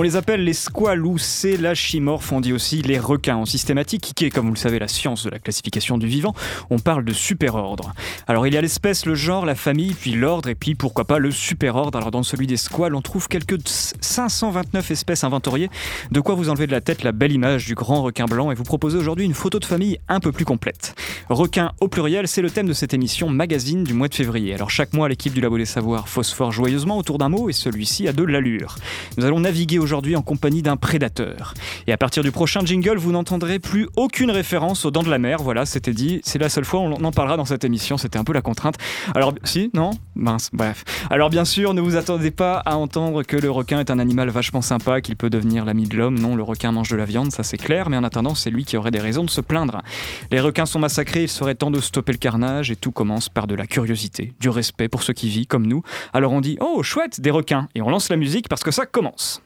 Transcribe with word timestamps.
On 0.00 0.02
les 0.02 0.14
appelle 0.14 0.44
les 0.44 0.52
squales 0.52 1.04
ou 1.04 1.18
célachimorphes, 1.18 2.30
on 2.30 2.40
dit 2.40 2.52
aussi 2.52 2.82
les 2.82 3.00
requins 3.00 3.34
en 3.34 3.46
systématique, 3.46 4.12
qui 4.14 4.26
est, 4.26 4.30
comme 4.30 4.46
vous 4.46 4.52
le 4.52 4.56
savez, 4.56 4.78
la 4.78 4.86
science 4.86 5.24
de 5.24 5.30
la 5.30 5.40
classification 5.40 5.98
du 5.98 6.06
vivant. 6.06 6.34
On 6.70 6.78
parle 6.78 7.04
de 7.04 7.12
superordre. 7.12 7.94
Alors 8.28 8.46
il 8.46 8.54
y 8.54 8.56
a 8.56 8.60
l'espèce, 8.60 9.06
le 9.06 9.16
genre, 9.16 9.44
la 9.44 9.56
famille, 9.56 9.94
puis 9.94 10.12
l'ordre, 10.12 10.50
et 10.50 10.54
puis 10.54 10.76
pourquoi 10.76 11.04
pas 11.04 11.18
le 11.18 11.32
superordre. 11.32 11.98
Alors 11.98 12.12
dans 12.12 12.22
celui 12.22 12.46
des 12.46 12.56
squales, 12.56 12.94
on 12.94 13.02
trouve 13.02 13.26
quelques 13.26 13.58
529 13.66 14.88
espèces 14.92 15.24
inventoriées, 15.24 15.68
de 16.12 16.20
quoi 16.20 16.36
vous 16.36 16.48
enlever 16.48 16.68
de 16.68 16.72
la 16.72 16.80
tête 16.80 17.02
la 17.02 17.10
belle 17.10 17.32
image 17.32 17.66
du 17.66 17.74
grand 17.74 18.00
requin 18.00 18.26
blanc 18.26 18.52
et 18.52 18.54
vous 18.54 18.62
proposer 18.62 18.98
aujourd'hui 18.98 19.24
une 19.24 19.34
photo 19.34 19.58
de 19.58 19.64
famille 19.64 19.98
un 20.06 20.20
peu 20.20 20.30
plus 20.30 20.44
complète. 20.44 20.94
Requin 21.28 21.72
au 21.80 21.88
pluriel, 21.88 22.28
c'est 22.28 22.40
le 22.40 22.50
thème 22.50 22.68
de 22.68 22.72
cette 22.72 22.94
émission 22.94 23.30
magazine 23.30 23.82
du 23.82 23.94
mois 23.94 24.06
de 24.06 24.14
février. 24.14 24.54
Alors 24.54 24.70
chaque 24.70 24.92
mois, 24.92 25.08
l'équipe 25.08 25.32
du 25.32 25.40
Labo 25.40 25.58
des 25.58 25.64
Savoirs 25.64 26.08
phosphore 26.08 26.52
joyeusement 26.52 26.98
autour 26.98 27.18
d'un 27.18 27.30
mot 27.30 27.50
et 27.50 27.52
celui-ci 27.52 28.06
a 28.06 28.12
de 28.12 28.22
l'allure. 28.22 28.76
Nous 29.16 29.24
allons 29.24 29.40
naviguer 29.40 29.80
aujourd'hui 29.80 29.87
en 29.92 30.22
compagnie 30.22 30.62
d'un 30.62 30.76
prédateur. 30.76 31.54
Et 31.86 31.92
à 31.92 31.96
partir 31.96 32.22
du 32.22 32.30
prochain 32.30 32.60
jingle, 32.64 32.96
vous 32.98 33.12
n'entendrez 33.12 33.58
plus 33.58 33.88
aucune 33.96 34.30
référence 34.30 34.84
aux 34.84 34.90
dents 34.90 35.02
de 35.02 35.10
la 35.10 35.18
mer. 35.18 35.38
Voilà, 35.42 35.66
c'était 35.66 35.92
dit. 35.92 36.20
C'est 36.24 36.38
la 36.38 36.48
seule 36.48 36.64
fois 36.64 36.80
on 36.80 36.92
en 36.92 37.12
parlera 37.12 37.36
dans 37.36 37.44
cette 37.44 37.64
émission. 37.64 37.96
C'était 37.96 38.18
un 38.18 38.24
peu 38.24 38.32
la 38.32 38.42
contrainte. 38.42 38.76
Alors, 39.14 39.34
si 39.44 39.70
Non? 39.74 39.90
Mince, 40.14 40.50
bref. 40.52 40.84
Alors, 41.10 41.30
bien 41.30 41.44
sûr, 41.44 41.74
ne 41.74 41.80
vous 41.80 41.96
attendez 41.96 42.30
pas 42.30 42.58
à 42.58 42.76
entendre 42.76 43.22
que 43.22 43.36
le 43.36 43.50
requin 43.50 43.80
est 43.80 43.90
un 43.90 43.98
animal 43.98 44.28
vachement 44.30 44.62
sympa, 44.62 45.00
qu'il 45.00 45.16
peut 45.16 45.30
devenir 45.30 45.64
l'ami 45.64 45.88
de 45.88 45.96
l'homme. 45.96 46.18
Non, 46.18 46.36
le 46.36 46.42
requin 46.42 46.72
mange 46.72 46.90
de 46.90 46.96
la 46.96 47.04
viande, 47.04 47.32
ça 47.32 47.42
c'est 47.42 47.58
clair. 47.58 47.88
Mais 47.88 47.96
en 47.96 48.04
attendant, 48.04 48.34
c'est 48.34 48.50
lui 48.50 48.64
qui 48.64 48.76
aurait 48.76 48.90
des 48.90 49.00
raisons 49.00 49.24
de 49.24 49.30
se 49.30 49.40
plaindre. 49.40 49.82
Les 50.30 50.40
requins 50.40 50.66
sont 50.66 50.78
massacrés, 50.78 51.24
il 51.24 51.28
serait 51.28 51.54
temps 51.54 51.70
de 51.70 51.80
stopper 51.80 52.12
le 52.12 52.18
carnage. 52.18 52.70
Et 52.70 52.76
tout 52.76 52.92
commence 52.92 53.28
par 53.28 53.46
de 53.46 53.54
la 53.54 53.66
curiosité, 53.66 54.32
du 54.40 54.48
respect 54.48 54.88
pour 54.88 55.02
ceux 55.02 55.12
qui 55.12 55.28
vivent 55.28 55.46
comme 55.46 55.66
nous. 55.66 55.82
Alors 56.12 56.32
on 56.32 56.40
dit 56.40 56.58
Oh, 56.60 56.82
chouette, 56.82 57.20
des 57.20 57.30
requins. 57.30 57.68
Et 57.74 57.82
on 57.82 57.90
lance 57.90 58.08
la 58.08 58.16
musique 58.16 58.48
parce 58.48 58.62
que 58.62 58.70
ça 58.70 58.86
commence. 58.86 59.42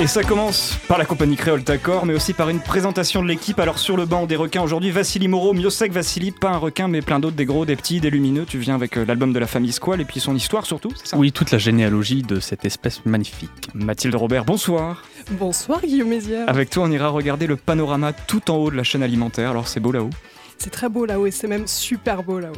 Et 0.00 0.06
ça 0.06 0.22
commence 0.22 0.78
par 0.86 0.96
la 0.96 1.04
compagnie 1.04 1.34
créole 1.34 1.64
Tacor, 1.64 2.06
mais 2.06 2.14
aussi 2.14 2.32
par 2.32 2.48
une 2.50 2.60
présentation 2.60 3.20
de 3.20 3.26
l'équipe. 3.26 3.58
Alors 3.58 3.80
sur 3.80 3.96
le 3.96 4.06
banc 4.06 4.26
des 4.26 4.36
requins 4.36 4.62
aujourd'hui, 4.62 4.92
Vassili 4.92 5.26
Moreau, 5.26 5.54
Miosek 5.54 5.90
Vassili, 5.90 6.30
pas 6.30 6.50
un 6.50 6.56
requin, 6.56 6.86
mais 6.86 7.02
plein 7.02 7.18
d'autres, 7.18 7.34
des 7.34 7.44
gros, 7.44 7.66
des 7.66 7.74
petits, 7.74 7.98
des 7.98 8.08
lumineux. 8.08 8.44
Tu 8.44 8.58
viens 8.58 8.76
avec 8.76 8.96
euh, 8.96 9.04
l'album 9.04 9.32
de 9.32 9.40
la 9.40 9.48
famille 9.48 9.72
Squall 9.72 10.00
et 10.00 10.04
puis 10.04 10.20
son 10.20 10.36
histoire 10.36 10.66
surtout, 10.66 10.92
c'est 10.94 11.08
ça? 11.08 11.16
Oui, 11.16 11.32
toute 11.32 11.50
la 11.50 11.58
généalogie 11.58 12.22
de 12.22 12.38
cette 12.38 12.64
espèce 12.64 13.04
magnifique. 13.06 13.50
Mathilde 13.74 14.14
Robert, 14.14 14.44
bonsoir. 14.44 15.02
Bonsoir 15.32 15.80
Guillaume 15.80 16.10
Mézières. 16.10 16.48
Avec 16.48 16.70
toi, 16.70 16.84
on 16.84 16.92
ira 16.92 17.08
regarder 17.08 17.48
le 17.48 17.56
panorama 17.56 18.12
tout 18.12 18.52
en 18.52 18.54
haut 18.54 18.70
de 18.70 18.76
la 18.76 18.84
chaîne 18.84 19.02
alimentaire. 19.02 19.50
Alors 19.50 19.66
c'est 19.66 19.80
beau 19.80 19.90
là-haut. 19.90 20.10
C'est 20.58 20.70
très 20.70 20.88
beau 20.88 21.06
là-haut 21.06 21.26
et 21.26 21.30
c'est 21.30 21.46
même 21.46 21.68
super 21.68 22.22
beau 22.22 22.40
là-haut. 22.40 22.56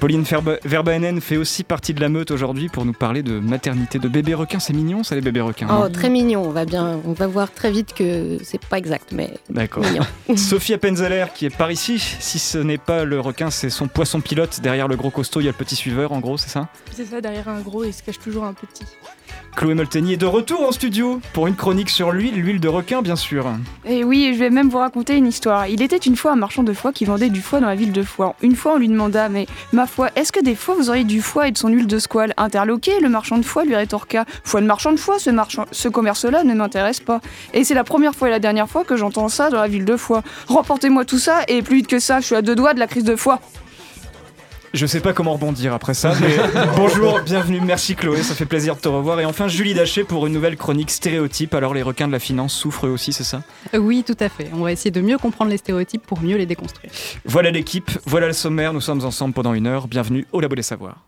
Pauline 0.00 0.24
Verbaenen 0.64 1.20
fait 1.20 1.36
aussi 1.36 1.62
partie 1.62 1.94
de 1.94 2.00
la 2.00 2.08
meute 2.08 2.30
aujourd'hui 2.30 2.68
pour 2.68 2.84
nous 2.84 2.92
parler 2.92 3.22
de 3.22 3.38
maternité 3.38 3.98
de 3.98 4.08
bébés 4.08 4.34
requins. 4.34 4.58
C'est 4.58 4.72
mignon, 4.72 5.02
ça 5.02 5.14
les 5.14 5.20
bébés 5.20 5.42
requins. 5.42 5.66
Oh, 5.70 5.84
hein 5.84 5.90
très 5.90 6.08
mignon. 6.08 6.42
On 6.42 6.50
va 6.50 6.64
bien, 6.64 7.00
on 7.04 7.12
va 7.12 7.26
voir 7.26 7.52
très 7.52 7.70
vite 7.70 7.92
que 7.94 8.38
c'est 8.42 8.64
pas 8.64 8.78
exact, 8.78 9.12
mais 9.12 9.30
D'accord. 9.50 9.84
mignon. 9.84 10.02
Sophie 10.36 10.74
Appenzeller 10.74 11.26
qui 11.34 11.46
est 11.46 11.56
par 11.56 11.70
ici. 11.70 11.98
Si 11.98 12.38
ce 12.38 12.58
n'est 12.58 12.78
pas 12.78 13.04
le 13.04 13.20
requin, 13.20 13.50
c'est 13.50 13.70
son 13.70 13.88
poisson 13.88 14.20
pilote. 14.20 14.60
Derrière 14.62 14.88
le 14.88 14.96
gros 14.96 15.10
costaud, 15.10 15.40
il 15.40 15.44
y 15.44 15.48
a 15.48 15.52
le 15.52 15.56
petit 15.56 15.76
suiveur, 15.76 16.12
en 16.12 16.20
gros, 16.20 16.38
c'est 16.38 16.50
ça? 16.50 16.68
C'est 16.92 17.04
ça, 17.04 17.20
derrière 17.20 17.48
un 17.48 17.60
gros, 17.60 17.84
il 17.84 17.92
se 17.92 18.02
cache 18.02 18.18
toujours 18.18 18.44
un 18.44 18.54
petit. 18.54 18.84
Chloé 19.56 19.74
Molteni 19.74 20.14
est 20.14 20.16
de 20.16 20.26
retour 20.26 20.66
en 20.66 20.72
studio 20.72 21.20
pour 21.32 21.46
une 21.46 21.54
chronique 21.54 21.88
sur 21.88 22.10
l'huile, 22.10 22.34
l'huile 22.34 22.58
de 22.58 22.68
requin, 22.68 23.02
bien 23.02 23.14
sûr. 23.14 23.46
Et 23.84 24.02
oui, 24.02 24.32
je 24.34 24.38
vais 24.40 24.50
même 24.50 24.68
vous 24.68 24.78
raconter 24.78 25.16
une 25.16 25.28
histoire. 25.28 25.68
Il 25.68 25.80
était 25.80 25.96
une 25.96 26.16
fois 26.16 26.32
un 26.32 26.36
marchand 26.36 26.64
de 26.64 26.72
foie 26.72 26.92
qui 26.92 27.04
vendait 27.04 27.28
du 27.28 27.40
foie 27.40 27.60
dans 27.60 27.68
la 27.68 27.76
ville 27.76 27.92
de 27.92 28.02
Foix. 28.02 28.34
Une 28.42 28.56
fois, 28.56 28.74
on 28.74 28.78
lui 28.78 28.88
demanda 28.88 29.28
Mais 29.28 29.46
ma 29.72 29.86
foi, 29.86 30.10
est-ce 30.16 30.32
que 30.32 30.42
des 30.42 30.56
fois 30.56 30.74
vous 30.74 30.88
auriez 30.90 31.04
du 31.04 31.22
foie 31.22 31.48
et 31.48 31.52
de 31.52 31.58
son 31.58 31.68
huile 31.68 31.86
de 31.86 31.98
squale? 32.00 32.34
Interloqué, 32.36 32.98
le 33.00 33.08
marchand 33.08 33.38
de 33.38 33.44
foie 33.44 33.64
lui 33.64 33.76
rétorqua 33.76 34.24
Foi 34.42 34.60
de 34.60 34.66
marchand 34.66 34.92
de 34.92 34.98
foie, 34.98 35.18
ce, 35.18 35.30
marchand... 35.30 35.66
ce 35.70 35.88
commerce-là 35.88 36.42
ne 36.42 36.54
m'intéresse 36.54 37.00
pas. 37.00 37.20
Et 37.52 37.62
c'est 37.62 37.74
la 37.74 37.84
première 37.84 38.14
fois 38.14 38.28
et 38.28 38.32
la 38.32 38.40
dernière 38.40 38.68
fois 38.68 38.82
que 38.84 38.96
j'entends 38.96 39.28
ça 39.28 39.50
dans 39.50 39.60
la 39.60 39.68
ville 39.68 39.84
de 39.84 39.96
Foix. 39.96 40.22
Remportez-moi 40.48 41.04
tout 41.04 41.18
ça, 41.18 41.42
et 41.46 41.62
plus 41.62 41.76
vite 41.76 41.86
que 41.86 42.00
ça, 42.00 42.20
je 42.20 42.26
suis 42.26 42.34
à 42.34 42.42
deux 42.42 42.56
doigts 42.56 42.74
de 42.74 42.80
la 42.80 42.86
crise 42.86 43.04
de 43.04 43.16
foie. 43.16 43.40
Je 44.74 44.86
sais 44.86 44.98
pas 44.98 45.12
comment 45.12 45.34
rebondir 45.34 45.72
après 45.72 45.94
ça, 45.94 46.14
mais 46.20 46.36
bonjour, 46.76 47.20
bienvenue, 47.20 47.60
merci 47.60 47.94
Chloé, 47.94 48.24
ça 48.24 48.34
fait 48.34 48.44
plaisir 48.44 48.74
de 48.74 48.80
te 48.80 48.88
revoir. 48.88 49.20
Et 49.20 49.24
enfin, 49.24 49.46
Julie 49.46 49.72
Daché 49.72 50.02
pour 50.02 50.26
une 50.26 50.32
nouvelle 50.32 50.56
chronique 50.56 50.90
stéréotype. 50.90 51.54
Alors, 51.54 51.74
les 51.74 51.82
requins 51.82 52.08
de 52.08 52.12
la 52.12 52.18
finance 52.18 52.52
souffrent 52.52 52.88
eux 52.88 52.90
aussi, 52.90 53.12
c'est 53.12 53.22
ça? 53.22 53.42
Oui, 53.72 54.02
tout 54.04 54.16
à 54.18 54.28
fait. 54.28 54.50
On 54.52 54.64
va 54.64 54.72
essayer 54.72 54.90
de 54.90 55.00
mieux 55.00 55.16
comprendre 55.16 55.52
les 55.52 55.58
stéréotypes 55.58 56.04
pour 56.04 56.20
mieux 56.20 56.36
les 56.36 56.46
déconstruire. 56.46 56.90
Voilà 57.24 57.52
l'équipe, 57.52 57.88
voilà 58.04 58.26
le 58.26 58.32
sommaire, 58.32 58.72
nous 58.72 58.80
sommes 58.80 59.04
ensemble 59.04 59.32
pendant 59.32 59.54
une 59.54 59.68
heure. 59.68 59.86
Bienvenue 59.86 60.26
au 60.32 60.40
Labo 60.40 60.56
des 60.56 60.62
Savoirs. 60.62 61.06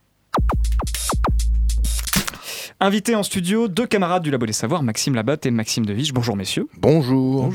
Invités 2.79 3.15
en 3.15 3.23
studio, 3.23 3.69
deux 3.69 3.87
camarades 3.87 4.23
du 4.23 4.31
Labo 4.31 4.45
des 4.45 4.53
Savoirs, 4.53 4.83
Maxime 4.83 5.15
Labatte 5.15 5.47
et 5.47 5.51
Maxime 5.51 5.87
Devige. 5.87 6.13
Bonjour 6.13 6.37
messieurs. 6.37 6.69
Bonjour. 6.77 7.51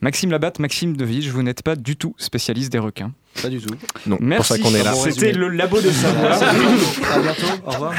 Maxime 0.00 0.30
Labatte, 0.30 0.60
Maxime 0.60 0.96
Devige, 0.96 1.28
vous 1.28 1.42
n'êtes 1.42 1.62
pas 1.62 1.76
du 1.76 1.96
tout 1.96 2.14
spécialiste 2.16 2.72
des 2.72 2.78
requins. 2.78 3.12
Pas 3.42 3.50
du 3.50 3.60
tout. 3.60 3.74
Non, 4.06 4.16
Merci. 4.20 4.36
pour 4.36 4.56
ça 4.56 4.62
qu'on 4.70 4.74
est 4.74 4.82
là. 4.82 4.94
C'était 4.94 5.32
le 5.32 5.48
Labo 5.48 5.78
des 5.78 5.92
Savoirs. 5.92 6.42
À 6.42 7.18
bientôt. 7.20 7.46
Au 7.66 7.70
revoir. 7.70 7.92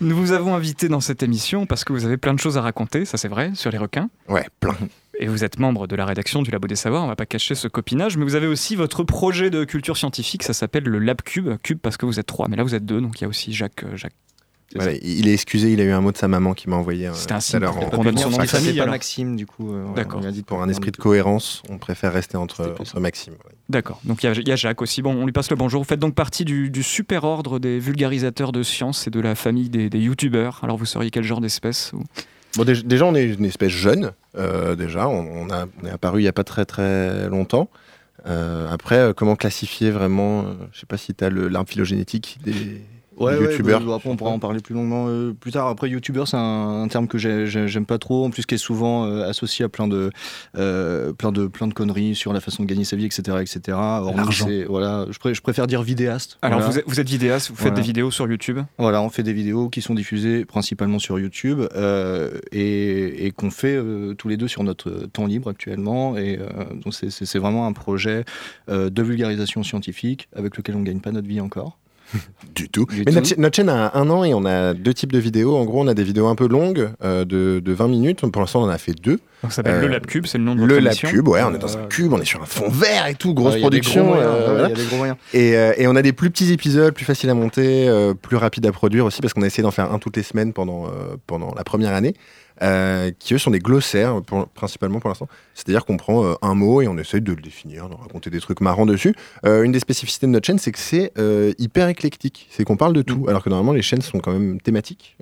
Nous 0.00 0.16
vous 0.16 0.30
avons 0.30 0.54
invité 0.54 0.88
dans 0.88 1.00
cette 1.00 1.24
émission 1.24 1.66
parce 1.66 1.82
que 1.82 1.92
vous 1.92 2.04
avez 2.04 2.16
plein 2.16 2.34
de 2.34 2.38
choses 2.38 2.56
à 2.56 2.62
raconter, 2.62 3.04
ça 3.04 3.16
c'est 3.18 3.28
vrai, 3.28 3.50
sur 3.54 3.72
les 3.72 3.78
requins. 3.78 4.10
Ouais, 4.28 4.46
plein. 4.60 4.76
Et 5.18 5.26
vous 5.26 5.42
êtes 5.42 5.58
membre 5.58 5.88
de 5.88 5.96
la 5.96 6.06
rédaction 6.06 6.40
du 6.42 6.52
Labo 6.52 6.68
des 6.68 6.76
Savoirs, 6.76 7.02
on 7.02 7.08
va 7.08 7.16
pas 7.16 7.26
cacher 7.26 7.56
ce 7.56 7.66
copinage, 7.66 8.16
mais 8.16 8.24
vous 8.24 8.36
avez 8.36 8.46
aussi 8.46 8.76
votre 8.76 9.02
projet 9.02 9.50
de 9.50 9.64
culture 9.64 9.96
scientifique, 9.96 10.44
ça 10.44 10.52
s'appelle 10.52 10.84
le 10.84 11.00
Lab 11.00 11.20
Cube. 11.22 11.50
Cube 11.64 11.78
parce 11.82 11.96
que 11.96 12.06
vous 12.06 12.20
êtes 12.20 12.26
trois, 12.26 12.46
mais 12.48 12.56
là 12.56 12.62
vous 12.62 12.76
êtes 12.76 12.86
deux, 12.86 13.00
donc 13.00 13.18
il 13.20 13.22
y 13.22 13.24
a 13.24 13.28
aussi 13.28 13.52
Jacques. 13.52 13.82
euh, 13.82 13.96
Jacques. 13.96 14.14
Voilà, 14.76 14.92
il 15.02 15.26
est 15.28 15.32
excusé, 15.34 15.72
il 15.72 15.80
a 15.80 15.84
eu 15.84 15.90
un 15.90 16.00
mot 16.00 16.12
de 16.12 16.16
sa 16.16 16.28
maman 16.28 16.54
qui 16.54 16.70
m'a 16.70 16.76
envoyé 16.76 17.08
euh, 17.08 17.12
C'était 17.12 17.32
un 17.32 17.36
tout 17.36 17.38
à 17.38 17.40
signe 17.40 17.58
l'heure 17.60 17.74
qu'on 17.90 18.04
donne 18.04 18.16
son 18.16 18.30
nom 18.30 18.38
de 18.38 18.46
famille, 18.46 18.76
pas. 18.78 18.86
Maxime, 18.86 19.34
du 19.34 19.44
coup. 19.46 19.74
euh, 19.74 19.84
ouais, 19.86 19.94
D'accord. 19.96 20.20
On 20.22 20.26
a 20.26 20.30
dit 20.30 20.42
pour 20.44 20.62
un 20.62 20.68
esprit 20.68 20.92
de 20.92 20.96
cohérence, 20.96 21.62
on 21.68 21.78
préfère 21.78 22.12
rester 22.12 22.36
entre, 22.36 22.76
entre 22.78 23.00
Maxime. 23.00 23.32
ouais. 23.32 23.52
D'accord, 23.68 24.00
donc 24.04 24.22
il 24.22 24.26
y, 24.26 24.28
a- 24.28 24.32
il 24.32 24.48
y 24.48 24.52
a 24.52 24.56
Jacques 24.56 24.80
aussi. 24.82 25.02
Bon, 25.02 25.12
on 25.14 25.24
lui 25.26 25.32
passe 25.32 25.50
le 25.50 25.56
bonjour. 25.56 25.80
Vous 25.82 25.88
faites 25.88 25.98
donc 26.00 26.14
partie 26.14 26.44
du, 26.44 26.70
du 26.70 26.82
super 26.84 27.24
ordre 27.24 27.58
des 27.58 27.78
vulgarisateurs 27.80 28.52
de 28.52 28.62
sciences 28.62 29.06
et 29.06 29.10
de 29.10 29.20
la 29.20 29.34
famille 29.34 29.68
des, 29.70 29.90
des 29.90 29.98
youtubeurs. 29.98 30.60
Alors 30.62 30.76
vous 30.76 30.86
seriez 30.86 31.10
quel 31.10 31.24
genre 31.24 31.40
d'espèce 31.40 31.92
ou- 31.92 32.04
Bon, 32.56 32.64
dé- 32.64 32.82
déjà, 32.82 33.06
on 33.06 33.14
est 33.14 33.24
une 33.24 33.44
espèce 33.44 33.70
jeune. 33.70 34.12
euh, 34.36 34.74
déjà, 34.76 35.08
on, 35.08 35.20
on 35.46 35.50
a, 35.50 35.66
on 35.82 35.86
est 35.86 35.90
apparu 35.90 36.18
il 36.20 36.22
n'y 36.22 36.28
a 36.28 36.32
pas 36.32 36.42
très 36.44 36.64
très 36.64 37.28
longtemps. 37.28 37.68
Euh, 38.26 38.68
après, 38.70 39.12
comment 39.16 39.34
classifier 39.36 39.90
vraiment 39.90 40.44
Je 40.72 40.80
sais 40.80 40.86
pas 40.86 40.96
si 40.96 41.14
tu 41.14 41.24
as 41.24 41.30
l'arbre 41.30 41.68
phylogénétique 41.70 42.38
des, 42.44 42.82
Ouais, 43.20 43.38
youtubeurs. 43.40 43.80
bah, 43.82 43.94
après, 43.96 44.08
on 44.08 44.16
pourra 44.16 44.30
en 44.30 44.38
parler 44.38 44.60
plus 44.60 44.74
longuement 44.74 45.06
euh, 45.08 45.32
plus 45.38 45.52
tard. 45.52 45.66
Après, 45.68 45.88
youtubeur, 45.88 46.26
c'est 46.26 46.36
un, 46.36 46.82
un 46.82 46.88
terme 46.88 47.06
que 47.06 47.18
j'ai- 47.18 47.46
j'ai- 47.46 47.68
j'aime 47.68 47.86
pas 47.86 47.98
trop, 47.98 48.24
en 48.24 48.30
plus 48.30 48.46
qui 48.46 48.54
est 48.54 48.58
souvent 48.58 49.04
euh, 49.06 49.28
associé 49.28 49.64
à 49.64 49.68
plein 49.68 49.86
de, 49.88 50.10
euh, 50.56 51.12
plein 51.12 51.30
de, 51.32 51.46
plein 51.46 51.66
de 51.66 51.74
conneries 51.74 52.14
sur 52.14 52.32
la 52.32 52.40
façon 52.40 52.62
de 52.62 52.68
gagner 52.68 52.84
sa 52.84 52.96
vie, 52.96 53.04
etc., 53.04 53.22
etc. 53.40 53.76
C'est- 54.48 54.64
voilà, 54.64 55.06
je, 55.10 55.18
pré- 55.18 55.34
je 55.34 55.42
préfère 55.42 55.66
dire 55.66 55.82
vidéaste. 55.82 56.38
Alors 56.42 56.58
voilà. 56.60 56.72
vous, 56.72 56.78
êtes, 56.78 56.84
vous 56.86 57.00
êtes 57.00 57.08
vidéaste, 57.08 57.50
vous 57.50 57.56
faites 57.56 57.74
des 57.74 57.82
vidéos 57.82 58.10
sur 58.10 58.26
YouTube? 58.28 58.58
Voilà, 58.78 59.02
on 59.02 59.10
fait 59.10 59.22
des 59.22 59.32
vidéos 59.32 59.68
qui 59.68 59.82
sont 59.82 59.94
diffusées 59.94 60.44
principalement 60.44 60.98
sur 60.98 61.18
YouTube 61.18 61.60
euh, 61.76 62.30
et, 62.52 63.26
et 63.26 63.30
qu'on 63.32 63.50
fait 63.50 63.76
euh, 63.76 64.14
tous 64.14 64.28
les 64.28 64.36
deux 64.36 64.48
sur 64.48 64.64
notre 64.64 64.90
temps 65.12 65.26
libre 65.26 65.50
actuellement. 65.50 66.16
Et 66.16 66.38
euh, 66.38 66.46
donc 66.82 66.94
c'est- 66.94 67.38
vraiment 67.38 67.66
un 67.66 67.72
projet 67.72 68.24
euh, 68.68 68.90
de 68.90 69.02
vulgarisation 69.02 69.62
scientifique 69.62 70.28
avec 70.36 70.56
lequel 70.56 70.76
on 70.76 70.82
gagne 70.82 71.00
pas 71.00 71.10
notre 71.12 71.28
vie 71.28 71.40
encore. 71.40 71.78
Du 72.54 72.68
tout. 72.68 72.84
Du 72.86 72.98
Mais 72.98 73.04
tout. 73.04 73.12
notre, 73.14 73.28
cha- 73.28 73.34
notre 73.38 73.54
chaîne 73.56 73.68
a 73.68 73.96
un 73.96 74.10
an 74.10 74.24
et 74.24 74.34
on 74.34 74.44
a 74.44 74.74
deux 74.74 74.92
types 74.92 75.12
de 75.12 75.18
vidéos. 75.20 75.56
En 75.56 75.64
gros, 75.64 75.80
on 75.82 75.86
a 75.86 75.94
des 75.94 76.02
vidéos 76.02 76.26
un 76.26 76.34
peu 76.34 76.48
longues 76.48 76.90
euh, 77.04 77.24
de, 77.24 77.60
de 77.64 77.72
20 77.72 77.86
minutes. 77.88 78.20
Pour 78.30 78.42
l'instant, 78.42 78.60
on 78.62 78.64
en 78.64 78.68
a 78.68 78.76
fait 78.78 78.92
deux. 78.92 79.20
Donc 79.42 79.52
ça 79.52 79.56
s'appelle 79.56 79.74
Euh, 79.76 79.80
le 79.82 79.86
Lab 79.88 80.04
Cube, 80.04 80.26
c'est 80.26 80.36
le 80.36 80.42
nom 80.44 80.56
de 80.56 80.64
Le 80.64 80.78
Lab. 80.80 80.94
Cube, 80.94 81.28
ouais, 81.28 81.42
on 81.44 81.54
est 81.54 81.58
dans 81.58 81.76
un 81.76 81.82
Ouais. 81.82 81.88
cube, 81.88 82.12
on 82.12 82.20
est 82.20 82.24
sur 82.24 82.42
un 82.42 82.46
fond 82.46 82.68
vert 82.68 83.06
et 83.06 83.14
tout, 83.14 83.34
grosse 83.34 83.56
production. 83.58 84.02
gros 84.04 84.14
moyens, 84.14 84.32
euh, 84.34 84.38
ouais, 84.40 84.52
voilà. 84.52 84.68
Il 84.68 84.70
y 84.70 84.72
a 84.72 84.76
des 84.82 84.88
gros 84.88 84.96
moyens. 84.96 85.18
Et, 85.32 85.56
euh, 85.56 85.72
et 85.78 85.86
on 85.86 85.94
a 85.94 86.02
des 86.02 86.12
plus 86.12 86.30
petits 86.30 86.52
épisodes, 86.52 86.92
plus 86.92 87.04
faciles 87.04 87.30
à 87.30 87.34
monter, 87.34 87.88
euh, 87.88 88.14
plus 88.14 88.36
rapides 88.36 88.66
à 88.66 88.72
produire 88.72 89.06
aussi, 89.06 89.20
parce 89.20 89.32
qu'on 89.32 89.42
a 89.42 89.46
essayé 89.46 89.62
d'en 89.62 89.70
faire 89.70 89.92
un 89.92 89.98
toutes 90.00 90.16
les 90.16 90.24
semaines 90.24 90.52
pendant, 90.52 90.86
euh, 90.86 91.16
pendant 91.28 91.54
la 91.56 91.62
première 91.62 91.94
année, 91.94 92.14
euh, 92.62 93.10
qui 93.18 93.34
eux 93.34 93.38
sont 93.38 93.50
des 93.50 93.58
glossaires, 93.58 94.20
pour- 94.22 94.48
principalement 94.48 95.00
pour 95.00 95.08
l'instant. 95.08 95.28
C'est-à-dire 95.54 95.84
qu'on 95.84 95.96
prend 95.96 96.24
euh, 96.24 96.34
un 96.42 96.54
mot 96.54 96.82
et 96.82 96.88
on 96.88 96.96
essaye 96.98 97.20
de 97.20 97.32
le 97.32 97.40
définir, 97.40 97.88
de 97.88 97.94
raconter 97.94 98.30
des 98.30 98.40
trucs 98.40 98.60
marrants 98.60 98.86
dessus. 98.86 99.14
Euh, 99.46 99.62
une 99.62 99.72
des 99.72 99.80
spécificités 99.80 100.26
de 100.26 100.32
notre 100.32 100.46
chaîne, 100.46 100.58
c'est 100.58 100.72
que 100.72 100.78
c'est 100.78 101.12
hyper 101.58 101.88
éclectique. 101.88 102.46
C'est 102.50 102.64
qu'on 102.64 102.76
parle 102.76 102.92
de 102.92 103.02
tout, 103.02 103.26
alors 103.28 103.42
que 103.42 103.48
normalement 103.50 103.72
les 103.72 103.82
chaînes 103.82 104.02
sont 104.02 104.20
quand 104.20 104.32
même 104.32 104.60
thématiques. 104.60 105.16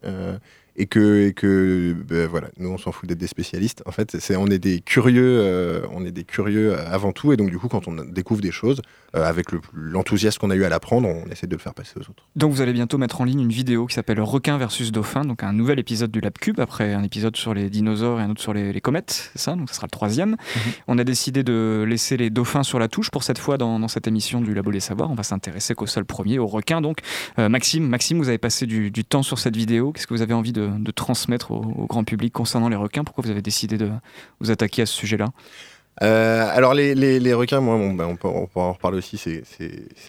Et 0.79 0.87
que, 0.87 1.27
et 1.29 1.33
que 1.35 1.95
ben, 2.09 2.27
voilà, 2.27 2.49
nous 2.59 2.71
on 2.71 2.79
s'en 2.79 2.93
fout 2.93 3.07
d'être 3.09 3.19
des 3.19 3.27
spécialistes. 3.27 3.83
En 3.85 3.91
fait, 3.93 4.17
c'est, 4.19 4.37
on 4.37 4.47
est 4.47 4.59
des 4.59 4.81
curieux, 4.81 5.39
euh, 5.41 5.81
on 5.93 6.07
est 6.07 6.13
des 6.13 6.25
curieux 6.25 6.79
avant 6.79 7.13
tout, 7.13 7.33
et 7.33 7.37
donc 7.37 7.51
du 7.51 7.59
coup, 7.59 7.69
quand 7.69 7.87
on 7.89 7.97
découvre 8.05 8.41
des 8.41 8.51
choses, 8.53 8.81
euh, 9.17 9.25
avec 9.25 9.53
le- 9.53 9.61
l'enthousiasme 9.75 10.39
qu'on 10.39 10.51
a 10.51 10.55
eu 10.57 10.65
à 10.65 10.69
l'apprendre, 10.69 11.09
on 11.09 11.29
essaie 11.31 11.47
de 11.47 11.55
le 11.55 11.61
faire 11.61 11.75
passer 11.75 11.93
aux 11.97 12.03
autres. 12.11 12.25
Donc 12.37 12.53
vous 12.53 12.61
allez 12.61 12.73
bientôt 12.73 12.97
mettre 12.99 13.21
en 13.21 13.25
ligne 13.25 13.41
une 13.41 13.53
vidéo 13.53 13.87
qui 13.87 13.95
s'appelle 13.95 14.21
Requin 14.21 14.57
versus 14.59 14.93
Dauphin, 14.93 15.23
donc 15.23 15.43
un 15.43 15.53
nouvel 15.53 15.79
épisode 15.79 16.11
du 16.11 16.21
Lab 16.21 16.35
Cube, 16.39 16.61
après 16.61 16.95
un 16.95 17.03
épisode 17.03 17.37
sur 17.37 17.53
les 17.55 17.69
dinosaures 17.71 18.21
et 18.21 18.23
un 18.23 18.31
autre 18.31 18.41
sur 18.41 18.55
les, 18.55 18.73
les 18.73 18.81
comètes, 18.81 19.31
c'est 19.33 19.41
ça, 19.43 19.57
donc 19.57 19.69
ce 19.69 19.75
sera 19.75 19.87
le 19.87 19.91
troisième. 19.91 20.37
On 20.87 20.99
a 20.99 21.05
décidé 21.05 21.43
de 21.43 21.85
laisser 21.89 22.17
les 22.17 22.31
dauphins 22.31 22.63
sur 22.63 22.79
la 22.79 22.89
touche 22.89 23.11
pour 23.11 23.23
cette 23.25 23.39
fois 23.39 23.59
dans, 23.59 23.79
dans 23.81 23.89
cette 23.89 24.07
émission 24.07 24.41
du 24.41 24.55
Labo 24.55 24.71
des 24.71 24.81
Savoirs. 24.81 25.11
On 25.11 25.15
va 25.15 25.23
s'intéresser 25.25 25.75
qu'au 25.75 25.87
seul 25.87 26.05
premier, 26.05 26.39
au 26.39 26.47
requin. 26.47 26.81
Donc 26.81 26.99
Euh, 27.39 27.49
Maxime, 27.49 27.89
Maxime, 27.89 28.19
vous 28.19 28.29
avez 28.29 28.39
passé 28.39 28.67
du, 28.67 28.91
du 28.91 29.05
temps 29.05 29.23
sur 29.23 29.39
cette 29.39 29.57
vidéo. 29.57 29.93
Qu'est-ce 29.93 30.07
que 30.07 30.15
vous 30.15 30.23
avez 30.23 30.35
envie 30.35 30.53
de, 30.53 30.68
de 30.79 30.91
transmettre 30.91 31.51
au, 31.51 31.63
au 31.63 31.87
grand 31.87 32.05
public 32.05 32.33
concernant 32.33 32.69
les 32.69 32.77
requins. 32.77 33.05
Pourquoi 33.05 33.23
vous 33.25 33.31
avez 33.31 33.43
décidé 33.43 33.79
de 33.79 33.91
vous 34.41 34.51
attaquer 34.51 34.83
à 34.83 34.87
ce 34.87 34.95
sujet-là? 34.95 35.29
Euh, 36.03 36.49
alors 36.53 36.75
les, 36.75 37.35
requins, 37.35 37.61
moi, 37.61 37.79
bah, 37.95 38.07
on, 38.09 38.17
peut, 38.17 38.29
en 38.29 38.73
reparler 38.73 38.99
aussi, 38.99 39.19
c'est- 39.19 39.43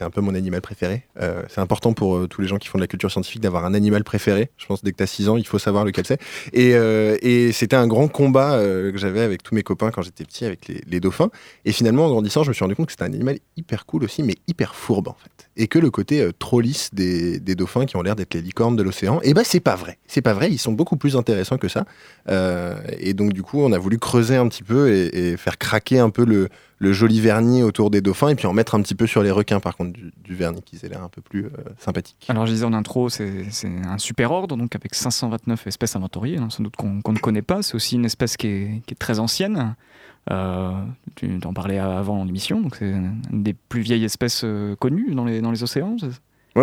un 0.02 0.10
peu 0.10 0.22
mon 0.22 0.34
animal 0.34 0.62
préféré. 0.62 1.04
Euh, 1.22 1.44
c'est 1.50 1.60
important 1.60 1.92
pour 1.92 2.16
euh, 2.16 2.28
tous 2.28 2.40
les 2.40 2.48
gens 2.48 2.58
qui 2.58 2.70
font 2.70 2.78
de 2.78 2.84
la 2.84 2.88
culture 2.88 3.12
scientifique 3.12 3.42
d'avoir 3.42 3.66
un 3.66 3.74
animal 3.74 4.06
préféré. 4.06 4.50
Je 4.58 4.66
pense 4.66 4.80
que 4.80 4.86
dès 4.86 4.92
que 4.94 4.98
tu 4.98 5.04
as 5.04 5.08
6 5.08 5.28
ans, 5.28 5.36
il 5.36 5.46
faut 5.46 5.60
savoir 5.60 5.84
lequel 5.84 6.06
c'est. 6.06 6.22
Et, 6.54 6.70
et 6.72 7.52
c'était 7.52 7.76
un 7.76 7.88
grand 7.88 8.08
combat 8.08 8.60
que 8.60 8.98
j'avais 8.98 9.22
avec 9.22 9.44
tous 9.44 9.56
mes 9.56 9.64
copains 9.64 9.92
quand 9.92 10.02
j'étais 10.02 10.24
petit, 10.24 10.46
avec 10.46 10.68
les, 10.68 11.00
dauphins. 11.00 11.30
Et 11.66 11.72
finalement, 11.72 12.06
en 12.06 12.10
grandissant, 12.10 12.44
je 12.44 12.50
me 12.50 12.54
suis 12.54 12.64
rendu 12.64 12.76
compte 12.76 12.88
que 12.88 12.94
c'était 12.94 13.04
un 13.04 13.14
animal 13.14 13.40
hyper 13.58 13.86
cool 13.86 14.04
aussi, 14.04 14.24
mais 14.24 14.36
hyper 14.48 14.76
fourbe 14.76 15.10
en 15.10 15.16
fait. 15.22 15.50
Et 15.58 15.68
que 15.68 15.80
le 15.80 15.92
côté 15.92 16.30
trop 16.40 16.62
lisse 16.62 16.94
des, 16.94 17.40
dauphins 17.40 17.86
qui 17.86 17.98
ont 17.98 18.02
l'air 18.02 18.16
d'être 18.16 18.34
les 18.34 18.42
licornes 18.42 18.78
de 18.78 18.84
l'océan, 18.84 19.20
et 19.24 19.34
ben 19.34 19.44
c'est 19.44 19.60
pas 19.60 19.76
vrai. 19.76 19.98
C'est 20.08 20.22
pas 20.22 20.34
vrai, 20.34 20.50
ils 20.50 20.60
sont 20.60 20.72
beaucoup 20.72 20.96
plus 20.96 21.18
intéressants 21.18 21.58
que 21.58 21.68
ça. 21.68 21.86
Et 23.00 23.14
donc 23.14 23.34
du 23.34 23.44
coup, 23.44 23.62
on 23.62 23.74
a 23.74 23.78
voulu 23.78 24.00
creuser 24.00 24.38
un 24.38 24.48
petit 24.48 24.64
peu 24.64 24.90
et 24.90 25.36
faire 25.36 25.58
craquer 25.58 25.79
un 25.92 26.10
peu 26.10 26.26
le, 26.26 26.50
joli 26.94 27.20
vernis 27.20 27.64
autour 27.64 27.90
des 27.90 28.02
dauphins 28.02 28.30
et 28.30 28.36
puis 28.36 28.48
en 28.48 28.54
mettre 28.54 28.76
un 28.76 28.82
petit 28.82 28.96
peu 28.96 29.08
sur 29.08 29.22
les 29.22 29.32
requins 29.32 29.60
par 29.60 29.76
contre 29.76 30.00
du, 30.00 30.36
vernis 30.36 30.62
qui 30.62 30.78
aient 30.84 30.90
l'air 30.90 31.04
un 31.04 31.10
peu 31.10 31.22
plus 31.22 31.46
euh, 31.46 31.50
sympathique. 31.78 32.26
Alors 32.30 32.46
je 32.46 32.52
disais 32.52 32.66
en 32.66 32.74
intro, 32.74 33.10
c'est 33.10 33.46
un 33.86 33.98
super 33.98 34.32
ordre, 34.32 34.56
donc 34.56 34.76
avec 34.76 34.96
529 34.96 35.68
espèces 35.68 35.96
inventoriées, 35.96 36.38
hein, 36.38 36.50
sans 36.50 36.64
doute 36.64 36.76
qu'on 36.76 37.02
qu'on 37.02 37.14
ne 37.14 37.20
connaît 37.20 37.42
pas. 37.42 37.62
C'est 37.62 37.76
aussi 37.76 37.96
une 37.96 38.06
espèce 38.06 38.38
qui 38.38 38.48
est, 38.48 38.82
qui 38.86 38.94
est 38.94 38.98
très 39.00 39.20
ancienne. 39.20 39.76
Euh, 40.32 40.72
tu 41.16 41.40
en 41.44 41.54
parlais 41.54 41.80
avant 41.80 42.24
l'émission, 42.24 42.62
donc 42.62 42.76
c'est 42.76 42.90
une 42.90 43.44
des 43.44 43.54
plus 43.54 43.82
vieilles 43.82 44.04
espèces 44.04 44.42
euh, 44.44 44.76
connues 44.76 45.16
dans 45.16 45.26
les, 45.26 45.42
dans 45.42 45.52
les 45.52 45.64
océans. 45.64 45.96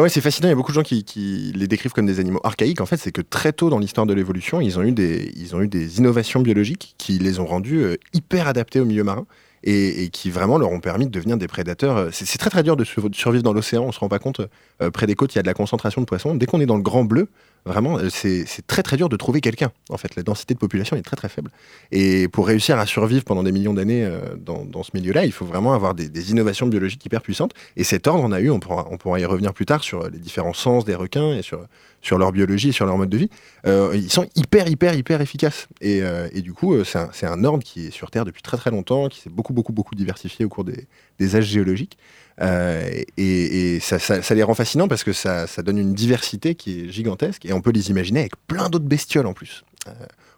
Ouais, 0.01 0.11
c'est 0.11 0.21
fascinant. 0.21 0.49
Il 0.49 0.51
y 0.51 0.53
a 0.53 0.57
beaucoup 0.57 0.73
de 0.73 0.75
gens 0.75 0.83
qui, 0.83 1.53
les 1.55 1.67
décrivent 1.67 1.93
comme 1.93 2.05
des 2.05 2.21
animaux 2.21 2.41
archaïques. 2.45 2.83
En 2.83 2.87
fait, 2.87 2.99
c'est 2.99 3.13
que 3.13 3.23
très 3.23 3.53
tôt 3.53 3.71
dans 3.71 3.79
l'histoire 3.79 4.07
de 4.07 4.13
l'évolution, 4.13 4.61
ils 4.61 4.79
ont 4.79 4.83
eu 4.83 4.93
des, 4.93 5.99
innovations 5.99 6.41
biologiques 6.41 6.95
qui 6.99 7.19
les 7.19 7.41
ont 7.41 7.47
rendus 7.47 7.79
euh, 7.79 7.97
hyper 8.13 8.47
adaptés 8.47 8.79
au 8.79 8.85
milieu 8.85 9.05
marin 9.05 9.27
et, 9.65 10.11
qui 10.13 10.31
vraiment 10.31 10.59
leur 10.59 10.71
ont 10.71 10.81
permis 10.81 11.07
de 11.07 11.11
devenir 11.11 11.39
des 11.39 11.47
prédateurs. 11.49 11.97
Euh, 11.97 12.09
C'est 12.13 12.39
très 12.39 12.51
très 12.51 12.63
dur 12.63 12.77
de 12.77 12.85
survivre 12.85 13.43
dans 13.43 13.55
l'océan. 13.55 13.85
On 13.85 13.93
se 13.93 13.99
rend 13.99 14.09
pas 14.09 14.19
compte. 14.19 14.41
euh, 14.83 14.91
près 14.91 15.07
des 15.07 15.15
côtes, 15.15 15.35
il 15.35 15.37
y 15.37 15.39
a 15.39 15.43
de 15.43 15.47
la 15.47 15.55
concentration 15.55 16.03
de 16.03 16.07
poissons. 16.07 16.35
Dès 16.35 16.45
qu'on 16.45 16.61
est 16.61 16.67
dans 16.67 16.77
le 16.77 16.83
grand 16.83 17.05
bleu, 17.05 17.29
vraiment, 17.67 17.99
euh, 17.99 18.09
c'est 18.11 18.47
très 18.67 18.83
très 18.83 18.97
dur 18.97 19.09
de 19.09 19.17
trouver 19.17 19.41
quelqu'un. 19.41 19.73
En 19.91 19.97
fait, 19.97 20.15
la 20.17 20.23
densité 20.23 20.55
de 20.55 20.59
population 20.59 20.97
est 20.97 21.03
très 21.03 21.17
très 21.17 21.29
faible. 21.29 21.51
Et 21.91 22.29
pour 22.29 22.47
réussir 22.47 22.79
à 22.79 22.87
survivre 22.87 23.25
pendant 23.25 23.43
des 23.43 23.53
millions 23.53 23.75
d'années 23.75 24.05
euh, 24.05 24.37
dans, 24.37 24.83
ce 24.83 24.91
milieu-là, 24.95 25.27
il 25.27 25.33
faut 25.33 25.45
vraiment 25.45 25.75
avoir 25.75 25.95
des, 25.95 26.31
innovations 26.31 26.67
biologiques 26.67 27.05
hyper 27.05 27.21
puissantes. 27.21 27.53
Et 27.77 27.85
cet 27.85 28.07
ordre, 28.07 28.23
on 28.25 28.33
a 28.33 28.41
eu, 28.41 28.51
on 28.51 28.61
pourra, 28.61 29.21
y 29.21 29.25
revenir 29.25 29.53
plus 29.53 29.67
tard 29.67 29.83
sur 29.83 30.09
les 30.09 30.19
différents 30.19 30.55
sens 30.55 30.85
des 30.85 30.95
requins 30.95 31.35
et 31.37 31.43
sur, 31.43 32.19
leur 32.19 32.33
biologie 32.33 32.69
et 32.69 32.73
sur 32.73 32.87
leur 32.87 32.97
mode 32.97 33.11
de 33.11 33.17
vie. 33.17 33.31
Euh, 33.67 33.93
ils 33.95 34.11
sont 34.11 34.27
hyper, 34.37 34.69
hyper, 34.69 34.95
hyper 34.95 35.21
efficaces. 35.21 35.67
Et, 35.81 36.03
du 36.41 36.53
coup, 36.53 36.75
c'est 36.85 37.27
un, 37.27 37.45
ordre 37.45 37.65
qui 37.65 37.87
est 37.87 37.91
sur 37.91 38.11
Terre 38.11 38.25
depuis 38.25 38.43
très, 38.43 38.57
très 38.57 38.71
longtemps, 38.71 39.09
qui 39.09 39.21
s'est 39.21 39.31
beaucoup, 39.31 39.53
beaucoup, 39.53 39.73
beaucoup 39.73 39.95
diversifié 39.95 40.45
au 40.45 40.49
cours 40.49 40.65
des 40.65 41.37
âges 41.37 41.47
géologiques. 41.47 41.99
Euh, 42.41 43.03
et 43.17 43.79
ça, 43.81 44.35
les 44.35 44.43
rend 44.43 44.55
fascinants 44.55 44.89
parce 44.89 45.05
que 45.05 45.13
ça, 45.13 45.47
donne 45.65 45.79
une 45.79 45.95
diversité 45.95 46.55
qui 46.55 46.81
est 46.81 46.91
gigantesque 46.91 47.45
et 47.47 47.53
on 47.53 47.61
peut 47.61 47.71
les 47.71 47.91
imaginer 47.91 48.21
avec 48.21 48.37
plein 48.47 48.69
d'autres 48.69 48.85
bestioles 48.85 49.27
en 49.27 49.33
plus. 49.33 49.65
Euh, 49.89 49.93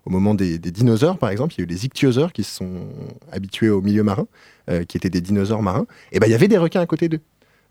au 0.04 0.10
moment 0.10 0.34
des, 0.34 0.58
dinosaures, 0.58 1.18
par 1.18 1.30
exemple, 1.30 1.54
il 1.54 1.58
y 1.58 1.60
a 1.62 1.64
eu 1.64 1.66
les 1.66 1.84
ichthyosaures 1.86 2.32
qui 2.32 2.44
se 2.44 2.54
sont 2.54 2.88
habitués 3.32 3.68
au 3.68 3.82
milieu 3.82 4.02
marin, 4.02 4.26
euh, 4.70 4.84
qui 4.84 4.96
étaient 4.96 5.10
des 5.10 5.20
dinosaures 5.20 5.62
marins. 5.62 5.86
Et 6.12 6.18
ben 6.18 6.26
il 6.26 6.30
y 6.30 6.34
avait 6.34 6.48
des 6.48 6.56
requins 6.56 6.80
à 6.80 6.86
côté 6.86 7.08
d'eux. 7.08 7.20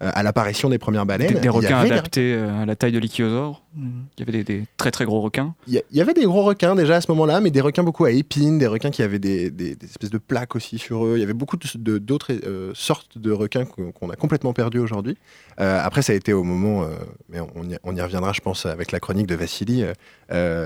Euh, 0.03 0.11
à 0.13 0.21
l'apparition 0.21 0.69
des 0.69 0.77
premières 0.77 1.07
baleines, 1.07 1.39
Des, 1.39 1.49
requins 1.49 1.79
adaptés 1.79 2.31
euh, 2.35 2.61
à 2.61 2.67
la 2.67 2.75
taille 2.75 2.91
de 2.91 2.99
l'ichthyosaure. 2.99 3.63
Il 3.75 4.19
y 4.19 4.21
avait 4.21 4.31
des, 4.31 4.43
des 4.43 4.63
très 4.77 4.91
très 4.91 5.05
gros 5.05 5.21
requins. 5.21 5.55
Il 5.65 5.81
y, 5.91 6.01
avait 6.01 6.13
des 6.13 6.25
gros 6.25 6.43
requins 6.43 6.75
déjà 6.75 6.97
à 6.97 7.01
ce 7.01 7.09
moment-là, 7.11 7.41
mais 7.41 7.49
des 7.49 7.61
requins 7.61 7.81
beaucoup 7.83 8.05
à 8.05 8.11
épines, 8.11 8.59
des 8.59 8.67
requins 8.67 8.91
qui 8.91 9.01
avaient 9.01 9.17
des, 9.17 9.47
espèces 9.83 10.11
de 10.11 10.19
plaques 10.19 10.55
aussi 10.55 10.77
sur 10.77 11.03
eux. 11.03 11.13
Il 11.17 11.19
y 11.19 11.23
avait 11.23 11.33
beaucoup 11.33 11.57
de- 11.57 11.65
de- 11.77 11.97
d'autres 11.97 12.31
euh, 12.31 12.71
sortes 12.75 13.17
de 13.17 13.31
requins 13.31 13.65
qu'on 13.65 14.09
a 14.11 14.15
complètement 14.15 14.53
perdus 14.53 14.77
aujourd'hui. 14.79 15.17
Après, 15.57 16.03
ça 16.03 16.13
a 16.13 16.15
été 16.15 16.33
au 16.33 16.43
moment, 16.43 16.87
mais 17.29 17.39
on 17.39 17.63
y, 17.63 17.77
on 17.83 17.95
y 17.95 18.01
reviendra, 18.01 18.31
je 18.33 18.41
pense, 18.41 18.67
avec 18.67 18.91
la 18.91 18.99
chronique 18.99 19.25
de 19.25 19.33
Vassili, 19.33 19.83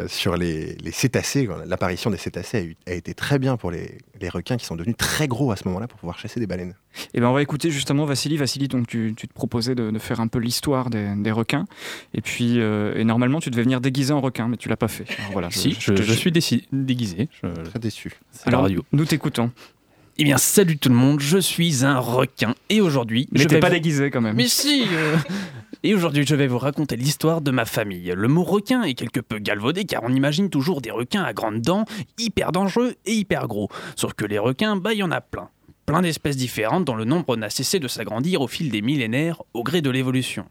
sur 0.08 0.36
les, 0.36 0.76
les 0.76 0.92
cétacés. 0.92 1.48
L'apparition 1.66 2.10
des 2.10 2.18
cétacés 2.18 2.58
a, 2.58 2.62
eu- 2.62 2.76
a 2.88 2.92
été 2.94 3.14
très 3.14 3.40
bien 3.40 3.56
pour 3.56 3.72
les, 3.72 4.00
les 4.20 4.28
requins 4.30 4.58
qui 4.58 4.66
sont 4.66 4.76
devenus 4.76 4.98
très 4.98 5.28
gros 5.30 5.52
à 5.52 5.56
ce 5.56 5.66
moment-là 5.70 5.88
pour 5.88 6.00
pouvoir 6.00 6.20
chasser 6.20 6.40
des 6.42 6.48
baleines. 6.48 6.76
Et 7.14 7.22
ben 7.22 7.28
on 7.28 7.34
va 7.34 7.42
écouter 7.42 7.72
justement 7.72 8.04
Vassili. 8.06 8.36
Vassili, 8.36 8.68
donc 8.68 8.88
tu, 8.88 9.16
tu 9.22 9.28
te 9.28 9.34
proposais 9.34 9.76
de, 9.76 9.92
de 9.92 10.00
faire 10.00 10.20
un 10.20 10.28
peu 10.28 10.40
l'histoire 10.40 10.90
des, 10.90 11.14
des 11.16 11.32
requins. 11.32 11.66
Et 12.16 12.22
puis, 12.22 12.60
euh, 12.60 12.96
et 12.98 13.04
normalement, 13.04 13.40
tu 13.40 13.52
devais 13.52 13.62
venir 13.62 13.80
déguisé 13.80 14.12
en 14.14 14.20
requin, 14.20 14.48
mais 14.48 14.58
tu 14.58 14.68
l'as 14.68 14.78
pas 14.78 14.88
fait. 14.88 15.06
Alors 15.20 15.32
voilà, 15.34 15.52
si, 15.52 15.78
je, 15.80 15.96
je 15.96 16.14
suis 16.14 16.32
déci- 16.32 16.64
déguisé. 16.72 17.30
Je- 17.44 17.48
Très 17.70 17.78
déçu. 17.80 18.12
C'est 18.32 18.48
la 18.48 18.50
Alors, 18.54 18.64
radio. 18.64 18.84
Nous 18.94 19.06
t'écoutons. 19.06 19.52
Eh 20.18 20.24
bien, 20.24 20.38
salut 20.38 20.78
tout 20.78 20.90
le 20.90 20.96
monde, 20.96 21.20
je 21.20 21.38
suis 21.38 21.86
un 21.86 22.00
requin. 22.00 22.56
Et 22.70 22.82
aujourd'hui, 22.82 23.28
Mais 23.32 23.42
je 23.42 23.48
t'es 23.48 23.60
pas 23.60 23.68
vous- 23.68 23.74
déguisé 23.76 24.10
quand 24.10 24.22
même. 24.22 24.36
Mais 24.36 24.48
si 24.48 24.86
euh. 24.92 25.16
Et 25.84 25.96
aujourd'hui, 25.96 26.26
je 26.28 26.36
vais 26.36 26.48
vous 26.48 26.60
raconter 26.60 26.96
l'histoire 26.96 27.42
de 27.42 27.50
ma 27.52 27.66
famille. 27.66 28.14
Le 28.16 28.28
mot 28.28 28.44
requin 28.44 28.84
est 28.84 28.94
quelque 28.94 29.20
peu 29.20 29.38
galvaudé 29.40 29.86
car 29.86 30.02
on 30.04 30.14
imagine 30.14 30.50
toujours 30.50 30.82
des 30.82 30.92
requins 30.92 31.24
à 31.24 31.34
grandes 31.34 31.62
dents, 31.62 31.86
hyper 32.20 32.52
dangereux 32.52 32.96
et 33.06 33.14
hyper 33.14 33.48
gros. 33.48 33.70
Sauf 33.96 34.14
que 34.14 34.26
les 34.26 34.38
requins, 34.40 34.76
bah, 34.76 34.94
il 34.94 35.00
y 35.00 35.04
en 35.04 35.12
a 35.12 35.22
plein. 35.22 35.50
Plein 35.86 36.02
d'espèces 36.02 36.38
différentes 36.38 36.86
dont 36.86 36.96
le 36.96 37.06
nombre 37.06 37.36
n'a 37.36 37.50
cessé 37.50 37.80
de 37.80 37.88
s'agrandir 37.88 38.42
au 38.42 38.48
fil 38.48 38.70
des 38.70 38.82
millénaires 38.82 39.42
au 39.54 39.64
gré 39.64 39.82
de 39.82 39.90
l'évolution. 39.90 40.46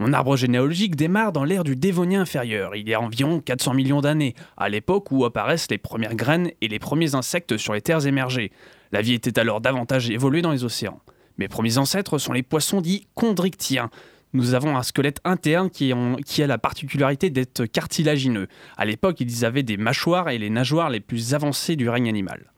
Mon 0.00 0.12
arbre 0.12 0.36
généalogique 0.36 0.94
démarre 0.94 1.32
dans 1.32 1.42
l'ère 1.42 1.64
du 1.64 1.74
Dévonien 1.74 2.20
inférieur, 2.20 2.76
il 2.76 2.88
y 2.88 2.94
a 2.94 3.00
environ 3.00 3.40
400 3.40 3.74
millions 3.74 4.00
d'années, 4.00 4.34
à 4.56 4.68
l'époque 4.68 5.10
où 5.10 5.24
apparaissent 5.24 5.70
les 5.70 5.78
premières 5.78 6.14
graines 6.14 6.52
et 6.60 6.68
les 6.68 6.78
premiers 6.78 7.16
insectes 7.16 7.56
sur 7.56 7.74
les 7.74 7.80
terres 7.80 8.06
émergées. 8.06 8.52
La 8.92 9.02
vie 9.02 9.14
était 9.14 9.40
alors 9.40 9.60
davantage 9.60 10.08
évoluée 10.08 10.40
dans 10.40 10.52
les 10.52 10.62
océans. 10.62 11.00
Mes 11.36 11.48
premiers 11.48 11.78
ancêtres 11.78 12.18
sont 12.18 12.32
les 12.32 12.44
poissons 12.44 12.80
dits 12.80 13.08
chondrictiens. 13.16 13.90
Nous 14.34 14.54
avons 14.54 14.76
un 14.76 14.84
squelette 14.84 15.20
interne 15.24 15.68
qui, 15.68 15.92
qui 16.24 16.42
a 16.44 16.46
la 16.46 16.58
particularité 16.58 17.30
d'être 17.30 17.64
cartilagineux. 17.64 18.46
À 18.76 18.84
l'époque, 18.84 19.20
ils 19.20 19.44
avaient 19.44 19.64
des 19.64 19.76
mâchoires 19.76 20.28
et 20.28 20.38
les 20.38 20.50
nageoires 20.50 20.90
les 20.90 21.00
plus 21.00 21.34
avancées 21.34 21.74
du 21.74 21.88
règne 21.88 22.08
animal. 22.08 22.52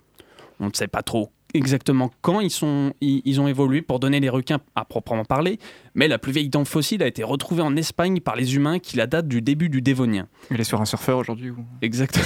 On 0.58 0.66
ne 0.66 0.74
sait 0.74 0.88
pas 0.88 1.02
trop 1.02 1.30
exactement 1.54 2.10
quand 2.20 2.40
ils, 2.40 2.50
sont, 2.50 2.92
ils, 3.00 3.22
ils 3.24 3.40
ont 3.40 3.48
évolué 3.48 3.82
pour 3.82 4.00
donner 4.00 4.20
les 4.20 4.28
requins 4.28 4.58
à 4.76 4.84
proprement 4.84 5.24
parler, 5.24 5.58
mais 5.94 6.08
la 6.08 6.18
plus 6.18 6.32
vieille 6.32 6.48
dent 6.48 6.64
fossile 6.64 7.02
a 7.02 7.06
été 7.06 7.22
retrouvée 7.24 7.62
en 7.62 7.76
Espagne 7.76 8.20
par 8.20 8.36
les 8.36 8.54
humains 8.56 8.78
qui 8.78 8.96
la 8.96 9.06
date 9.06 9.28
du 9.28 9.42
début 9.42 9.68
du 9.68 9.80
Dévonien. 9.82 10.28
Il 10.50 10.60
est 10.60 10.64
sur 10.64 10.80
un 10.80 10.84
surfeur 10.84 11.18
aujourd'hui. 11.18 11.50
ou- 11.50 11.64
Exactement. 11.82 12.24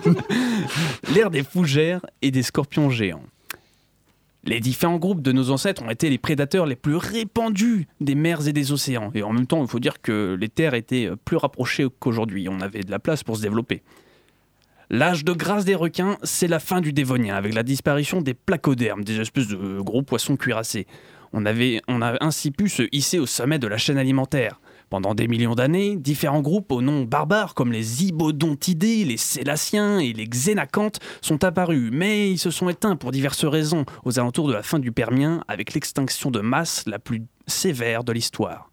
L'ère 1.14 1.30
des 1.30 1.42
fougères 1.42 2.04
et 2.22 2.30
des 2.30 2.42
scorpions 2.42 2.90
géants. 2.90 3.22
Les 4.44 4.60
différents 4.60 4.98
groupes 4.98 5.22
de 5.22 5.32
nos 5.32 5.50
ancêtres 5.50 5.82
ont 5.82 5.90
été 5.90 6.08
les 6.08 6.18
prédateurs 6.18 6.66
les 6.66 6.76
plus 6.76 6.94
répandus 6.94 7.88
des 8.00 8.14
mers 8.14 8.46
et 8.46 8.52
des 8.52 8.70
océans. 8.70 9.10
Et 9.14 9.24
en 9.24 9.32
même 9.32 9.46
temps, 9.48 9.60
il 9.62 9.68
faut 9.68 9.80
dire 9.80 10.00
que 10.00 10.36
les 10.38 10.48
terres 10.48 10.74
étaient 10.74 11.10
plus 11.24 11.36
rapprochées 11.36 11.86
qu'aujourd'hui. 11.98 12.48
On 12.48 12.60
avait 12.60 12.82
de 12.82 12.90
la 12.92 13.00
place 13.00 13.24
pour 13.24 13.36
se 13.36 13.42
développer. 13.42 13.82
L'âge 14.88 15.24
de 15.24 15.32
grâce 15.32 15.64
des 15.64 15.74
requins, 15.74 16.16
c'est 16.22 16.46
la 16.46 16.60
fin 16.60 16.80
du 16.80 16.92
Dévonien, 16.92 17.34
avec 17.34 17.54
la 17.54 17.64
disparition 17.64 18.20
des 18.20 18.34
placodermes, 18.34 19.02
des 19.02 19.20
espèces 19.20 19.48
de 19.48 19.80
gros 19.80 20.02
poissons 20.02 20.36
cuirassés. 20.36 20.86
On, 21.32 21.44
avait, 21.44 21.82
a 21.88 22.24
ainsi 22.24 22.52
pu 22.52 22.68
se 22.68 22.84
hisser 22.92 23.18
au 23.18 23.26
sommet 23.26 23.58
de 23.58 23.66
la 23.66 23.78
chaîne 23.78 23.98
alimentaire. 23.98 24.60
Pendant 24.88 25.14
des 25.14 25.26
millions 25.26 25.56
d'années, 25.56 25.96
différents 25.96 26.40
groupes 26.40 26.70
au 26.70 26.82
nom 26.82 27.02
barbare 27.02 27.54
comme 27.54 27.72
les 27.72 28.04
Ibodontidés, 28.04 29.04
les 29.04 29.16
Sélaciens 29.16 29.98
et 29.98 30.12
les 30.12 30.28
Xénacantes 30.28 31.00
sont 31.20 31.42
apparus, 31.42 31.90
mais 31.92 32.30
ils 32.30 32.38
se 32.38 32.52
sont 32.52 32.68
éteints 32.68 32.94
pour 32.94 33.10
diverses 33.10 33.44
raisons 33.44 33.84
aux 34.04 34.20
alentours 34.20 34.46
de 34.46 34.52
la 34.52 34.62
fin 34.62 34.78
du 34.78 34.92
Permien 34.92 35.42
avec 35.48 35.74
l'extinction 35.74 36.30
de 36.30 36.40
masse 36.40 36.84
la 36.86 37.00
plus 37.00 37.24
sévère 37.48 38.04
de 38.04 38.12
l'histoire. 38.12 38.65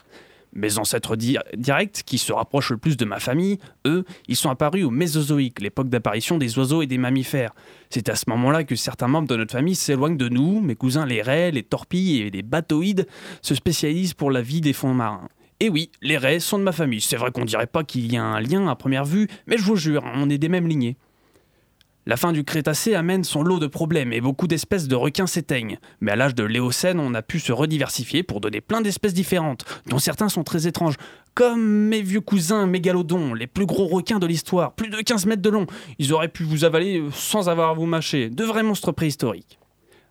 Mes 0.56 0.78
ancêtres 0.78 1.16
di- 1.16 1.38
directs, 1.58 2.04
qui 2.06 2.18
se 2.18 2.32
rapprochent 2.32 2.72
le 2.72 2.78
plus 2.78 2.96
de 2.98 3.06
ma 3.06 3.20
famille, 3.20 3.58
eux, 3.88 4.06
ils 4.28 4.36
sont 4.36 4.50
apparus 4.50 4.86
au 4.86 4.92
Mésozoïque, 4.92 5.62
l'époque 5.62 5.90
d'apparition 5.90 6.38
des 6.38 6.58
oiseaux 6.60 6.82
et 6.82 6.88
des 6.88 6.98
mammifères. 6.98 7.54
C'est 7.90 8.08
à 8.10 8.16
ce 8.16 8.26
moment-là 8.30 8.64
que 8.64 8.76
certains 8.76 9.08
membres 9.08 9.28
de 9.28 9.36
notre 9.36 9.54
famille 9.54 9.76
s'éloignent 9.76 10.18
de 10.18 10.30
nous, 10.30 10.62
mes 10.62 10.76
cousins 10.76 11.06
les 11.06 11.22
raies, 11.22 11.52
les 11.52 11.64
torpilles 11.64 12.22
et 12.22 12.30
les 12.30 12.44
batoïdes 12.44 13.08
se 13.42 13.56
spécialisent 13.56 14.14
pour 14.14 14.32
la 14.32 14.42
vie 14.42 14.62
des 14.62 14.74
fonds 14.74 14.94
marins. 14.94 15.28
Et 15.60 15.70
oui, 15.70 15.90
les 16.02 16.18
raies 16.18 16.40
sont 16.40 16.58
de 16.60 16.64
ma 16.64 16.72
famille. 16.72 17.02
C'est 17.02 17.16
vrai 17.16 17.32
qu'on 17.32 17.46
dirait 17.46 17.68
pas 17.68 17.84
qu'il 17.84 18.12
y 18.12 18.18
a 18.18 18.24
un 18.24 18.42
lien 18.42 18.68
à 18.68 18.76
première 18.76 19.06
vue, 19.06 19.28
mais 19.48 19.58
je 19.58 19.64
vous 19.64 19.76
jure, 19.78 20.04
on 20.16 20.30
est 20.30 20.38
des 20.38 20.50
mêmes 20.50 20.68
lignées. 20.68 20.98
La 22.06 22.18
fin 22.18 22.34
du 22.34 22.44
Crétacé 22.44 22.96
amène 22.96 23.24
son 23.24 23.44
lot 23.44 23.60
de 23.60 23.68
problèmes 23.68 24.12
et 24.12 24.20
beaucoup 24.20 24.46
d'espèces 24.48 24.90
de 24.90 24.96
requins 24.96 25.26
s'éteignent. 25.26 25.78
Mais 26.02 26.12
à 26.12 26.18
l'âge 26.18 26.36
de 26.36 26.44
l'Éocène, 26.44 27.00
on 27.00 27.14
a 27.14 27.22
pu 27.22 27.40
se 27.40 27.54
rediversifier 27.54 28.24
pour 28.24 28.42
donner 28.42 28.60
plein 28.60 28.82
d'espèces 28.82 29.14
différentes, 29.14 29.64
dont 29.88 30.00
certains 30.00 30.28
sont 30.28 30.44
très 30.44 30.68
étranges, 30.68 30.96
comme 31.34 31.64
mes 31.64 32.02
vieux 32.02 32.20
cousins 32.20 32.66
mégalodons, 32.68 33.34
les 33.34 33.48
plus 33.48 33.66
gros 33.66 33.88
requins 33.88 34.20
de 34.20 34.28
l'histoire, 34.28 34.74
plus 34.74 34.90
de 34.90 34.98
15 34.98 35.28
mètres 35.28 35.42
de 35.42 35.50
long. 35.50 35.66
Ils 35.98 36.12
auraient 36.12 36.28
pu 36.28 36.44
vous 36.44 36.66
avaler 36.66 37.00
euh, 37.00 37.10
sans 37.12 37.48
avoir 37.48 37.70
à 37.70 37.74
vous 37.74 37.86
mâcher, 37.86 38.30
de 38.30 38.44
vrais 38.44 38.64
monstres 38.64 38.92
préhistoriques. 38.92 39.58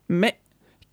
Mais 0.09 0.39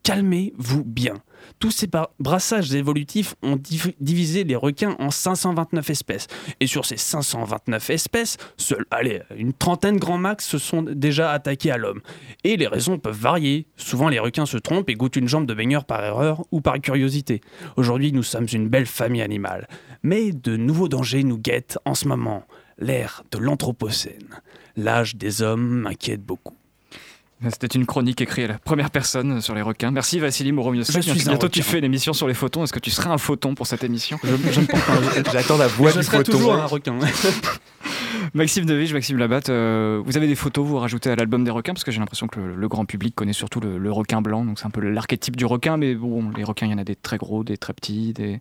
calmez-vous 0.02 0.84
bien. 0.84 1.14
Tous 1.60 1.70
ces 1.70 1.88
brassages 2.18 2.74
évolutifs 2.74 3.34
ont 3.42 3.56
div- 3.56 3.92
divisé 4.00 4.44
les 4.44 4.56
requins 4.56 4.96
en 4.98 5.10
529 5.10 5.90
espèces. 5.90 6.26
Et 6.58 6.66
sur 6.66 6.86
ces 6.86 6.96
529 6.96 7.90
espèces, 7.90 8.38
allez, 8.90 9.20
une 9.36 9.52
trentaine 9.52 9.98
grand 9.98 10.16
max 10.16 10.46
se 10.46 10.56
sont 10.56 10.82
déjà 10.82 11.32
attaqués 11.32 11.70
à 11.70 11.76
l'homme. 11.76 12.00
Et 12.44 12.56
les 12.56 12.66
raisons 12.66 12.98
peuvent 12.98 13.14
varier. 13.14 13.66
Souvent, 13.76 14.08
les 14.08 14.18
requins 14.18 14.46
se 14.46 14.56
trompent 14.56 14.88
et 14.88 14.94
goûtent 14.94 15.16
une 15.16 15.28
jambe 15.28 15.44
de 15.44 15.52
baigneur 15.52 15.84
par 15.84 16.02
erreur 16.02 16.42
ou 16.50 16.62
par 16.62 16.80
curiosité. 16.80 17.42
Aujourd'hui, 17.76 18.10
nous 18.12 18.22
sommes 18.22 18.46
une 18.50 18.68
belle 18.68 18.86
famille 18.86 19.20
animale. 19.22 19.68
Mais 20.02 20.32
de 20.32 20.56
nouveaux 20.56 20.88
dangers 20.88 21.24
nous 21.24 21.36
guettent 21.38 21.78
en 21.84 21.94
ce 21.94 22.08
moment. 22.08 22.44
L'ère 22.78 23.22
de 23.32 23.36
l'Anthropocène. 23.36 24.40
L'âge 24.76 25.14
des 25.16 25.42
hommes 25.42 25.80
m'inquiète 25.82 26.22
beaucoup. 26.24 26.54
C'était 27.48 27.66
une 27.68 27.86
chronique 27.86 28.20
écrite 28.20 28.44
à 28.44 28.48
la 28.48 28.58
première 28.58 28.90
personne 28.90 29.40
sur 29.40 29.54
les 29.54 29.62
requins. 29.62 29.90
Merci 29.90 30.18
Vassili 30.18 30.52
Moromiosky. 30.52 30.92
Je 30.92 31.00
suis 31.00 31.10
un 31.22 31.32
Bientôt 31.32 31.48
tu 31.48 31.62
fais 31.62 31.78
une 31.78 31.84
émission 31.84 32.12
sur 32.12 32.28
les 32.28 32.34
photons. 32.34 32.64
Est-ce 32.64 32.72
que 32.72 32.78
tu 32.78 32.90
seras 32.90 33.10
un 33.10 33.18
photon 33.18 33.54
pour 33.54 33.66
cette 33.66 33.82
émission? 33.82 34.18
J'attends 35.32 35.56
la 35.56 35.66
voix 35.66 35.90
Je 35.90 36.00
du 36.00 36.04
serai 36.04 36.18
photon. 36.18 36.32
toujours 36.32 36.54
un 36.54 36.66
requin. 36.66 36.98
Maxime 38.34 38.64
Devige, 38.66 38.92
Maxime 38.92 39.16
Labatte, 39.16 39.48
euh, 39.48 40.02
vous 40.04 40.16
avez 40.16 40.28
des 40.28 40.34
photos 40.34 40.64
vous 40.64 40.76
rajoutez 40.78 41.10
à 41.10 41.16
l'album 41.16 41.42
des 41.42 41.50
requins? 41.50 41.72
Parce 41.72 41.82
que 41.84 41.90
j'ai 41.90 41.98
l'impression 41.98 42.28
que 42.28 42.38
le, 42.38 42.54
le 42.54 42.68
grand 42.68 42.84
public 42.84 43.14
connaît 43.14 43.32
surtout 43.32 43.58
le, 43.60 43.78
le 43.78 43.90
requin 43.90 44.20
blanc, 44.20 44.44
donc 44.44 44.58
c'est 44.58 44.66
un 44.66 44.70
peu 44.70 44.80
l'archétype 44.82 45.34
du 45.36 45.46
requin, 45.46 45.76
mais 45.78 45.94
bon, 45.94 46.30
les 46.36 46.44
requins, 46.44 46.66
il 46.66 46.72
y 46.72 46.74
en 46.74 46.78
a 46.78 46.84
des 46.84 46.94
très 46.96 47.16
gros, 47.16 47.42
des 47.42 47.56
très 47.56 47.72
petits, 47.72 48.12
des... 48.12 48.40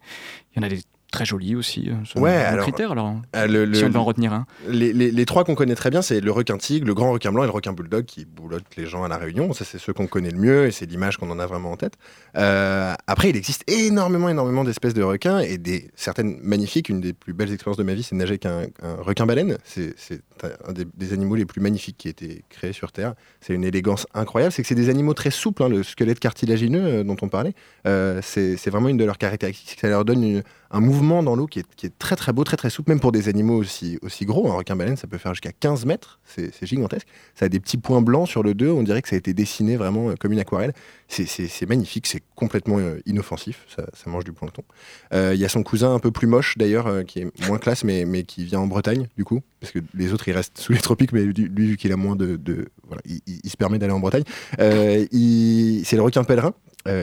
il 0.54 0.58
y 0.58 0.60
en 0.60 0.64
a 0.64 0.70
des 0.70 0.82
très 1.12 1.26
jolis 1.26 1.56
aussi. 1.56 1.90
euh, 1.90 2.20
Ouais, 2.20 2.32
alors, 2.32 2.64
critères, 2.66 2.92
alors, 2.92 3.16
Euh, 3.36 3.48
le- 3.48 3.66
le- 3.66 3.74
si 3.74 3.84
on 3.84 3.88
devait 3.88 4.00
en 4.00 4.06
retenir 4.06 4.32
un. 4.34 4.46
les, 4.68 4.94
les- 4.94 5.12
les 5.12 5.26
trois 5.26 5.44
qu'on 5.44 5.56
connaît 5.56 5.76
très 5.76 5.90
bien, 5.90 6.02
c'est 6.02 6.20
le 6.22 6.32
requin 6.32 6.58
tigre, 6.58 6.86
le 6.88 6.94
grand 6.94 7.12
requin 7.12 7.32
blanc 7.32 7.44
et 7.44 7.48
le 7.48 7.52
requin 7.52 7.74
bulldog 7.74 8.06
qui 8.06 8.26
boulotte 8.26 8.64
les 8.78 8.86
gens 8.86 9.04
à 9.04 9.08
la 9.08 9.18
Réunion. 9.18 9.52
Ça, 9.54 9.66
c'est 9.66 9.80
ceux 9.80 9.94
qu'on 9.94 10.08
connaît 10.08 10.32
le 10.32 10.38
mieux 10.40 10.66
et 10.68 10.72
c'est 10.72 10.86
l'image 10.86 11.18
qu'on 11.18 11.30
en 11.32 11.40
a 11.40 11.46
vraiment 11.46 11.72
en 11.72 11.78
tête. 11.78 11.94
Euh, 12.38 12.94
après, 13.08 13.30
il 13.30 13.36
existe 13.38 13.64
énormément, 13.70 14.30
énormément 14.30 14.64
d'espèces 14.64 14.94
de 14.94 15.04
requins 15.04 15.40
et 15.40 15.58
des 15.58 15.90
certaines 15.96 16.40
magnifiques. 16.42 16.90
Une 16.90 17.02
des 17.02 17.14
plus 17.14 17.34
belles 17.34 17.52
expériences 17.52 17.78
de 17.78 17.84
ma 17.84 17.94
vie, 17.94 18.04
c'est 18.04 18.16
de 18.16 18.20
nager 18.20 18.32
avec 18.32 18.46
un, 18.46 18.64
un 18.84 18.96
requin-baleine. 19.02 19.58
C'est 19.64 19.94
c'est 19.98 20.22
un 20.68 20.72
des, 20.74 20.86
des 20.96 21.14
animaux 21.14 21.36
les 21.36 21.46
plus 21.46 21.60
magnifiques 21.62 21.98
qui 21.98 22.08
a 22.08 22.12
été 22.12 22.44
créé 22.50 22.72
sur 22.72 22.92
Terre. 22.92 23.14
C'est 23.42 23.54
une 23.54 23.64
élégance 23.64 24.08
incroyable. 24.14 24.54
C'est 24.54 24.62
que 24.62 24.68
c'est 24.68 24.76
des 24.76 24.90
animaux 24.90 25.14
très 25.14 25.32
souples. 25.32 25.64
hein, 25.64 25.70
le 25.70 25.84
squelette 25.84 26.20
cartilagineux 26.20 27.04
dont 27.04 27.18
on 27.22 27.28
parlait, 27.28 27.54
euh, 27.88 28.20
c'est 28.24 28.56
c'est 28.58 28.70
vraiment 28.70 28.90
une 28.90 28.98
de 28.98 29.04
leurs 29.06 29.18
caractéristiques. 29.18 29.80
Ça 29.82 29.90
leur 29.90 30.06
donne 30.06 30.24
une- 30.24 30.44
un 30.72 30.82
mouvement 30.82 31.24
dans 31.24 31.36
l'eau 31.36 31.48
qui 31.48 31.60
est, 31.60 32.00
très 32.00 32.16
très 32.16 32.32
beau, 32.32 32.44
très 32.44 32.58
très 32.58 32.70
souple, 32.70 32.92
même 32.92 33.00
pour 33.00 33.12
des 33.12 33.28
animaux 33.28 33.58
aussi, 33.58 34.00
gros. 34.24 34.52
Un 34.52 34.56
requin-baleine, 34.56 34.98
ça 34.98 35.08
peut 35.08 35.18
faire 35.18 35.34
jusqu'à 35.34 35.52
15 35.52 35.86
mètres, 35.86 36.20
c'est 36.26 36.66
gigantesque. 36.66 37.08
Ça 37.36 37.46
a 37.46 37.50
des 37.50 37.60
petits 37.60 37.78
points 37.78 38.02
blancs 38.02 38.28
sur 38.28 38.44
le 38.44 38.54
dos, 38.54 38.78
on 38.78 38.84
dirait 38.84 39.02
que 39.02 39.10
ça 39.10 39.16
a 39.16 39.18
été 39.18 39.34
dessiné 39.34 39.78
vraiment 39.78 40.10
euh, 40.10 40.16
comme 40.20 40.32
une 40.32 40.40
aquarelle. 40.40 40.74
C'est- 41.08 41.66
magnifique, 41.68 42.08
c'est 42.08 42.24
complètement 42.36 42.78
euh, 42.80 43.00
inoffensif, 43.06 43.66
ça, 43.76 43.86
mange 44.10 44.24
du 44.24 44.32
plancton. 44.32 44.64
Euh, 45.14 45.34
Il 45.34 45.40
y 45.40 45.46
a 45.46 45.50
son 45.50 45.64
cousin 45.64 45.94
un 45.94 46.00
peu 46.00 46.12
plus 46.12 46.28
moche 46.28 46.58
d'ailleurs, 46.58 47.06
qui 47.06 47.20
est 47.20 47.48
moins 47.48 47.58
classe, 47.58 47.84
mais, 47.84 48.24
qui 48.24 48.44
vient 48.44 48.60
en 48.60 48.68
Bretagne 48.68 49.08
du 49.18 49.24
coup, 49.24 49.42
parce 49.60 49.72
que 49.72 49.80
les 49.94 50.14
autres 50.14 50.28
ils 50.28 50.34
restent 50.34 50.58
sous 50.58 50.74
les 50.74 50.80
tropiques, 50.80 51.14
mais 51.14 51.24
lui, 51.24 51.34
lui, 51.34 51.68
vu 51.68 51.78
qu'il 51.78 51.92
a 51.92 51.98
moins 51.98 52.16
de. 52.16 52.40
voilà, 52.88 53.02
il, 53.06 53.50
se 53.50 53.58
permet 53.58 53.80
d'aller 53.80 53.94
en 53.94 54.00
Bretagne. 54.00 54.24
C'est 54.58 55.96
le 55.96 56.02
requin 56.02 56.24
pèlerin, 56.24 56.54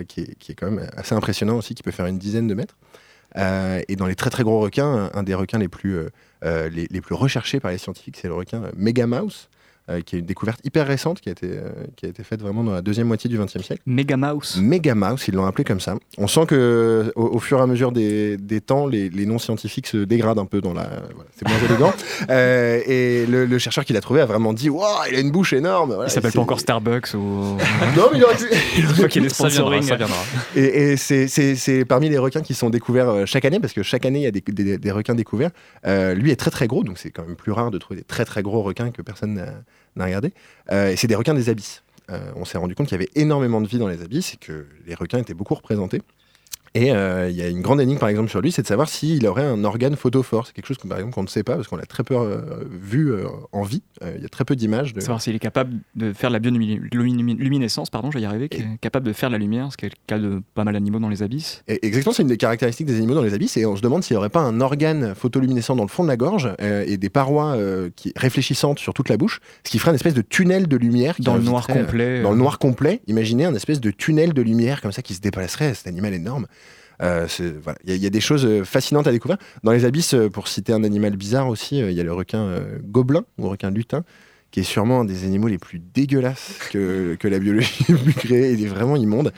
qui, 0.08 0.20
est, 0.20 0.34
qui 0.38 0.52
est 0.52 0.54
quand 0.54 0.70
même 0.70 0.88
assez 0.96 1.14
impressionnant 1.14 1.56
aussi, 1.56 1.74
qui 1.74 1.82
peut 1.82 1.90
faire 1.90 2.06
une 2.06 2.18
dizaine 2.18 2.46
de 2.46 2.54
mètres. 2.54 2.76
Euh, 3.36 3.82
et 3.88 3.96
dans 3.96 4.06
les 4.06 4.14
très 4.14 4.30
très 4.30 4.42
gros 4.42 4.60
requins, 4.60 5.10
un, 5.12 5.22
des 5.22 5.34
requins 5.34 5.58
les 5.58 5.68
plus, 5.68 5.96
euh, 5.96 6.10
euh, 6.44 6.68
les, 6.68 7.00
plus 7.00 7.14
recherchés 7.14 7.60
par 7.60 7.70
les 7.70 7.78
scientifiques, 7.78 8.16
c'est 8.20 8.28
le 8.28 8.34
requin 8.34 8.62
Megamouse, 8.76 9.48
euh, 9.88 10.00
qui 10.00 10.16
est 10.16 10.18
une 10.18 10.26
découverte 10.26 10.60
hyper 10.64 10.86
récente 10.86 11.20
qui 11.20 11.28
a 11.28 11.32
été, 11.32 11.46
euh, 11.48 11.68
qui 11.96 12.06
a 12.06 12.08
été 12.08 12.22
faite 12.24 12.40
vraiment 12.42 12.64
dans 12.64 12.72
la 12.72 12.82
deuxième 12.82 13.06
moitié 13.06 13.30
du 13.30 13.38
XXe 13.38 13.62
siècle. 13.62 13.82
Megamouse. 13.86 14.56
Megamouse, 14.60 15.24
ils 15.28 15.34
l'ont 15.34 15.46
appelé 15.46 15.64
comme 15.64 15.80
ça. 15.80 15.96
On 16.18 16.26
sent 16.26 16.46
que 16.46 17.12
au, 17.16 17.24
au 17.26 17.38
fur 17.38 17.58
et 17.58 17.62
à 17.62 17.66
mesure 17.66 17.92
des, 17.92 18.36
des 18.36 18.60
temps, 18.60 18.86
les, 18.86 19.08
les 19.10 19.26
noms 19.26 19.38
scientifiques 19.38 19.86
se 19.86 19.98
dégradent 19.98 20.38
un 20.38 20.44
peu 20.46 20.60
dans 20.60 20.72
la. 20.74 20.84
voilà, 21.14 21.30
c'est 21.36 21.48
moins 21.48 21.58
élégant. 21.68 21.92
Euh, 22.30 22.80
et 22.86 23.26
le, 23.26 23.44
le 23.46 23.58
chercheur 23.58 23.84
qui 23.84 23.92
l'a 23.92 24.00
trouvé 24.00 24.20
a 24.20 24.26
vraiment 24.26 24.52
dit 24.52 24.68
Waouh, 24.70 24.86
il 25.10 25.16
a 25.16 25.20
une 25.20 25.30
bouche 25.30 25.52
énorme. 25.52 25.92
Voilà, 25.94 26.08
Il 26.08 26.12
s'appelle 26.12 26.32
pas 26.32 26.40
encore 26.40 26.58
Starbucks 26.60 27.14
ou. 27.14 27.18
Non, 27.96 28.08
mais 28.10 28.18
il 28.18 28.24
aurait 28.24 28.34
pu- 28.36 28.48
Une 28.80 28.86
fois 28.86 29.08
qu'il 29.08 29.22
y 29.22 29.26
a 29.26 29.28
des 29.28 29.34
Ça 29.34 29.48
viendra, 29.48 29.80
sponsoring. 29.80 29.82
ça 29.82 29.96
viendra. 29.96 30.16
Et, 30.56 30.92
et 30.92 30.96
c'est- 30.96 31.28
c'est 31.28 31.54
c'est 31.54 31.84
parmi 31.84 32.08
les 32.08 32.18
requins 32.18 32.40
qui 32.40 32.54
sont 32.54 32.70
découverts 32.70 33.08
euh, 33.10 33.26
chaque 33.26 33.44
année, 33.44 33.60
parce 33.60 33.72
que 33.74 33.82
chaque 33.82 34.06
année, 34.06 34.20
il 34.20 34.22
y 34.22 34.26
a 34.26 34.30
des, 34.30 34.40
des- 34.40 34.78
des 34.78 34.90
requins 34.90 35.14
découverts. 35.14 35.50
Euh, 35.86 36.14
lui 36.14 36.30
est 36.30 36.36
très 36.36 36.50
très 36.50 36.66
gros, 36.66 36.82
donc 36.82 36.98
c'est 36.98 37.10
quand 37.10 37.24
même 37.26 37.36
plus 37.36 37.52
rare 37.52 37.70
de 37.70 37.78
trouver 37.78 38.00
des 38.00 38.04
très 38.04 38.24
très 38.24 38.42
gros 38.42 38.62
requins 38.62 38.90
que 38.90 39.02
personne 39.02 39.34
n'a 39.34 39.46
regardé. 40.04 40.32
Euh, 40.70 40.94
c'est 40.96 41.06
des 41.06 41.14
requins 41.14 41.34
des 41.34 41.48
abysses. 41.48 41.82
Euh, 42.10 42.30
on 42.36 42.44
s'est 42.44 42.58
rendu 42.58 42.74
compte 42.74 42.86
qu'il 42.88 42.94
y 42.94 43.02
avait 43.02 43.10
énormément 43.14 43.60
de 43.60 43.66
vie 43.66 43.78
dans 43.78 43.88
les 43.88 44.02
abysses 44.02 44.34
et 44.34 44.36
que 44.36 44.66
les 44.86 44.94
requins 44.94 45.18
étaient 45.18 45.34
beaucoup 45.34 45.54
représentés. 45.54 46.02
Et 46.76 46.92
euh, 46.92 47.30
il 47.30 47.36
y 47.36 47.40
a 47.40 47.48
une 47.48 47.62
grande 47.62 47.80
énigme, 47.80 47.98
par 47.98 48.10
exemple, 48.10 48.28
sur 48.28 48.42
lui, 48.42 48.52
c'est 48.52 48.60
de 48.60 48.66
savoir 48.66 48.90
s'il 48.90 49.26
aurait 49.26 49.46
un 49.46 49.64
organe 49.64 49.96
photophore. 49.96 50.46
C'est 50.46 50.52
quelque 50.52 50.66
chose 50.66 50.76
que, 50.76 50.86
par 50.86 50.98
exemple, 50.98 51.14
qu'on 51.14 51.22
ne 51.22 51.28
sait 51.28 51.42
pas, 51.42 51.54
parce 51.54 51.68
qu'on 51.68 51.76
l'a 51.76 51.86
très 51.86 52.04
peu 52.04 52.14
euh, 52.14 52.64
vu 52.70 53.12
euh, 53.12 53.24
en 53.52 53.62
vie. 53.62 53.82
Il 54.02 54.20
y 54.20 54.26
a 54.26 54.28
très 54.28 54.44
peu 54.44 54.54
d'images. 54.54 54.92
De... 54.92 55.00
Savoir 55.00 55.22
s'il 55.22 55.34
est 55.34 55.38
capable 55.38 55.78
de 55.94 56.12
faire 56.12 56.28
de 56.28 56.34
la 56.34 56.38
bioluminescence, 56.38 57.88
pardon, 57.88 58.10
je 58.10 58.18
vais 58.18 58.22
y 58.24 58.26
arriver, 58.26 58.50
qui 58.50 58.60
est 58.60 58.78
capable 58.82 59.06
de 59.06 59.14
faire 59.14 59.30
de 59.30 59.32
la 59.32 59.38
lumière, 59.38 59.72
ce 59.72 59.78
qui 59.78 59.86
est 59.86 59.88
le 59.88 59.94
cas 60.06 60.18
de 60.18 60.42
pas 60.54 60.64
mal 60.64 60.74
d'animaux 60.74 60.98
dans 60.98 61.08
les 61.08 61.22
abysses. 61.22 61.64
Et 61.66 61.86
Exactement, 61.86 62.12
c'est 62.12 62.22
une 62.22 62.28
des 62.28 62.36
caractéristiques 62.36 62.86
des 62.86 62.96
animaux 62.96 63.14
dans 63.14 63.22
les 63.22 63.32
abysses, 63.32 63.56
et 63.56 63.64
on 63.64 63.74
se 63.74 63.80
demande 63.80 64.04
s'il 64.04 64.14
n'y 64.14 64.18
aurait 64.18 64.28
pas 64.28 64.42
un 64.42 64.60
organe 64.60 65.14
photoluminescent 65.14 65.76
dans 65.76 65.84
le 65.84 65.88
fond 65.88 66.02
de 66.02 66.08
la 66.08 66.18
gorge 66.18 66.50
et 66.58 66.98
des 66.98 67.08
parois 67.08 67.56
qui, 67.96 68.12
réfléchissantes 68.16 68.78
sur 68.80 68.92
toute 68.92 69.08
la 69.08 69.16
bouche, 69.16 69.40
ce 69.64 69.70
qui 69.70 69.78
ferait 69.78 69.92
une 69.92 69.96
espèce 69.96 70.14
de 70.14 70.20
tunnel 70.20 70.68
de 70.68 70.76
lumière 70.76 71.16
qui 71.16 71.22
Dans 71.22 71.36
le 71.36 71.42
noir 71.42 71.66
complet. 71.66 72.20
dans 72.20 72.32
le 72.32 72.36
noir 72.36 72.58
complet, 72.58 73.00
imaginez 73.06 73.46
un 73.46 73.54
espèce 73.54 73.80
de 73.80 73.90
tunnel 73.90 74.34
de 74.34 74.42
lumière 74.42 74.82
comme 74.82 74.92
ça 74.92 75.00
qui 75.00 75.14
se 75.14 75.22
déplacerait, 75.22 75.72
cet 75.72 75.86
animal 75.86 76.12
énorme. 76.12 76.46
Euh. 77.02 77.26
Il 77.84 77.96
y, 77.96 78.06
a- 78.06 78.10
des 78.10 78.20
choses 78.20 78.46
euh, 78.46 78.64
fascinantes 78.64 79.06
à 79.06 79.12
découvrir. 79.12 79.38
Dans 79.62 79.72
les 79.72 79.84
abysses, 79.84 80.14
euh, 80.14 80.28
pour 80.28 80.48
citer 80.48 80.72
un 80.72 80.84
animal 80.84 81.16
bizarre 81.16 81.48
aussi, 81.48 81.78
il 81.78 81.92
y 81.92 82.00
a 82.00 82.04
le 82.04 82.12
requin 82.12 82.60
gobelin 82.84 83.24
ou 83.38 83.48
requin 83.48 83.70
lutin, 83.70 84.04
qui 84.50 84.60
est 84.60 84.64
sûrement 84.64 85.00
un 85.00 85.04
des 85.04 85.24
animaux 85.24 85.48
les 85.48 85.58
plus 85.58 85.78
dégueulasses 85.78 86.58
que, 86.70 87.16
la 87.24 87.38
biologie 87.38 87.84
ait 87.88 87.94
pu 87.94 88.12
créer. 88.12 88.52
Il 88.52 88.64
est 88.64 88.68
vraiment 88.68 88.96
immonde. 88.96 89.32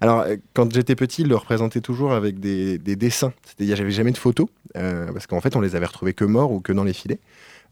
Alors, 0.00 0.26
quand 0.52 0.72
j'étais 0.74 0.96
petit, 0.96 1.22
il 1.22 1.28
le 1.28 1.36
représentait 1.36 1.80
toujours 1.80 2.12
avec 2.12 2.40
des, 2.40 2.78
des 2.78 2.96
dessins. 2.96 3.32
C'est-à-dire, 3.44 3.76
j'avais 3.76 3.90
jamais 3.90 4.12
de 4.12 4.18
photos, 4.18 4.48
parce 4.74 5.26
qu'en 5.26 5.40
fait, 5.40 5.56
on 5.56 5.60
les 5.60 5.76
avait 5.76 5.86
retrouvés 5.86 6.14
que 6.14 6.24
morts 6.24 6.52
ou 6.52 6.60
que 6.60 6.72
dans 6.72 6.84
les 6.84 6.92
filets. 6.92 7.20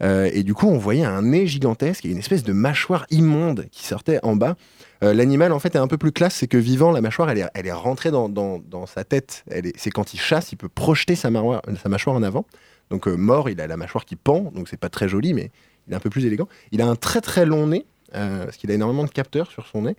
Et 0.01 0.43
du 0.43 0.53
coup, 0.53 0.67
on 0.67 0.77
voyait 0.77 1.03
un 1.03 1.21
nez 1.21 1.45
gigantesque 1.45 2.05
et 2.05 2.09
une 2.09 2.17
espèce 2.17 2.43
de 2.43 2.53
mâchoire 2.53 3.05
immonde 3.11 3.67
qui 3.71 3.85
sortait 3.85 4.19
en 4.23 4.35
bas. 4.35 4.55
Euh, 5.03 5.13
L'animal, 5.13 5.51
en 5.51 5.59
fait, 5.59 5.75
est 5.75 5.79
un 5.79 5.87
peu 5.87 5.97
plus 5.97 6.11
classe, 6.11 6.35
c'est 6.35 6.47
que 6.47 6.57
vivant, 6.57 6.91
la 6.91 7.01
mâchoire, 7.01 7.29
elle 7.29 7.39
est, 7.39 7.45
elle 7.53 7.67
est 7.67 7.71
rentrée 7.73 8.09
dans, 8.11 8.29
dans- 8.29 8.59
dans 8.59 8.85
sa 8.85 9.03
tête. 9.03 9.43
C'est 9.75 9.91
quand 9.91 10.13
il 10.13 10.19
chasse, 10.19 10.51
il 10.51 10.55
peut 10.55 10.69
projeter 10.69 11.15
sa, 11.15 11.29
mâchoire- 11.29 11.61
sa 11.81 11.89
mâchoire 11.89 12.15
en 12.15 12.23
avant. 12.23 12.45
Donc, 12.89 13.07
euh, 13.07 13.15
mort, 13.15 13.49
il 13.49 13.59
a 13.59 13.67
la 13.67 13.77
mâchoire 13.77 14.05
qui 14.05 14.15
pend, 14.15 14.51
donc 14.55 14.67
c'est 14.69 14.79
pas 14.79 14.89
très 14.89 15.09
joli, 15.09 15.33
mais 15.33 15.51
il 15.87 15.93
est 15.93 15.95
un 15.95 15.99
peu 15.99 16.09
plus 16.09 16.25
élégant. 16.25 16.47
Il 16.71 16.81
a 16.81 16.87
un 16.87 16.95
très 16.95 17.21
très 17.21 17.45
long 17.45 17.67
nez, 17.67 17.85
euh, 18.15 18.45
parce 18.45 18.57
qu'il 18.57 18.71
a 18.71 18.73
énormément 18.75 19.03
de 19.03 19.09
capteurs 19.09 19.51
sur 19.51 19.65
son 19.67 19.81
nez. 19.83 19.95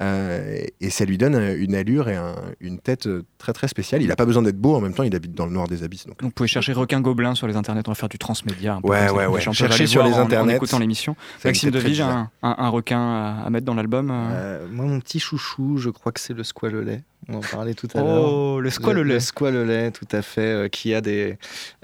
Euh, 0.00 0.62
et 0.80 0.90
ça 0.90 1.04
lui 1.04 1.18
donne 1.18 1.34
une 1.58 1.74
allure 1.74 2.08
et 2.08 2.16
une 2.60 2.78
tête 2.78 3.08
très 3.38 3.52
très 3.52 3.68
spéciale. 3.68 4.02
Il 4.02 4.08
n'a 4.08 4.16
pas 4.16 4.26
besoin 4.26 4.42
d'être 4.42 4.58
beau, 4.58 4.74
en 4.74 4.80
même 4.80 4.94
temps, 4.94 5.02
il 5.02 5.14
habite 5.14 5.34
dans 5.34 5.46
le 5.46 5.52
noir 5.52 5.68
des 5.68 5.82
abysses. 5.82 6.06
Donc, 6.06 6.22
vous 6.22 6.30
pouvez 6.30 6.48
chercher 6.48 6.72
requin 6.72 7.00
gobelin 7.00 7.34
sur 7.34 7.46
les 7.46 7.56
internets, 7.56 7.82
on 7.86 7.90
va 7.90 7.96
faire 7.96 8.08
du 8.08 8.18
transmédia. 8.18 8.74
Un 8.74 8.80
peu 8.80 8.88
ouais, 8.88 9.10
ouais, 9.10 9.26
ouais. 9.26 9.40
Chercher 9.40 9.86
sur 9.86 10.04
les 10.04 10.14
internets. 10.14 10.54
En, 10.54 10.56
écoutant 10.56 10.78
l'émission. 10.78 11.16
Maxime 11.44 11.70
Devige, 11.70 12.00
un, 12.00 12.30
un, 12.42 12.68
requin 12.68 13.42
à, 13.44 13.50
mettre 13.50 13.66
dans 13.66 13.74
l'album 13.74 14.06
Moi, 14.06 14.86
mon 14.86 15.00
petit 15.00 15.20
chouchou, 15.20 15.78
je 15.78 15.90
crois 15.90 16.12
que 16.12 16.20
c'est 16.20 16.34
le 16.34 16.44
squalelet. 16.44 17.02
On 17.28 17.34
en 17.34 17.40
parlait 17.40 17.74
tout 17.74 17.88
à 17.94 18.00
l'heure. 18.00 18.32
Oh, 18.32 18.60
le 18.60 18.70
squalelet. 18.70 19.14
Le, 19.14 19.20
squalelet, 19.20 19.90
tout 19.90 20.08
à 20.12 20.22
fait, 20.22 20.70
qui 20.70 20.94
a 20.94 21.00
des, 21.00 21.36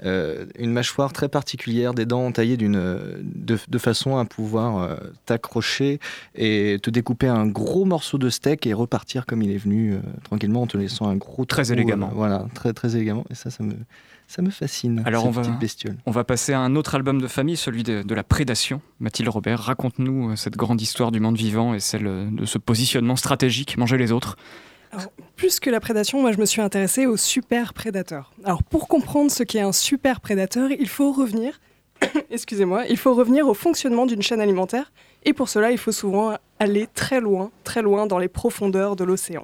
une 0.03 0.71
mâchoire 0.71 1.13
très 1.13 1.29
particulière, 1.29 1.93
des 1.93 2.05
dents 2.05 2.31
taillées 2.31 2.57
d'une, 2.57 2.81
de, 3.21 3.57
de, 3.67 3.77
façon 3.77 4.17
à 4.17 4.25
pouvoir 4.25 4.97
t'accrocher 5.25 5.99
et 6.33 6.79
te 6.81 6.89
découper 6.89 7.27
un 7.27 7.45
gros 7.45 7.85
morceau 7.85 8.17
de 8.17 8.29
steak 8.29 8.65
et 8.65 8.73
repartir 8.73 9.25
comme 9.25 9.41
il 9.41 9.51
est 9.51 9.57
venu, 9.57 9.99
tranquillement, 10.23 10.63
en 10.63 10.67
te 10.67 10.77
laissant 10.77 11.07
un 11.07 11.15
gros. 11.15 11.45
Très 11.45 11.71
élégamment. 11.71 12.09
voilà, 12.13 12.47
très, 12.55 12.73
très 12.73 12.95
élégamment. 12.95 13.25
Et 13.29 13.35
ça, 13.35 13.51
ça 13.51 13.63
me, 13.63 13.73
ça 14.27 14.41
me 14.41 14.49
fascine. 14.49 15.01
Alors 15.05 15.25
on 15.25 15.31
va, 15.31 15.43
on 16.05 16.11
va 16.11 16.23
passer 16.23 16.53
à 16.53 16.59
un 16.59 16.75
autre 16.75 16.95
album 16.95 17.21
de 17.21 17.27
famille, 17.27 17.57
celui 17.57 17.83
de, 17.83 18.15
la 18.15 18.23
prédation. 18.23 18.81
Mathilde 18.99 19.29
Robert, 19.29 19.59
raconte-nous 19.59 20.31
euh, 20.31 20.35
cette 20.35 20.55
grande 20.55 20.81
histoire 20.81 21.11
du 21.11 21.19
monde 21.19 21.35
vivant 21.35 21.73
et 21.73 21.79
celle 21.79 22.07
euh, 22.07 22.29
de 22.31 22.45
ce 22.45 22.57
positionnement 22.57 23.15
stratégique, 23.15 23.77
manger 23.77 23.97
les 23.97 24.11
autres. 24.11 24.37
Plus 25.35 25.59
que 25.59 25.69
la 25.69 25.79
prédation, 25.79 26.21
moi 26.21 26.31
je 26.31 26.37
me 26.37 26.45
suis 26.45 26.61
intéressée 26.61 27.05
au 27.05 27.17
super 27.17 27.73
prédateur. 27.73 28.31
Alors 28.43 28.63
pour 28.63 28.87
comprendre 28.87 29.31
ce 29.31 29.43
qu'est 29.43 29.61
un 29.61 29.71
super 29.71 30.21
prédateur, 30.21 30.71
il 30.71 30.89
faut 30.89 31.11
revenir, 31.11 31.59
excusez-moi, 32.31 32.85
il 32.87 32.97
faut 32.97 33.13
revenir 33.13 33.47
au 33.47 33.53
fonctionnement 33.53 34.05
d'une 34.05 34.21
chaîne 34.21 34.41
alimentaire 34.41 34.91
et 35.23 35.33
pour 35.33 35.49
cela 35.49 35.71
il 35.71 35.77
faut 35.77 35.91
souvent 35.91 36.37
aller 36.59 36.87
très 36.93 37.19
loin, 37.19 37.51
très 37.63 37.81
loin 37.81 38.07
dans 38.07 38.17
les 38.17 38.27
profondeurs 38.29 38.95
de 38.95 39.03
l'océan. 39.03 39.43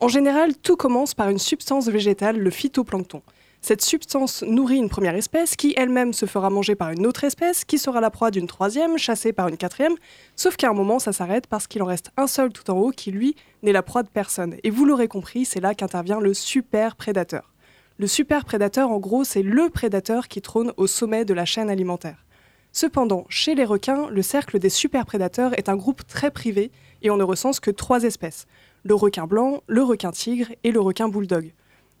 En 0.00 0.08
général, 0.08 0.56
tout 0.56 0.76
commence 0.76 1.14
par 1.14 1.28
une 1.28 1.38
substance 1.38 1.88
végétale, 1.88 2.36
le 2.36 2.50
phytoplancton. 2.50 3.22
Cette 3.64 3.80
substance 3.80 4.42
nourrit 4.42 4.78
une 4.78 4.88
première 4.88 5.14
espèce 5.14 5.54
qui 5.54 5.72
elle-même 5.76 6.12
se 6.12 6.26
fera 6.26 6.50
manger 6.50 6.74
par 6.74 6.90
une 6.90 7.06
autre 7.06 7.22
espèce 7.22 7.64
qui 7.64 7.78
sera 7.78 8.00
la 8.00 8.10
proie 8.10 8.32
d'une 8.32 8.48
troisième, 8.48 8.98
chassée 8.98 9.32
par 9.32 9.46
une 9.46 9.56
quatrième, 9.56 9.94
sauf 10.34 10.56
qu'à 10.56 10.68
un 10.68 10.72
moment 10.72 10.98
ça 10.98 11.12
s'arrête 11.12 11.46
parce 11.46 11.68
qu'il 11.68 11.80
en 11.80 11.86
reste 11.86 12.10
un 12.16 12.26
seul 12.26 12.52
tout 12.52 12.68
en 12.72 12.76
haut 12.76 12.90
qui 12.90 13.12
lui 13.12 13.36
n'est 13.62 13.70
la 13.70 13.84
proie 13.84 14.02
de 14.02 14.08
personne. 14.08 14.56
Et 14.64 14.70
vous 14.70 14.84
l'aurez 14.84 15.06
compris, 15.06 15.44
c'est 15.44 15.60
là 15.60 15.76
qu'intervient 15.76 16.18
le 16.18 16.34
super 16.34 16.96
prédateur. 16.96 17.52
Le 17.98 18.08
super 18.08 18.44
prédateur 18.44 18.90
en 18.90 18.98
gros 18.98 19.22
c'est 19.22 19.44
le 19.44 19.70
prédateur 19.70 20.26
qui 20.26 20.42
trône 20.42 20.72
au 20.76 20.88
sommet 20.88 21.24
de 21.24 21.32
la 21.32 21.44
chaîne 21.44 21.70
alimentaire. 21.70 22.26
Cependant, 22.72 23.26
chez 23.28 23.54
les 23.54 23.64
requins, 23.64 24.08
le 24.10 24.22
cercle 24.22 24.58
des 24.58 24.70
super 24.70 25.06
prédateurs 25.06 25.56
est 25.56 25.68
un 25.68 25.76
groupe 25.76 26.04
très 26.08 26.32
privé 26.32 26.72
et 27.02 27.10
on 27.10 27.16
ne 27.16 27.22
recense 27.22 27.60
que 27.60 27.70
trois 27.70 28.02
espèces 28.02 28.46
le 28.82 28.96
requin 28.96 29.28
blanc, 29.28 29.62
le 29.68 29.84
requin 29.84 30.10
tigre 30.10 30.48
et 30.64 30.72
le 30.72 30.80
requin 30.80 31.08
bulldog. 31.08 31.52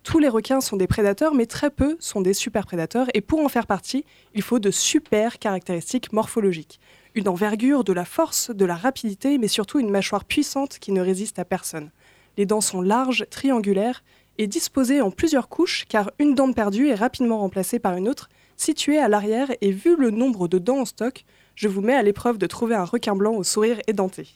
Tous 0.02 0.18
les 0.18 0.28
requins 0.28 0.60
sont 0.60 0.76
des 0.76 0.88
prédateurs, 0.88 1.32
mais 1.32 1.46
très 1.46 1.70
peu 1.70 1.96
sont 2.00 2.20
des 2.20 2.34
super 2.34 2.66
prédateurs, 2.66 3.06
et 3.14 3.20
pour 3.20 3.38
en 3.38 3.48
faire 3.48 3.68
partie, 3.68 4.04
il 4.34 4.42
faut 4.42 4.58
de 4.58 4.72
super 4.72 5.38
caractéristiques 5.38 6.12
morphologiques. 6.12 6.80
Une 7.14 7.28
envergure, 7.28 7.84
de 7.84 7.92
la 7.92 8.04
force, 8.04 8.50
de 8.50 8.64
la 8.64 8.74
rapidité, 8.74 9.38
mais 9.38 9.46
surtout 9.46 9.78
une 9.78 9.90
mâchoire 9.90 10.24
puissante 10.24 10.80
qui 10.80 10.90
ne 10.90 11.00
résiste 11.00 11.38
à 11.38 11.44
personne. 11.44 11.90
Les 12.36 12.46
dents 12.46 12.60
sont 12.60 12.80
larges, 12.80 13.26
triangulaires, 13.30 14.02
et 14.38 14.48
disposées 14.48 15.02
en 15.02 15.12
plusieurs 15.12 15.48
couches, 15.48 15.84
car 15.88 16.10
une 16.18 16.34
dent 16.34 16.52
perdue 16.52 16.88
est 16.88 16.94
rapidement 16.94 17.38
remplacée 17.38 17.78
par 17.78 17.96
une 17.96 18.08
autre, 18.08 18.28
située 18.56 18.98
à 18.98 19.08
l'arrière, 19.08 19.52
et 19.60 19.70
vu 19.70 19.94
le 19.96 20.10
nombre 20.10 20.48
de 20.48 20.58
dents 20.58 20.80
en 20.80 20.84
stock, 20.84 21.24
je 21.54 21.68
vous 21.68 21.80
mets 21.80 21.94
à 21.94 22.02
l'épreuve 22.02 22.38
de 22.38 22.46
trouver 22.46 22.74
un 22.74 22.84
requin 22.84 23.14
blanc 23.14 23.34
au 23.34 23.44
sourire 23.44 23.78
édenté. 23.86 24.26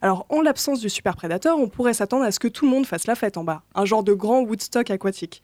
Alors, 0.00 0.26
en 0.28 0.42
l'absence 0.42 0.80
du 0.80 0.88
super 0.88 1.16
prédateur, 1.16 1.58
on 1.58 1.68
pourrait 1.68 1.94
s'attendre 1.94 2.24
à 2.24 2.30
ce 2.30 2.38
que 2.38 2.46
tout 2.46 2.64
le 2.64 2.70
monde 2.70 2.86
fasse 2.86 3.08
la 3.08 3.16
fête 3.16 3.36
en 3.36 3.42
bas, 3.42 3.62
un 3.74 3.84
genre 3.84 4.04
de 4.04 4.12
grand 4.12 4.40
Woodstock 4.42 4.90
aquatique. 4.90 5.42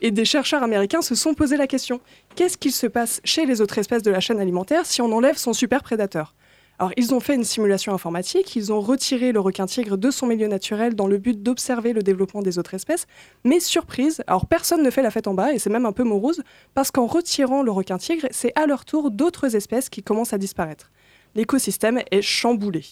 Et 0.00 0.12
des 0.12 0.24
chercheurs 0.24 0.62
américains 0.62 1.02
se 1.02 1.16
sont 1.16 1.34
posé 1.34 1.56
la 1.56 1.66
question 1.66 2.00
qu'est-ce 2.36 2.56
qu'il 2.56 2.72
se 2.72 2.86
passe 2.86 3.20
chez 3.24 3.46
les 3.46 3.60
autres 3.60 3.78
espèces 3.78 4.02
de 4.02 4.12
la 4.12 4.20
chaîne 4.20 4.38
alimentaire 4.38 4.86
si 4.86 5.02
on 5.02 5.12
enlève 5.12 5.36
son 5.36 5.52
super 5.52 5.82
prédateur? 5.82 6.34
Alors, 6.78 6.92
ils 6.96 7.14
ont 7.14 7.20
fait 7.20 7.34
une 7.34 7.42
simulation 7.42 7.94
informatique, 7.94 8.54
ils 8.54 8.70
ont 8.72 8.80
retiré 8.80 9.32
le 9.32 9.40
requin-tigre 9.40 9.96
de 9.96 10.10
son 10.10 10.26
milieu 10.26 10.46
naturel 10.46 10.94
dans 10.94 11.06
le 11.06 11.16
but 11.16 11.42
d'observer 11.42 11.92
le 11.92 12.02
développement 12.02 12.42
des 12.42 12.58
autres 12.58 12.74
espèces. 12.74 13.06
Mais 13.44 13.60
surprise, 13.60 14.22
alors 14.26 14.46
personne 14.46 14.82
ne 14.82 14.90
fait 14.90 15.02
la 15.02 15.10
fête 15.10 15.26
en 15.26 15.34
bas, 15.34 15.52
et 15.54 15.58
c'est 15.58 15.70
même 15.70 15.86
un 15.86 15.92
peu 15.92 16.04
morose, 16.04 16.42
parce 16.74 16.90
qu'en 16.90 17.06
retirant 17.06 17.62
le 17.62 17.72
requin-tigre, 17.72 18.28
c'est 18.30 18.52
à 18.56 18.66
leur 18.66 18.84
tour 18.84 19.10
d'autres 19.10 19.56
espèces 19.56 19.88
qui 19.88 20.02
commencent 20.02 20.34
à 20.34 20.38
disparaître. 20.38 20.92
L'écosystème 21.34 22.02
est 22.10 22.22
chamboulé. 22.22 22.84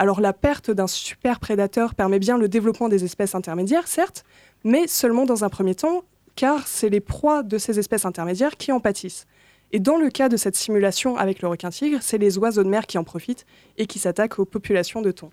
Alors 0.00 0.20
la 0.20 0.32
perte 0.32 0.70
d'un 0.70 0.86
super 0.86 1.40
prédateur 1.40 1.96
permet 1.96 2.20
bien 2.20 2.38
le 2.38 2.48
développement 2.48 2.88
des 2.88 3.02
espèces 3.02 3.34
intermédiaires, 3.34 3.88
certes, 3.88 4.24
mais 4.62 4.86
seulement 4.86 5.24
dans 5.24 5.42
un 5.42 5.48
premier 5.48 5.74
temps, 5.74 6.04
car 6.36 6.68
c'est 6.68 6.88
les 6.88 7.00
proies 7.00 7.42
de 7.42 7.58
ces 7.58 7.80
espèces 7.80 8.04
intermédiaires 8.04 8.56
qui 8.56 8.70
en 8.70 8.78
pâtissent. 8.78 9.26
Et 9.72 9.80
dans 9.80 9.96
le 9.96 10.08
cas 10.08 10.28
de 10.28 10.36
cette 10.36 10.54
simulation 10.54 11.16
avec 11.16 11.42
le 11.42 11.48
requin-tigre, 11.48 11.98
c'est 12.00 12.16
les 12.16 12.38
oiseaux 12.38 12.62
de 12.62 12.68
mer 12.68 12.86
qui 12.86 12.96
en 12.96 13.02
profitent 13.02 13.44
et 13.76 13.86
qui 13.86 13.98
s'attaquent 13.98 14.38
aux 14.38 14.44
populations 14.44 15.02
de 15.02 15.10
thon. 15.10 15.30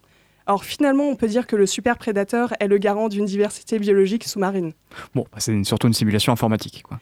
Alors 0.47 0.65
finalement, 0.65 1.10
on 1.10 1.15
peut 1.15 1.28
dire 1.28 1.45
que 1.45 1.56
le 1.56 1.67
super 1.67 1.99
prédateur 1.99 2.51
est 2.60 2.67
le 2.67 2.80
garant 2.80 3.08
d'une 3.08 3.25
diversité 3.25 3.78
biologique 3.78 4.23
sous-marine. 4.23 4.73
Bon, 5.13 5.25
bah, 5.32 5.38
c'est 5.38 5.63
surtout 5.63 5.86
une 5.86 5.93
simulation 5.93 6.34
informatique, 6.34 6.82
quoi. 6.82 6.99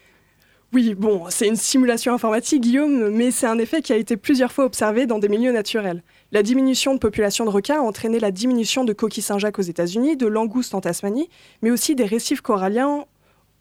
Oui, 0.73 0.95
bon, 0.95 1.25
c'est 1.29 1.47
une 1.47 1.55
simulation 1.55 2.15
informatique, 2.15 2.61
Guillaume, 2.61 3.11
mais 3.11 3.29
c'est 3.29 3.45
un 3.45 3.59
effet 3.59 3.83
qui 3.83 3.93
a 3.93 3.95
été 3.95 4.17
plusieurs 4.17 4.51
fois 4.51 4.65
observé 4.65 5.05
dans 5.05 5.19
des 5.19 5.29
milieux 5.29 5.51
naturels. 5.51 6.01
La 6.31 6.41
diminution 6.41 6.95
de 6.95 6.99
population 6.99 7.45
de 7.45 7.51
requins 7.51 7.77
a 7.77 7.81
entraîné 7.81 8.19
la 8.19 8.31
diminution 8.31 8.83
de 8.83 8.91
coquilles 8.91 9.21
Saint-Jacques 9.21 9.59
aux 9.59 9.61
États-Unis, 9.61 10.17
de 10.17 10.25
langoustes 10.25 10.73
en 10.73 10.81
Tasmanie, 10.81 11.29
mais 11.61 11.69
aussi 11.69 11.93
des 11.93 12.05
récifs 12.05 12.41
coralliens 12.41 13.05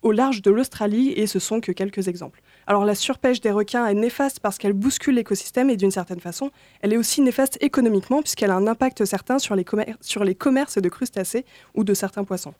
au 0.00 0.10
large 0.10 0.40
de 0.40 0.50
l'Australie, 0.50 1.12
et 1.14 1.26
ce 1.26 1.38
sont 1.38 1.60
que 1.60 1.70
quelques 1.70 2.08
exemples. 2.08 2.40
Alors 2.66 2.86
la 2.86 2.94
surpêche 2.94 3.42
des 3.42 3.50
requins 3.50 3.86
est 3.86 3.94
néfaste 3.94 4.40
parce 4.40 4.56
qu'elle 4.56 4.72
bouscule 4.72 5.16
l'écosystème 5.16 5.68
et 5.68 5.76
d'une 5.76 5.90
certaine 5.90 6.20
façon, 6.20 6.50
elle 6.80 6.94
est 6.94 6.96
aussi 6.96 7.20
néfaste 7.20 7.58
économiquement 7.60 8.22
puisqu'elle 8.22 8.50
a 8.50 8.56
un 8.56 8.66
impact 8.66 9.04
certain 9.04 9.38
sur 9.38 9.54
les, 9.54 9.66
sur 10.00 10.24
les 10.24 10.34
commerces 10.34 10.78
de 10.78 10.88
crustacés 10.88 11.44
ou 11.74 11.84
de 11.84 11.92
certains 11.92 12.24
poissons. 12.24 12.54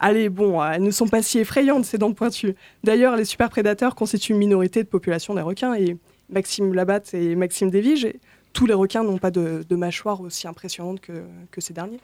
Allez, 0.00 0.28
bon, 0.28 0.62
elles 0.64 0.82
ne 0.82 0.90
sont 0.90 1.06
pas 1.06 1.22
si 1.22 1.38
effrayantes 1.38 1.84
ces 1.84 1.98
dents 1.98 2.12
pointues. 2.12 2.56
D'ailleurs, 2.82 3.16
les 3.16 3.24
super 3.24 3.50
prédateurs 3.50 3.94
constituent 3.94 4.32
une 4.32 4.38
minorité 4.38 4.82
de 4.82 4.88
population 4.88 5.34
des 5.34 5.42
requins 5.42 5.74
et 5.74 5.96
Maxime 6.30 6.74
Labatte 6.74 7.14
et 7.14 7.36
Maxime 7.36 7.70
Desviges 7.70 8.14
tous 8.52 8.66
les 8.66 8.74
requins 8.74 9.02
n'ont 9.02 9.18
pas 9.18 9.30
de, 9.30 9.64
mâchoire 9.74 10.20
aussi 10.20 10.48
impressionnante 10.48 11.00
que, 11.00 11.60
ces 11.60 11.72
derniers. 11.72 12.00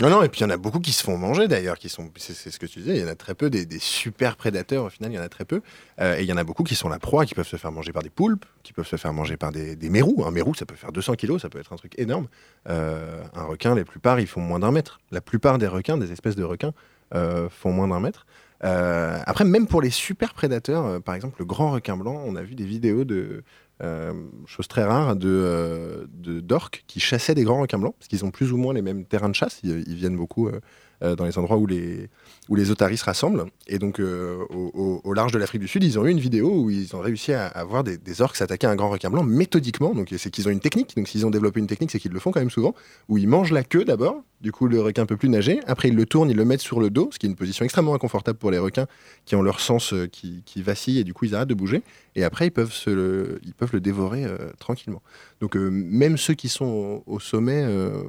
Non, 0.00 0.10
non, 0.10 0.22
et 0.22 0.28
puis 0.28 0.40
il 0.40 0.42
y 0.44 0.46
en 0.46 0.50
a 0.50 0.56
beaucoup 0.56 0.78
qui 0.78 0.92
se 0.92 1.02
font 1.02 1.18
manger 1.18 1.48
d'ailleurs, 1.48 1.76
qui 1.76 1.88
sont, 1.88 2.08
c'est, 2.16 2.32
ce 2.32 2.58
que 2.60 2.66
tu 2.66 2.78
disais, 2.78 2.96
il 2.96 3.00
y 3.00 3.04
en 3.04 3.08
a 3.08 3.16
très 3.16 3.34
peu 3.34 3.50
des, 3.50 3.66
super 3.80 4.36
prédateurs 4.36 4.84
au 4.84 4.90
final, 4.90 5.10
il 5.10 5.16
y 5.16 5.18
en 5.18 5.22
a 5.22 5.28
très 5.28 5.44
peu. 5.44 5.60
Euh, 6.00 6.16
et 6.16 6.22
il 6.22 6.28
y 6.28 6.32
en 6.32 6.36
a 6.36 6.44
beaucoup 6.44 6.62
qui 6.62 6.76
sont 6.76 6.88
la 6.88 7.00
proie, 7.00 7.26
qui 7.26 7.34
peuvent 7.34 7.48
se 7.48 7.56
faire 7.56 7.72
manger 7.72 7.92
par 7.92 8.04
des 8.04 8.10
poulpes, 8.10 8.44
qui 8.62 8.72
peuvent 8.72 8.86
se 8.86 8.94
faire 8.94 9.12
manger 9.12 9.36
par 9.36 9.50
des, 9.50 9.76
mérous. 9.90 10.24
Un 10.24 10.30
mérou, 10.30 10.54
ça 10.54 10.66
peut 10.66 10.76
faire 10.76 10.92
200 10.92 11.14
kilos, 11.14 11.42
ça 11.42 11.48
peut 11.48 11.58
être 11.58 11.72
un 11.72 11.76
truc 11.76 11.98
énorme. 11.98 12.28
Euh, 12.68 13.24
un 13.34 13.44
requin, 13.44 13.74
la 13.74 13.84
plupart, 13.84 14.20
ils 14.20 14.28
font 14.28 14.40
moins 14.40 14.60
d'un 14.60 14.70
mètre. 14.70 15.00
La 15.10 15.20
plupart 15.20 15.58
des 15.58 15.66
requins, 15.66 15.98
des 15.98 16.12
espèces 16.12 16.36
de 16.36 16.44
requins, 16.44 16.68
euh, 16.68 16.72
font 17.12 17.72
moins 17.72 17.88
d'un 17.88 18.00
mètre. 18.00 18.26
après, 18.60 19.44
même 19.44 19.66
pour 19.66 19.82
les 19.82 19.90
super 19.90 20.34
prédateurs, 20.34 21.02
par 21.02 21.14
exemple 21.14 21.36
le 21.38 21.44
grand 21.44 21.72
requin 21.72 21.96
blanc, 21.96 22.22
on 22.24 22.36
a 22.36 22.42
vu 22.42 22.54
des 22.54 22.64
vidéos 22.64 23.04
de, 23.04 23.44
euh, 23.80 24.12
chose 24.46 24.66
très 24.66 24.82
rare, 24.82 25.14
de, 25.14 25.28
euh, 25.28 26.06
d'orques 26.16 26.82
qui 26.88 26.98
chassaient 26.98 27.36
des 27.36 27.44
grands 27.44 27.60
requins 27.60 27.78
blancs, 27.78 27.94
parce 27.96 28.08
qu'ils 28.08 28.24
ont 28.24 28.32
plus 28.32 28.52
ou 28.52 28.56
moins 28.56 28.74
les 28.74 28.82
mêmes 28.82 29.04
terrains 29.04 29.28
de 29.28 29.36
chasse. 29.36 29.60
Ils, 29.62 29.94
viennent 29.94 30.16
beaucoup 30.16 30.48
euh, 30.48 31.14
dans 31.14 31.24
les 31.24 31.38
endroits 31.38 31.58
où 31.58 31.66
les, 31.66 32.08
où 32.48 32.56
les 32.56 32.72
otaries 32.72 32.96
se 32.96 33.04
rassemblent. 33.04 33.44
Et 33.68 33.78
donc, 33.78 34.00
au, 34.00 35.12
large 35.14 35.30
de 35.30 35.38
l'Afrique 35.38 35.60
du 35.60 35.68
Sud, 35.68 35.84
ils 35.84 35.96
ont 35.96 36.04
eu 36.04 36.10
une 36.10 36.18
vidéo 36.18 36.50
où 36.50 36.70
ils 36.70 36.96
ont 36.96 37.00
réussi 37.00 37.32
à, 37.32 37.64
voir 37.64 37.84
des, 37.84 38.20
orques 38.20 38.34
s'attaquer 38.34 38.66
à 38.66 38.70
un 38.70 38.76
grand 38.76 38.90
requin 38.90 39.10
blanc 39.10 39.22
méthodiquement. 39.22 39.94
Donc, 39.94 40.12
c'est 40.16 40.30
qu'ils 40.30 40.48
ont 40.48 40.50
une 40.50 40.60
technique. 40.60 40.96
Donc, 40.96 41.06
s'ils 41.06 41.24
ont 41.24 41.30
développé 41.30 41.60
une 41.60 41.68
technique, 41.68 41.92
c'est 41.92 42.00
qu'ils 42.00 42.12
le 42.12 42.18
font 42.18 42.32
quand 42.32 42.40
même 42.40 42.50
souvent, 42.50 42.74
où 43.08 43.16
ils 43.16 43.28
mangent 43.28 43.52
la 43.52 43.62
queue 43.62 43.84
d'abord. 43.84 44.24
Du 44.40 44.52
coup, 44.52 44.68
le 44.68 44.80
requin 44.80 45.04
peut 45.04 45.16
plus 45.16 45.28
nager. 45.28 45.60
Après, 45.66 45.88
ils 45.88 45.96
le 45.96 46.06
tournent, 46.06 46.30
ils 46.30 46.36
le 46.36 46.44
mettent 46.44 46.60
sur 46.60 46.80
le 46.80 46.90
dos, 46.90 47.10
ce 47.12 47.18
qui 47.18 47.26
est 47.26 47.28
une 47.28 47.36
position 47.36 47.64
extrêmement 47.64 47.94
inconfortable 47.94 48.38
pour 48.38 48.50
les 48.50 48.58
requins 48.58 48.86
qui 49.24 49.34
ont 49.34 49.42
leur 49.42 49.58
sens 49.58 49.94
qui, 50.12 50.42
qui 50.44 50.62
vacille 50.62 50.98
et 50.98 51.04
du 51.04 51.12
coup, 51.12 51.24
ils 51.24 51.34
arrêtent 51.34 51.48
de 51.48 51.54
bouger. 51.54 51.82
Et 52.18 52.24
après, 52.24 52.48
ils 52.48 52.50
peuvent, 52.50 52.74
le, 52.86 53.40
dévorer 53.80 54.24
euh, 54.24 54.36
tranquillement. 54.58 55.02
Donc, 55.40 55.56
euh, 55.56 55.70
même 55.70 56.16
ceux 56.16 56.34
qui 56.34 56.48
sont 56.48 57.04
au, 57.06 57.20
sommet, 57.20 57.62
euh, 57.64 58.02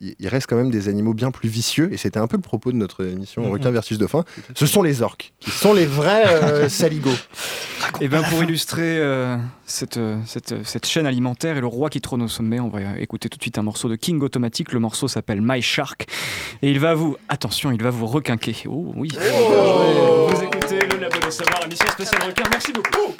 il 0.00 0.28
reste 0.28 0.46
quand 0.48 0.56
même 0.56 0.70
des 0.70 0.88
animaux 0.88 1.14
bien 1.14 1.30
plus 1.30 1.48
vicieux. 1.48 1.92
Et 1.92 1.96
c'était 1.96 2.18
un 2.18 2.26
peu 2.26 2.36
le 2.36 2.42
propos 2.42 2.72
de 2.72 2.76
notre 2.76 3.04
émission. 3.04 3.50
Requin 3.50 3.70
versus 3.70 3.98
Dauphin. 3.98 4.24
Ce 4.54 4.66
sont 4.66 4.82
les 4.82 5.02
orques, 5.02 5.32
qui 5.40 5.50
sont 5.50 5.72
les 5.72 5.86
vrais 5.86 6.68
saligots. 6.68 7.10
Et 8.00 8.04
eh 8.04 8.08
bien, 8.08 8.22
pour 8.22 8.42
illustrer 8.42 9.00
cette, 9.66 10.00
cette, 10.26 10.64
cette, 10.64 10.86
chaîne 10.86 11.06
alimentaire 11.06 11.56
et 11.56 11.60
le 11.60 11.66
roi 11.66 11.90
qui 11.90 12.00
trône 12.00 12.22
au 12.22 12.28
sommet, 12.28 12.60
on 12.60 12.68
va 12.68 12.98
écouter 12.98 13.28
tout 13.28 13.38
de 13.38 13.42
suite 13.42 13.58
un 13.58 13.62
morceau 13.62 13.88
de 13.88 13.96
King 13.96 14.20
Automatique. 14.22 14.72
Le 14.72 14.80
morceau 14.80 15.08
s'appelle 15.08 15.40
My 15.42 15.60
Shark. 15.60 16.06
Et 16.62 16.70
il 16.70 16.78
va 16.80 16.94
vous, 16.94 17.16
attention, 17.28 17.70
il 17.72 17.82
va 17.82 17.90
vous 17.90 18.06
requinquer. 18.06 18.56
Oh 18.66 18.92
oui. 18.96 19.10
Oh. 19.16 20.28
vous 20.30 20.42
écoutez 20.42 20.80
le 20.86 20.98
Labo 20.98 21.18
de 21.24 21.30
Savoir, 21.30 21.64
émission 21.64 21.88
spéciale 21.88 22.22
requin. 22.22 22.44
Merci 22.50 22.72
beaucoup. 22.72 23.14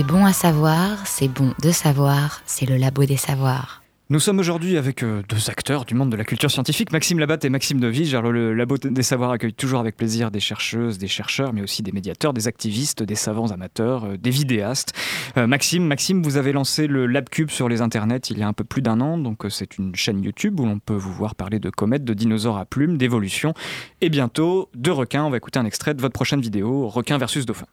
C'est 0.00 0.06
bon 0.06 0.24
à 0.24 0.32
savoir, 0.32 1.06
c'est 1.06 1.28
bon 1.28 1.52
de 1.62 1.70
savoir, 1.70 2.40
c'est 2.46 2.64
le 2.64 2.78
labo 2.78 3.04
des 3.04 3.18
savoirs. 3.18 3.82
Nous 4.08 4.18
sommes 4.18 4.38
aujourd'hui 4.38 4.78
avec 4.78 5.02
euh, 5.02 5.22
deux 5.28 5.50
acteurs 5.50 5.84
du 5.84 5.94
monde 5.94 6.08
de 6.08 6.16
la 6.16 6.24
culture 6.24 6.50
scientifique, 6.50 6.90
Maxime 6.90 7.18
Labatte 7.18 7.44
et 7.44 7.50
Maxime 7.50 7.80
Devige. 7.80 8.16
Le 8.16 8.54
Labo 8.54 8.78
des 8.78 9.02
Savoirs 9.02 9.32
accueille 9.32 9.52
toujours 9.52 9.78
avec 9.78 9.98
plaisir 9.98 10.30
des 10.30 10.40
chercheuses, 10.40 10.96
des 10.96 11.06
chercheurs, 11.06 11.52
mais 11.52 11.60
aussi 11.60 11.82
des 11.82 11.92
médiateurs, 11.92 12.32
des 12.32 12.48
activistes, 12.48 13.02
des 13.02 13.14
savants 13.14 13.50
amateurs, 13.50 14.06
euh, 14.06 14.16
des 14.16 14.30
vidéastes. 14.30 14.94
Euh, 15.36 15.46
Maxime, 15.46 15.84
Maxime, 15.84 16.22
vous 16.22 16.38
avez 16.38 16.52
lancé 16.52 16.86
le 16.86 17.04
LabCube 17.04 17.50
sur 17.50 17.68
les 17.68 17.82
internets 17.82 18.30
il 18.30 18.38
y 18.38 18.42
a 18.42 18.48
un 18.48 18.54
peu 18.54 18.64
plus 18.64 18.80
d'un 18.80 19.02
an. 19.02 19.18
Donc, 19.18 19.44
c'est 19.50 19.76
une 19.76 19.94
chaîne 19.94 20.24
YouTube 20.24 20.60
où 20.60 20.64
l'on 20.64 20.78
peut 20.78 20.96
vous 20.96 21.12
voir 21.12 21.34
parler 21.34 21.58
de 21.58 21.68
comètes, 21.68 22.04
de 22.04 22.14
dinosaures 22.14 22.56
à 22.56 22.64
plumes, 22.64 22.96
d'évolution 22.96 23.52
et 24.00 24.08
bientôt 24.08 24.70
de 24.74 24.90
requins. 24.90 25.24
On 25.24 25.30
va 25.30 25.36
écouter 25.36 25.58
un 25.58 25.66
extrait 25.66 25.92
de 25.92 26.00
votre 26.00 26.14
prochaine 26.14 26.40
vidéo, 26.40 26.88
Requin 26.88 27.18
versus 27.18 27.44
Dauphin. 27.44 27.66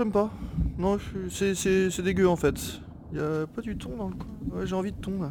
J'aime 0.00 0.12
pas. 0.12 0.30
Non, 0.78 0.98
c'est- 1.30 1.54
c'est 1.54 1.90
c'est 1.90 2.02
dégueu 2.02 2.26
en 2.26 2.36
fait. 2.36 2.54
Y 3.12 3.18
a 3.18 3.46
pas 3.46 3.60
du 3.60 3.76
thon 3.76 3.96
dans 3.98 4.08
le 4.08 4.14
coin. 4.14 4.58
Ouais, 4.60 4.66
j'ai 4.66 4.74
envie 4.74 4.92
de 4.92 4.96
thon 4.96 5.20
là. 5.20 5.30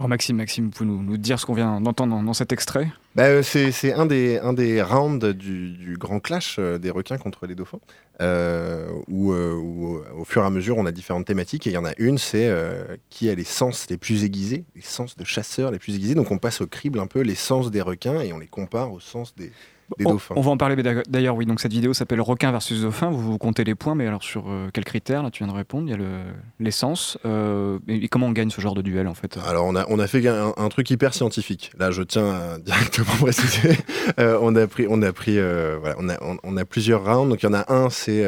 Alors, 0.00 0.08
Maxime, 0.08 0.36
Maxime, 0.36 0.64
vous 0.66 0.70
pouvez 0.70 0.88
nous, 0.88 1.02
nous 1.02 1.16
dire 1.16 1.38
ce 1.40 1.46
qu'on 1.46 1.54
vient 1.54 1.80
d'entendre 1.80 2.14
dans, 2.16 2.22
dans 2.22 2.32
cet 2.32 2.52
extrait 2.52 2.88
Bah, 3.16 3.24
euh, 3.24 3.42
c'est 3.42 3.70
c'est 3.72 3.92
un 3.92 4.06
des, 4.06 4.38
un 4.38 4.52
des 4.52 4.80
rounds 4.82 5.24
du, 5.34 5.72
du 5.72 5.96
grand 5.96 6.18
clash 6.20 6.56
euh, 6.60 6.78
des 6.78 6.90
requins 6.90 7.18
contre 7.18 7.46
les 7.46 7.54
dauphins, 7.56 7.80
euh, 8.20 8.88
où, 9.08 9.32
euh, 9.32 9.54
où, 9.54 9.98
au 10.16 10.24
fur 10.24 10.42
et 10.42 10.46
à 10.46 10.50
mesure 10.50 10.76
on 10.76 10.86
a 10.86 10.92
différentes 10.92 11.26
thématiques, 11.26 11.66
et 11.66 11.70
il 11.70 11.72
y 11.72 11.76
en 11.78 11.84
a 11.84 11.92
une, 11.98 12.16
c'est 12.18 12.48
euh, 12.48 12.96
qui 13.10 13.28
a 13.28 13.34
les 13.34 13.42
sens 13.44 13.88
les 13.90 13.96
plus 13.96 14.22
aiguisés, 14.24 14.64
les 14.76 14.82
sens 14.82 15.16
de 15.16 15.24
chasseurs 15.24 15.70
les 15.72 15.78
plus 15.80 15.94
aiguisés. 15.96 16.14
Donc 16.14 16.30
on 16.30 16.38
passe 16.38 16.60
au 16.60 16.66
crible 16.68 17.00
un 17.00 17.06
peu 17.08 17.20
les 17.20 17.34
sens 17.36 17.70
des 17.72 17.82
requins 17.82 18.20
et 18.20 18.32
on 18.32 18.38
les 18.38 18.46
compare 18.46 18.92
aux 18.92 19.00
sens 19.00 19.34
des, 19.34 19.50
des 19.98 20.06
on, 20.06 20.10
dauphins. 20.12 20.34
on 20.36 20.40
va 20.42 20.50
en 20.50 20.56
parler 20.56 20.76
d'ailleurs- 21.08 21.36
oui. 21.36 21.46
Donc 21.46 21.60
cette 21.60 21.72
vidéo 21.72 21.94
s'appelle 21.94 22.20
Requin 22.20 22.50
versus 22.52 22.82
Dauphin. 22.82 23.10
Vous, 23.10 23.20
vous 23.32 23.38
comptez 23.38 23.64
les 23.64 23.74
points, 23.74 23.94
mais 23.94 24.06
alors 24.06 24.22
sur 24.22 24.44
euh, 24.48 24.68
quels 24.72 24.84
critères 24.84 25.22
Là, 25.22 25.30
tu 25.30 25.42
viens 25.44 25.52
de 25.52 25.56
répondre? 25.56 25.86
Il 25.86 25.90
y 25.90 25.94
a 25.94 25.96
le- 25.96 26.32
l'essence. 26.60 27.16
Euh, 27.24 27.78
et, 27.88 28.04
et 28.04 28.08
comment 28.08 28.26
on 28.26 28.32
gagne 28.32 28.50
ce 28.50 28.60
genre 28.60 28.74
de 28.74 28.82
duel 28.82 29.06
en 29.08 29.14
fait? 29.14 29.38
Alors 29.46 29.66
on 29.66 29.74
a, 29.76 29.86
on 29.88 29.98
a 29.98 30.06
fait 30.06 30.26
un, 30.28 30.52
un 30.56 30.68
truc 30.68 30.90
hyper 30.90 31.14
scientifique. 31.14 31.72
Là, 31.78 31.90
je 31.90 32.02
tiens 32.02 32.28
à 32.30 32.58
directement 32.64 33.12
préciser. 33.20 33.76
Euh, 34.18 34.38
on 34.42 34.54
a 34.56 34.66
pris, 34.66 34.86
on 34.88 35.00
a 35.02 35.12
pris, 35.12 35.36
voilà, 35.38 35.94
on 35.98 36.08
a, 36.08 36.16
on, 36.22 36.36
on 36.42 36.56
a 36.56 36.64
plusieurs 36.64 37.04
rounds. 37.04 37.28
Donc 37.30 37.42
il 37.42 37.46
y 37.46 37.48
en 37.48 37.54
a 37.54 37.72
un, 37.72 37.88
c'est 37.90 38.24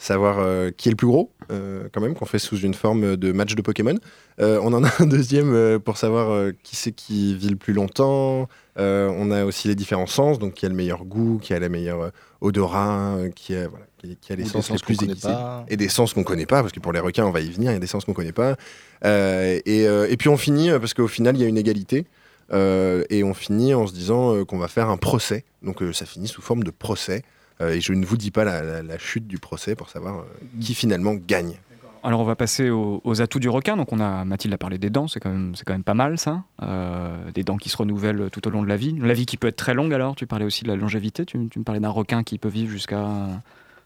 savoir 0.00 0.38
euh, 0.38 0.70
qui 0.74 0.88
est 0.88 0.92
le 0.92 0.96
plus 0.96 1.06
gros, 1.06 1.30
euh, 1.52 1.88
quand 1.92 2.00
même, 2.00 2.14
qu'on 2.14 2.24
fait 2.24 2.38
sous 2.38 2.56
une 2.58 2.72
forme 2.72 3.16
de 3.16 3.32
match 3.32 3.54
de 3.54 3.60
Pokémon. 3.60 3.96
Euh, 4.40 4.58
on 4.62 4.72
en 4.72 4.82
a 4.82 4.90
un 4.98 5.06
deuxième 5.06 5.78
pour 5.78 5.98
savoir 5.98 6.52
qui 6.62 6.74
c'est 6.74 6.92
qui 6.92 7.36
vit 7.36 7.50
le 7.50 7.56
plus 7.56 7.74
longtemps. 7.74 8.48
On 8.76 9.30
a 9.30 9.44
aussi 9.44 9.68
les 9.68 9.74
différents 9.74 10.06
sens, 10.06 10.38
donc 10.38 10.54
qui 10.54 10.64
a 10.64 10.70
le 10.70 10.74
meilleur 10.74 11.04
goût, 11.04 11.38
qui 11.38 11.52
a 11.52 11.58
la 11.58 11.68
meilleure 11.68 12.12
odorat, 12.40 13.18
qui 13.36 13.54
a, 13.54 13.68
voilà, 13.68 13.84
qui, 13.98 14.16
qui 14.16 14.32
a 14.32 14.36
les 14.36 14.46
sens 14.46 14.70
les 14.70 14.78
plus 14.78 15.02
aiguisés. 15.02 15.28
Et 15.68 15.76
des 15.76 15.90
sens 15.90 16.14
qu'on 16.14 16.24
connaît 16.24 16.46
pas, 16.46 16.62
parce 16.62 16.72
que 16.72 16.80
pour 16.80 16.92
les 16.92 17.00
requins, 17.00 17.26
on 17.26 17.30
va 17.30 17.40
y 17.40 17.50
venir, 17.50 17.70
il 17.70 17.74
y 17.74 17.76
a 17.76 17.80
des 17.80 17.86
sens 17.86 18.06
qu'on 18.06 18.14
connaît 18.14 18.32
pas. 18.32 18.56
Et, 19.04 19.82
et 19.82 20.16
puis 20.16 20.30
on 20.30 20.38
finit, 20.38 20.70
parce 20.70 20.94
qu'au 20.94 21.08
final, 21.08 21.36
il 21.36 21.42
y 21.42 21.44
a 21.44 21.48
une 21.48 21.58
égalité. 21.58 22.06
et 22.50 23.22
on 23.22 23.34
finit 23.34 23.74
en 23.74 23.86
se 23.86 23.92
disant 23.92 24.46
qu'on 24.46 24.58
va 24.58 24.68
faire 24.68 24.88
un 24.88 24.96
procès. 24.96 25.44
Donc 25.62 25.82
ça 25.92 26.06
finit 26.06 26.28
sous 26.28 26.40
forme 26.40 26.64
de 26.64 26.70
procès. 26.70 27.22
Euh, 27.60 27.74
et 27.74 27.80
je 27.80 27.92
ne 27.92 28.04
vous 28.04 28.16
dis 28.16 28.30
pas 28.30 28.44
la, 28.44 28.98
chute 28.98 29.26
du 29.26 29.38
procès 29.38 29.74
pour 29.74 29.88
savoir 29.88 30.18
euh, 30.18 30.24
qui 30.60 30.74
finalement 30.74 31.14
gagne. 31.14 31.58
Alors 32.02 32.20
on 32.20 32.24
va 32.24 32.34
passer 32.34 32.70
aux, 32.70 33.20
atouts 33.20 33.40
du 33.40 33.50
requin. 33.50 33.76
Donc 33.76 33.92
on 33.92 34.00
a 34.00 34.24
Mathilde 34.24 34.54
a 34.54 34.58
parlé 34.58 34.78
des 34.78 34.88
dents, 34.88 35.06
c'est 35.06 35.20
quand 35.20 35.30
même 35.30 35.52
quand 35.66 35.74
même 35.74 35.84
pas 35.84 35.94
mal 35.94 36.16
ça. 36.18 36.44
Euh, 36.62 37.30
des 37.32 37.42
dents 37.42 37.58
qui 37.58 37.68
se 37.68 37.76
renouvellent 37.76 38.30
tout 38.30 38.46
au 38.48 38.50
long 38.50 38.62
de 38.62 38.68
la 38.68 38.76
vie. 38.76 38.96
La 39.00 39.12
vie 39.12 39.26
qui 39.26 39.36
peut 39.36 39.48
être 39.48 39.56
très 39.56 39.74
longue. 39.74 39.92
Alors 39.92 40.16
tu 40.16 40.26
parlais 40.26 40.46
aussi 40.46 40.64
de 40.64 40.68
la 40.68 40.76
longévité. 40.76 41.26
Tu 41.26 41.36
me 41.38 41.62
parlais 41.62 41.80
d'un 41.80 41.90
requin 41.90 42.22
qui 42.22 42.38
peut 42.38 42.48
vivre 42.48 42.70
jusqu'à 42.70 43.06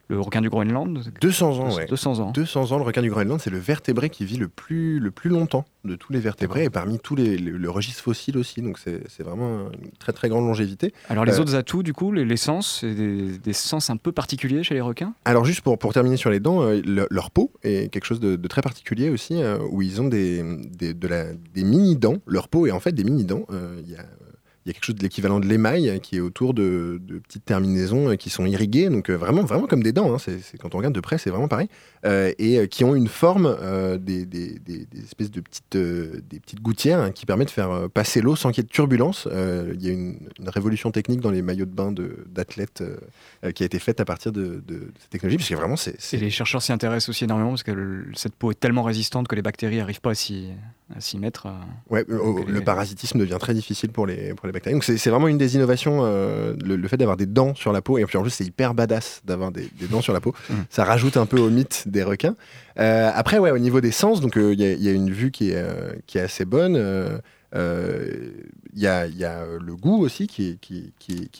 le 0.09 0.21
requin 0.21 0.41
du 0.41 0.51
Groenland. 0.51 1.01
200 1.21 1.59
ans, 1.61 1.75
ouais. 1.77 1.87
200 1.87 2.21
ans. 2.21 2.31
200 2.33 2.73
ans, 2.73 2.77
le 2.79 2.85
requin 2.85 3.03
du 3.03 3.11
Groenland, 3.11 3.41
c'est 3.41 3.51
le 3.51 3.59
vertébré 3.59 4.11
qui 4.11 4.25
vit 4.25 4.37
le 4.37 4.49
plus, 4.49 4.99
le 5.01 5.11
plus 5.11 5.31
longtemps 5.31 5.65
de 5.85 5.97
tous 5.97 6.13
les 6.13 6.21
vertébrés, 6.21 6.65
et 6.65 6.71
parmi 6.71 6.99
tous 6.99 7.15
les, 7.15 7.37
le, 7.37 7.57
le 7.59 7.71
registre 7.71 8.03
fossile 8.03 8.39
aussi. 8.39 8.63
Donc 8.63 8.79
c'est 8.79 9.23
vraiment 9.23 9.69
une 9.83 9.91
très 9.99 10.13
très 10.13 10.29
grande 10.29 10.45
longévité. 10.47 10.93
Alors 11.09 11.25
les 11.25 11.35
Euh, 11.39 11.41
autres 11.43 11.55
atouts, 11.55 11.83
du 11.83 11.93
coup, 11.93 12.11
les, 12.13 12.25
les 12.25 12.37
sens, 12.37 12.79
c'est 12.81 12.95
des, 12.95 13.39
des 13.39 13.53
sens 13.53 13.91
un 13.91 13.97
peu 13.97 14.11
particuliers 14.13 14.63
chez 14.63 14.75
les 14.75 14.81
requins? 14.81 15.15
Alors 15.25 15.45
juste 15.45 15.61
pour, 15.63 15.79
pour 15.79 15.93
terminer 15.93 16.17
sur 16.17 16.31
les 16.31 16.41
dents, 16.41 16.63
euh, 16.63 16.81
le- 16.85 17.07
leur 17.11 17.31
peau 17.31 17.53
est 17.63 17.91
quelque 17.93 18.05
chose 18.07 18.21
de, 18.21 18.37
de 18.37 18.49
très 18.49 18.63
particulier 18.63 19.11
aussi, 19.11 19.43
euh, 19.43 19.59
où 19.71 19.83
ils 19.83 20.01
ont 20.01 20.09
des, 20.09 20.43
des, 20.71 20.95
de 20.95 21.09
la- 21.09 21.33
des 21.35 21.65
mini-dents. 21.65 22.17
Leur 22.27 22.49
peau 22.49 22.67
est 22.67 22.71
en 22.71 22.81
fait 22.81 22.93
des 22.93 23.05
mini-dents. 23.05 23.45
Il 23.85 23.91
y, 23.91 23.97
a, 23.97 24.05
il 24.65 24.69
y 24.69 24.71
a 24.71 24.73
quelque 24.75 24.85
chose 24.87 24.95
de 24.95 25.03
l'équivalent 25.03 25.41
de 25.41 25.47
l'émail 25.47 26.01
qui 26.03 26.17
est 26.17 26.21
autour 26.21 26.55
de, 26.55 27.01
petites 27.29 27.45
terminaisons 27.45 28.11
euh, 28.11 28.17
qui 28.17 28.31
sont 28.31 28.47
irriguées, 28.47 28.89
donc 28.89 29.11
euh, 29.11 29.15
vraiment, 29.17 29.43
vraiment 29.45 29.67
comme 29.67 29.83
des 29.83 29.93
dents. 29.93 30.15
hein. 30.15 30.19
C'est- 30.19 30.57
quand 30.59 30.75
on 30.75 30.79
regarde 30.79 30.95
de 30.95 31.01
près, 31.01 31.19
c'est 31.19 31.31
vraiment 31.31 31.49
pareil. 31.49 31.69
Euh, 32.07 32.33
et 32.39 32.59
euh, 32.59 32.67
qui 32.67 32.85
ont 32.85 32.95
une 32.95 33.09
forme 33.09 33.47
euh, 33.47 33.97
des, 33.97 34.27
des- 34.27 34.59
des- 34.59 34.85
des 34.85 35.03
espèces 35.05 35.31
de 35.31 35.41
petites, 35.41 35.77
des 35.77 36.39
petites 36.41 36.61
gouttières 36.61 37.01
hein, 37.01 37.11
qui 37.13 37.25
permettent 37.25 37.49
de 37.49 37.53
faire 37.53 37.89
passer 37.93 38.21
l'eau 38.21 38.37
sans 38.37 38.51
qu'il 38.51 38.63
y 38.63 38.65
ait 38.65 38.69
de 38.69 38.73
turbulence. 38.73 39.27
Il 39.33 39.83
y 39.83 39.89
a 39.89 39.93
une, 39.93 40.19
une 40.39 40.49
révolution 40.49 40.91
technique 40.91 41.21
dans 41.21 41.31
les 41.31 41.41
maillots 41.43 41.65
de 41.65 41.71
bain 41.71 41.93
d'athlètes 42.27 42.83
qui 43.55 43.63
a 43.63 43.67
été 43.67 43.79
faite 43.79 44.01
à 44.01 44.05
partir 44.05 44.33
de, 44.33 44.43
de- 44.45 44.61
de 44.67 44.93
cette 45.01 45.11
technologie, 45.11 45.37
parce 45.39 45.49
que 45.49 45.55
vraiment, 45.55 45.77
c'est, 45.77 45.97
Et 46.15 46.17
les 46.19 46.31
chercheurs 46.31 46.63
s'y 46.63 46.73
intéressent 46.73 47.09
aussi 47.11 47.25
énormément 47.25 47.51
parce 47.51 47.63
que 47.63 47.73
le- 47.73 48.07
cette 48.15 48.35
peau 48.35 48.51
est 48.51 48.59
tellement 48.61 48.83
résistante 48.83 49.29
que 49.29 49.35
les 49.35 49.43
bactéries 49.43 49.79
n'arrivent 49.79 50.01
pas 50.01 50.11
à 50.11 50.15
s'y, 50.15 50.49
à 50.95 51.01
s'y 51.01 51.19
mettre. 51.19 51.47
Ouais, 51.91 52.05
Donc, 52.05 52.47
le 52.49 52.55
les- 52.59 52.61
parasitisme 52.61 53.19
devient 53.19 53.39
très 53.41 53.55
difficile 53.55 53.91
pour 53.91 54.07
les, 54.07 54.35
pour 54.35 54.47
les 54.47 54.53
bactéries. 54.53 54.75
Donc 54.75 54.85
c'est 54.85 55.11
vraiment 55.11 55.29
une 55.29 55.39
des 55.39 55.55
innovations, 55.57 56.01
euh, 56.05 56.55
le, 56.65 56.77
le 56.77 56.89
fait 56.89 56.97
d'avoir 56.97 57.17
des 57.17 57.27
dents 57.27 57.55
sur 57.55 57.73
la 57.73 57.81
peau. 57.83 57.99
Et 57.99 58.05
puis 58.05 58.19
en 58.19 58.23
plus, 58.23 58.31
c'est 58.31 58.45
hyper 58.45 58.75
badass 58.75 59.23
d'avoir 59.25 59.51
des, 59.53 59.69
des 59.79 59.87
dents 59.87 60.03
sur 60.03 60.13
la 60.13 60.21
peau. 60.21 60.35
Mm. 60.51 60.55
Ça 60.71 60.85
rajoute 60.85 61.17
un 61.17 61.27
peu 61.27 61.39
au 61.39 61.51
mythe 61.51 61.85
des 61.95 62.03
requins. 62.03 62.37
Euh, 62.79 63.11
après, 63.15 63.39
ouais, 63.39 63.51
au 63.51 63.59
niveau 63.59 63.81
des 63.81 63.91
sens, 63.91 64.21
donc 64.21 64.37
euh, 64.37 64.53
il 64.53 64.61
y, 64.61 64.65
a- 64.67 64.73
il 64.73 64.87
une 64.95 65.11
vue 65.11 65.31
qui 65.31 65.51
est, 65.53 65.57
euh, 65.57 65.95
assez 66.17 66.45
bonne. 66.45 66.77
Euh, 66.77 67.19
euh, 67.55 68.31
Il 68.77 68.83
y, 68.83 68.87
a, 68.89 69.07
il 69.07 69.19
le 69.65 69.77
goût 69.77 70.03
aussi 70.03 70.27
qui 70.27 70.59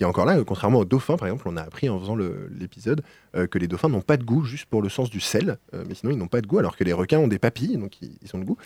est, 0.01 0.05
encore 0.05 0.25
là. 0.25 0.43
Contrairement 0.45 0.79
aux 0.79 0.85
dauphins, 0.85 1.17
par 1.17 1.27
exemple, 1.27 1.49
on 1.49 1.57
a 1.57 1.63
appris 1.63 1.89
en 1.89 1.99
faisant 1.99 2.17
l'épisode 2.17 3.03
que 3.35 3.59
les 3.59 3.67
dauphins 3.67 3.89
n'ont 3.89 4.01
pas 4.01 4.17
de 4.17 4.23
goût 4.23 4.45
juste 4.45 4.67
pour 4.67 4.81
le 4.83 4.89
sens 4.89 5.11
du 5.11 5.19
sel. 5.19 5.59
Mais 5.73 5.95
sinon, 5.95 6.13
ils 6.13 6.19
n'ont 6.19 6.29
pas 6.29 6.41
de 6.41 6.47
goût, 6.47 6.61
alors 6.61 6.77
que 6.77 6.85
les 6.85 6.93
requins 6.93 7.19
ont 7.19 7.27
des 7.27 7.41
papilles, 7.41 7.77
donc 7.77 8.01
ils, 8.01 8.31
ont 8.35 8.39
le 8.39 8.45
goût. 8.45 8.57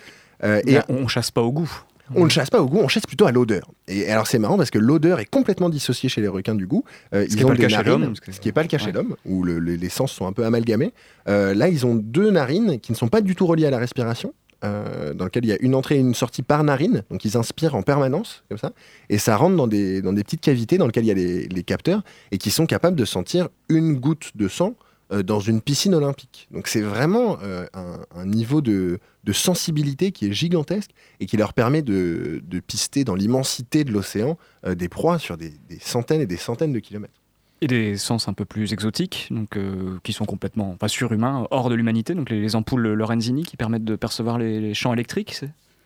Et 0.43 0.77
on, 0.87 0.97
on 1.05 1.07
chasse 1.07 1.31
pas 1.31 1.41
au 1.41 1.51
goût. 1.51 1.71
On 2.15 2.25
ne 2.25 2.29
chasse 2.29 2.49
pas 2.49 2.61
au 2.61 2.67
goût, 2.67 2.79
on 2.79 2.87
chasse 2.87 3.05
plutôt 3.05 3.25
à 3.27 3.31
l'odeur. 3.31 3.69
Et 3.87 4.09
alors 4.11 4.27
c'est 4.27 4.39
marrant 4.39 4.57
parce 4.57 4.69
que 4.71 4.79
l'odeur 4.79 5.19
est 5.19 5.25
complètement 5.25 5.69
dissociée 5.69 6.09
chez 6.09 6.21
les 6.21 6.27
requins 6.27 6.55
du 6.55 6.67
goût. 6.67 6.83
Euh, 7.13 7.23
Ce 7.23 7.27
qui 7.29 7.33
ils 7.35 7.41
est 7.41 7.43
ont 7.45 7.47
pas 7.49 7.53
le 7.55 7.59
cas 7.61 7.69
chez 7.69 7.83
l'homme, 7.83 8.13
ce 8.15 8.39
qui 8.39 8.47
n'est 8.47 8.51
pas 8.51 8.61
le 8.63 8.67
cas 8.67 8.77
chez 8.77 8.91
l'homme, 8.91 9.15
où 9.25 9.43
le- 9.43 9.59
le- 9.59 9.75
les 9.75 9.89
sens 9.89 10.11
sont 10.11 10.25
un 10.27 10.33
peu 10.33 10.45
amalgamés. 10.45 10.93
Euh, 11.27 11.53
là, 11.53 11.67
ils 11.69 11.85
ont 11.85 11.95
deux 11.95 12.31
narines 12.31 12.79
qui 12.79 12.91
ne 12.91 12.97
sont 12.97 13.07
pas 13.09 13.21
du 13.21 13.35
tout 13.35 13.45
reliées 13.45 13.65
à 13.67 13.71
la 13.71 13.79
respiration. 13.79 14.33
euh, 14.65 15.13
dans 15.13 15.23
lequel 15.23 15.45
il 15.45 15.47
y 15.47 15.53
a 15.53 15.57
une 15.61 15.73
entrée 15.73 15.95
et 15.95 15.99
une 15.99 16.13
sortie 16.13 16.41
par 16.41 16.65
narine, 16.65 17.03
donc 17.09 17.23
ils 17.23 17.37
inspirent 17.37 17.75
en 17.75 17.81
permanence, 17.81 18.43
comme 18.49 18.57
ça, 18.57 18.73
et 19.07 19.17
ça 19.17 19.37
rentre 19.37 19.55
dans 19.55 19.67
des, 19.67 20.01
dans 20.01 20.11
des 20.11 20.21
petites 20.21 20.41
cavités 20.41 20.77
dans 20.77 20.85
lesquelles 20.85 21.05
il 21.05 21.07
y 21.07 21.11
a 21.11 21.13
les, 21.13 21.47
les 21.47 21.63
capteurs, 21.63 22.01
et 22.31 22.37
qui 22.37 22.51
sont 22.51 22.65
capables 22.65 22.97
de 22.97 23.05
sentir 23.05 23.47
une 23.69 23.93
goutte 23.93 24.31
de 24.35 24.49
sang 24.49 24.73
dans 25.11 25.39
une 25.39 25.61
piscine 25.61 25.95
olympique. 25.95 26.47
Donc 26.51 26.67
c'est 26.67 26.81
vraiment 26.81 27.37
euh, 27.41 27.65
un, 28.15 28.25
niveau 28.25 28.61
de, 28.61 28.99
sensibilité 29.31 30.11
qui 30.11 30.25
est 30.25 30.33
gigantesque 30.33 30.91
et 31.19 31.27
qui 31.27 31.37
leur 31.37 31.53
permet 31.53 31.81
de, 31.81 32.41
pister 32.65 33.03
dans 33.03 33.15
l'immensité 33.15 33.83
de 33.83 33.91
l'océan 33.91 34.37
euh, 34.65 34.75
des 34.75 34.89
proies 34.89 35.19
sur 35.19 35.37
des, 35.37 35.53
centaines 35.79 36.21
et 36.21 36.25
des 36.25 36.37
centaines 36.37 36.73
de 36.73 36.79
kilomètres. 36.79 37.13
Et 37.61 37.67
des 37.67 37.97
sens 37.97 38.27
un 38.27 38.33
peu 38.33 38.45
plus 38.45 38.71
exotiques, 38.71 39.27
donc, 39.31 39.57
euh, 39.57 39.99
qui 40.03 40.13
sont 40.13 40.25
complètement 40.25 40.75
pas 40.77 40.87
surhumains, 40.87 41.45
hors 41.51 41.69
de 41.69 41.75
l'humanité. 41.75 42.15
Donc 42.15 42.29
les, 42.29 42.41
les 42.41 42.55
ampoules 42.55 42.93
Lorenzini 42.93 43.43
qui 43.43 43.57
permettent 43.57 43.83
de 43.83 43.95
percevoir 43.95 44.37
les, 44.37 44.59
les 44.59 44.73
champs 44.73 44.93
électriques. 44.93 45.41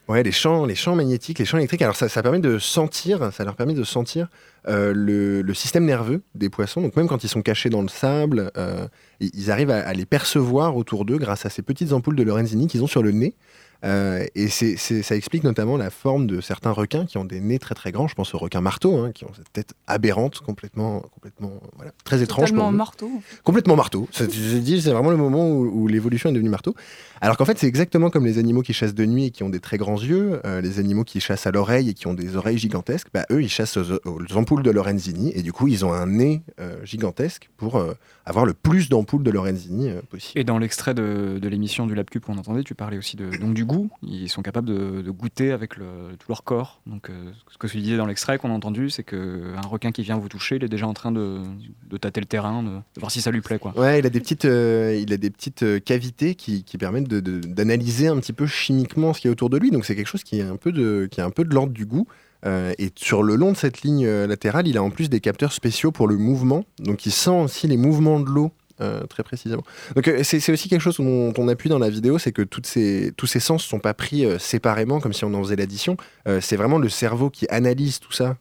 Ouais, 0.10 0.22
les 0.22 0.34
champs, 0.34 0.66
les 0.66 0.76
champs 0.76 0.96
magnétiques, 0.96 1.40
les 1.40 1.46
champs 1.46 1.58
électriques. 1.58 1.82
Alors 1.82 1.96
ça, 1.96 2.10
ça 2.10 2.22
permet 2.22 2.40
de 2.40 2.60
sentir, 2.60 3.32
ça 3.32 3.46
leur 3.46 3.56
permet 3.56 3.74
de 3.74 3.86
sentir 3.86 4.28
euh, 4.68 4.92
le, 4.94 5.54
système 5.54 5.86
nerveux 5.86 6.22
des 6.36 6.50
poissons. 6.50 6.82
Donc 6.82 6.98
même 6.98 7.08
quand 7.08 7.24
ils 7.24 7.30
sont 7.30 7.42
cachés 7.42 7.70
dans 7.70 7.82
le 7.82 7.88
sable, 7.88 8.52
euh, 8.58 8.86
ils 9.22 9.32
ils 9.34 9.52
arrivent 9.52 9.72
à, 9.72 9.80
à 9.80 9.94
les 9.94 10.06
percevoir 10.06 10.76
autour 10.76 11.06
d'eux 11.06 11.18
grâce 11.18 11.46
à 11.46 11.50
ces 11.50 11.62
petites 11.62 11.94
ampoules 11.94 12.18
de 12.18 12.24
Lorenzini 12.24 12.68
qu'ils 12.68 12.84
ont 12.84 12.88
sur 12.88 13.02
le 13.02 13.12
nez. 13.12 13.36
Euh, 13.84 14.26
et 14.36 14.48
c'est, 14.48 14.78
c'est- 14.78 15.02
ça 15.04 15.16
explique 15.16 15.44
notamment 15.44 15.76
la 15.78 15.90
forme 15.90 16.26
de 16.28 16.40
certains 16.42 16.72
requins 16.72 17.06
qui 17.06 17.18
ont 17.18 17.26
des 17.26 17.40
nez 17.42 17.60
très 17.60 17.76
très 17.76 17.92
grands. 17.92 18.08
Je 18.08 18.16
pense 18.16 18.34
aux 18.34 18.38
requins 18.38 18.62
marteaux, 18.62 18.98
hein, 18.98 19.12
qui 19.12 19.26
ont 19.26 19.32
cette 19.36 19.52
tête 19.52 19.74
aberrante, 19.88 20.40
complètement, 20.40 21.02
complètement 21.14 21.52
voilà, 21.76 21.92
très 22.06 22.22
étrange. 22.22 22.52
Nous. 22.54 22.72
marteau. 22.72 23.10
Complètement 23.44 23.76
marteau. 23.76 24.08
C'est- 24.12 24.32
Je 24.34 24.58
dis, 24.58 24.82
c'est 24.82 24.92
vraiment 24.92 25.10
le 25.12 25.18
moment 25.18 25.50
où, 25.50 25.66
où 25.84 25.88
l'évolution 25.88 26.30
est 26.30 26.34
devenue 26.34 26.50
marteau. 26.50 26.76
Alors 27.22 27.38
qu'en 27.38 27.46
fait, 27.46 27.58
c'est 27.58 27.68
exactement 27.68 28.10
comme 28.10 28.26
les 28.26 28.38
animaux 28.38 28.62
qui 28.62 28.74
chassent 28.74 28.94
de 28.96 29.06
nuit 29.06 29.26
et 29.26 29.32
qui 29.32 29.44
ont 29.44 29.50
des 29.50 29.60
très 29.62 29.78
grands 29.78 29.98
yeux, 30.02 30.40
euh, 30.46 30.60
les 30.62 30.80
animaux 30.80 31.04
qui 31.04 31.20
chassent 31.22 31.48
à 31.48 31.52
l'oreille 31.52 31.90
et 31.90 31.94
qui 31.94 32.08
ont 32.08 32.14
des 32.14 32.36
oreilles 32.36 32.58
gigantesques. 32.58 33.08
Bah, 33.14 33.26
eux, 33.32 33.42
ils 33.42 33.50
chassent 33.50 33.78
aux, 33.78 34.00
aux 34.06 34.38
ampoules 34.38 34.64
de 34.64 34.72
Lorenzini 34.72 35.32
et 35.36 35.42
du 35.42 35.54
coup, 35.54 35.68
ils 35.68 35.86
ont 35.86 35.94
un 35.94 36.08
nez 36.08 36.42
euh, 36.60 36.84
gigantesque 36.86 37.50
pour 37.58 37.78
euh, 37.78 37.94
avoir 38.26 38.46
le 38.46 38.54
plus 38.54 38.90
d'ampoules 38.90 39.24
de 39.24 39.32
Lorenzini 39.32 39.90
euh, 39.90 40.02
possible. 40.10 40.40
Et 40.40 40.44
dans 40.44 40.58
l'extrait 40.58 40.94
de, 40.94 41.40
de 41.42 41.48
l'émission 41.48 41.88
du 41.88 41.96
LabCube 41.96 42.24
qu'on 42.24 42.38
entendait, 42.38 42.64
tu 42.64 42.76
parlais 42.76 42.98
aussi 42.98 43.16
de, 43.16 43.30
donc, 43.38 43.54
du 43.54 43.64
Ils 44.04 44.30
sont 44.30 44.42
capables 44.42 44.68
de, 44.68 45.12
goûter 45.12 45.52
avec 45.52 45.76
tout 45.76 46.28
leur 46.30 46.44
corps. 46.44 46.82
Donc, 46.86 47.10
euh, 47.10 47.32
ce 47.52 47.58
que 47.58 47.68
tu 47.68 47.78
disais 47.78 47.98
dans 47.98 48.06
l'extrait 48.06 48.38
qu'on 48.38 48.50
a 48.50 48.54
entendu, 48.54 48.90
c'est 48.90 49.04
qu'un 49.04 49.62
requin 49.70 49.92
qui 49.92 50.02
vient 50.02 50.18
vous 50.18 50.30
toucher, 50.30 50.56
il 50.58 50.64
est 50.64 50.70
déjà 50.70 50.88
en 50.88 50.94
train 50.94 51.12
de, 51.12 51.42
de 51.90 51.98
tâter 51.98 52.20
le 52.20 52.26
terrain, 52.26 52.64
de, 52.64 52.80
voir 53.00 53.12
si 53.12 53.22
ça 53.22 53.32
lui 53.32 53.42
plaît. 53.42 53.60
Quoi. 53.60 53.78
Ouais, 53.78 54.00
il 54.00 54.06
a 54.06 54.10
des 54.10 54.20
petites, 54.20 54.46
euh, 54.46 55.00
il 55.02 55.14
a 55.14 55.18
des 55.18 55.30
petites 55.30 55.64
euh, 55.64 55.80
cavités 55.80 56.36
qui, 56.36 56.64
permettent 56.78 57.08
d'analyser 57.08 58.08
un 58.08 58.18
petit 58.18 58.34
peu 58.34 58.46
chimiquement 58.46 59.14
ce 59.14 59.22
qui 59.22 59.28
est 59.28 59.32
autour 59.32 59.50
de 59.50 59.58
lui. 59.58 59.72
Donc 59.72 59.86
c'est 59.86 59.96
quelque 59.96 60.08
chose 60.08 60.24
qui 60.24 60.40
est 60.40 60.44
un 60.44 60.58
peu 60.58 60.72
de, 60.72 61.08
qui 61.10 61.22
est 61.22 61.24
un 61.24 61.30
peu 61.30 61.46
de 61.46 61.54
l'ordre 61.54 61.72
du 61.72 61.86
goût. 61.86 62.08
Et 62.46 62.92
sur 62.96 63.24
le 63.24 63.38
long 63.38 63.54
de 63.54 63.58
cette 63.58 63.84
ligne 63.84 64.06
latérale, 64.06 64.68
il 64.68 64.78
a 64.78 64.84
en 64.84 64.90
plus 64.90 65.10
des 65.10 65.22
capteurs 65.22 65.54
spéciaux 65.54 65.94
pour 65.94 66.10
le 66.10 66.18
mouvement. 66.18 66.66
Donc 66.80 67.06
il 67.06 67.14
sent 67.14 67.30
aussi 67.30 67.68
les 67.68 67.78
mouvements 67.78 68.20
de 68.20 68.30
l'eau. 68.30 68.52
Euh, 68.82 69.06
très 69.06 69.22
précisément. 69.22 69.64
Donc 69.96 70.08
euh, 70.08 70.24
c'est 70.24 70.52
aussi 70.52 70.68
quelque 70.68 70.82
chose 70.82 70.98
dont 70.98 71.32
on 71.38 71.48
appuie 71.48 71.70
dans 71.70 71.78
la 71.78 71.92
vidéo, 71.92 72.18
c'est 72.18 72.32
que 72.32 72.42
ces, 72.64 73.14
tous 73.16 73.28
ces 73.28 73.40
sens 73.40 73.64
ne 73.64 73.70
sont 73.70 73.80
pas 73.80 73.94
pris 73.94 74.26
euh, 74.26 74.40
séparément 74.40 75.00
comme 75.00 75.14
si 75.14 75.24
on 75.26 75.34
en 75.36 75.44
faisait 75.44 75.56
l'addition. 75.56 75.96
C'est 76.42 76.56
vraiment 76.56 76.80
le 76.80 76.90
cerveau 76.90 77.30
qui 77.30 77.46
analyse 77.50 78.00
tout 78.00 78.12
ça 78.12 78.38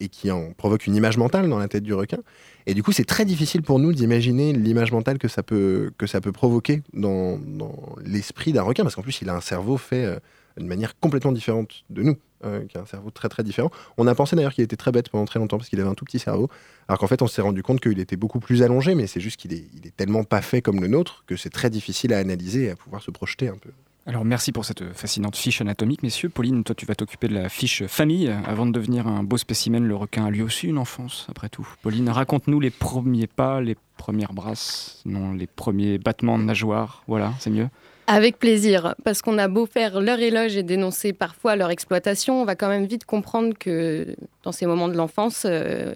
et 0.00 0.08
qui 0.08 0.30
en 0.30 0.52
provoque 0.52 0.86
une 0.86 0.96
image 0.96 1.16
mentale 1.16 1.48
dans 1.48 1.58
la 1.58 1.68
tête 1.68 1.84
du 1.84 1.94
requin. 1.94 2.18
Et 2.66 2.74
du 2.74 2.82
coup, 2.82 2.92
c'est 2.92 3.04
très 3.04 3.24
difficile 3.24 3.62
pour 3.62 3.78
nous 3.78 3.92
d'imaginer 3.92 4.52
l'image 4.52 4.92
mentale 4.92 5.18
que 5.18 5.28
ça 5.28 5.42
peut, 5.42 5.92
que 5.96 6.06
ça 6.06 6.20
peut 6.20 6.32
provoquer 6.32 6.82
dans, 6.92 7.38
dans 7.38 7.94
l'esprit 8.04 8.52
d'un 8.52 8.62
requin, 8.62 8.82
parce 8.82 8.96
qu'en 8.96 9.02
plus, 9.02 9.22
il 9.22 9.28
a 9.28 9.36
un 9.36 9.40
cerveau 9.40 9.76
fait 9.76 10.20
d'une 10.56 10.66
manière 10.66 10.98
complètement 10.98 11.32
différente 11.32 11.84
de 11.88 12.02
nous, 12.02 12.16
euh, 12.44 12.64
qui 12.66 12.78
a 12.78 12.80
un 12.80 12.86
cerveau 12.86 13.10
très 13.10 13.28
très 13.28 13.42
différent. 13.42 13.70
On 13.96 14.06
a 14.06 14.14
pensé 14.14 14.36
d'ailleurs 14.36 14.54
qu'il 14.54 14.64
était 14.64 14.76
très 14.76 14.92
bête 14.92 15.08
pendant 15.08 15.24
très 15.24 15.38
longtemps, 15.38 15.58
parce 15.58 15.68
qu'il 15.68 15.80
avait 15.80 15.88
un 15.88 15.94
tout 15.94 16.04
petit 16.04 16.18
cerveau, 16.18 16.48
alors 16.88 16.98
qu'en 16.98 17.06
fait, 17.06 17.22
on 17.22 17.26
s'est 17.26 17.42
rendu 17.42 17.62
compte 17.62 17.80
qu'il 17.80 17.98
était 17.98 18.16
beaucoup 18.16 18.40
plus 18.40 18.62
allongé, 18.62 18.94
mais 18.94 19.06
c'est 19.06 19.20
juste 19.20 19.38
qu'il 19.38 19.52
est, 19.52 19.64
il 19.74 19.86
est 19.86 19.96
tellement 19.96 20.24
pas 20.24 20.42
fait 20.42 20.62
comme 20.62 20.80
le 20.80 20.88
nôtre 20.88 21.24
que 21.26 21.36
c'est 21.36 21.50
très 21.50 21.70
difficile 21.70 22.12
à 22.12 22.18
analyser 22.18 22.64
et 22.64 22.70
à 22.70 22.76
pouvoir 22.76 23.02
se 23.02 23.10
projeter 23.10 23.48
un 23.48 23.56
peu. 23.56 23.70
Alors 24.06 24.24
merci 24.24 24.50
pour 24.50 24.64
cette 24.64 24.92
fascinante 24.94 25.36
fiche 25.36 25.60
anatomique, 25.60 26.02
messieurs. 26.02 26.30
Pauline, 26.30 26.64
toi 26.64 26.74
tu 26.74 26.86
vas 26.86 26.94
t'occuper 26.94 27.28
de 27.28 27.34
la 27.34 27.48
fiche 27.48 27.84
famille 27.86 28.28
euh, 28.28 28.40
avant 28.46 28.66
de 28.66 28.72
devenir 28.72 29.06
un 29.06 29.22
beau 29.22 29.36
spécimen. 29.36 29.84
Le 29.84 29.94
requin 29.94 30.24
a 30.24 30.30
lui 30.30 30.42
aussi 30.42 30.66
une 30.68 30.78
enfance, 30.78 31.26
après 31.28 31.48
tout. 31.48 31.68
Pauline, 31.82 32.08
raconte-nous 32.08 32.60
les 32.60 32.70
premiers 32.70 33.26
pas, 33.26 33.60
les 33.60 33.76
premières 33.98 34.32
brasses, 34.32 35.02
non, 35.04 35.32
les 35.32 35.46
premiers 35.46 35.98
battements 35.98 36.38
de 36.38 36.44
nageoires. 36.44 37.04
Voilà, 37.06 37.34
c'est 37.38 37.50
mieux. 37.50 37.68
Avec 38.12 38.40
plaisir, 38.40 38.96
parce 39.04 39.22
qu'on 39.22 39.38
a 39.38 39.46
beau 39.46 39.66
faire 39.66 40.00
leur 40.00 40.18
éloge 40.18 40.56
et 40.56 40.64
dénoncer 40.64 41.12
parfois 41.12 41.54
leur 41.54 41.70
exploitation, 41.70 42.42
on 42.42 42.44
va 42.44 42.56
quand 42.56 42.66
même 42.66 42.86
vite 42.86 43.04
comprendre 43.04 43.56
que 43.56 44.16
dans 44.42 44.50
ces 44.50 44.66
moments 44.66 44.88
de 44.88 44.96
l'enfance, 44.96 45.44
euh, 45.46 45.94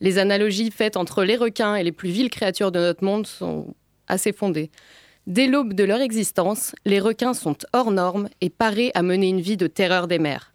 les 0.00 0.18
analogies 0.18 0.72
faites 0.72 0.96
entre 0.96 1.22
les 1.22 1.36
requins 1.36 1.76
et 1.76 1.84
les 1.84 1.92
plus 1.92 2.10
viles 2.10 2.30
créatures 2.30 2.72
de 2.72 2.80
notre 2.80 3.04
monde 3.04 3.28
sont 3.28 3.76
assez 4.08 4.32
fondées. 4.32 4.72
Dès 5.28 5.46
l'aube 5.46 5.72
de 5.72 5.84
leur 5.84 6.00
existence, 6.00 6.74
les 6.84 6.98
requins 6.98 7.32
sont 7.32 7.58
hors 7.72 7.92
normes 7.92 8.28
et 8.40 8.50
parés 8.50 8.90
à 8.96 9.02
mener 9.02 9.28
une 9.28 9.40
vie 9.40 9.56
de 9.56 9.68
terreur 9.68 10.08
des 10.08 10.18
mers. 10.18 10.52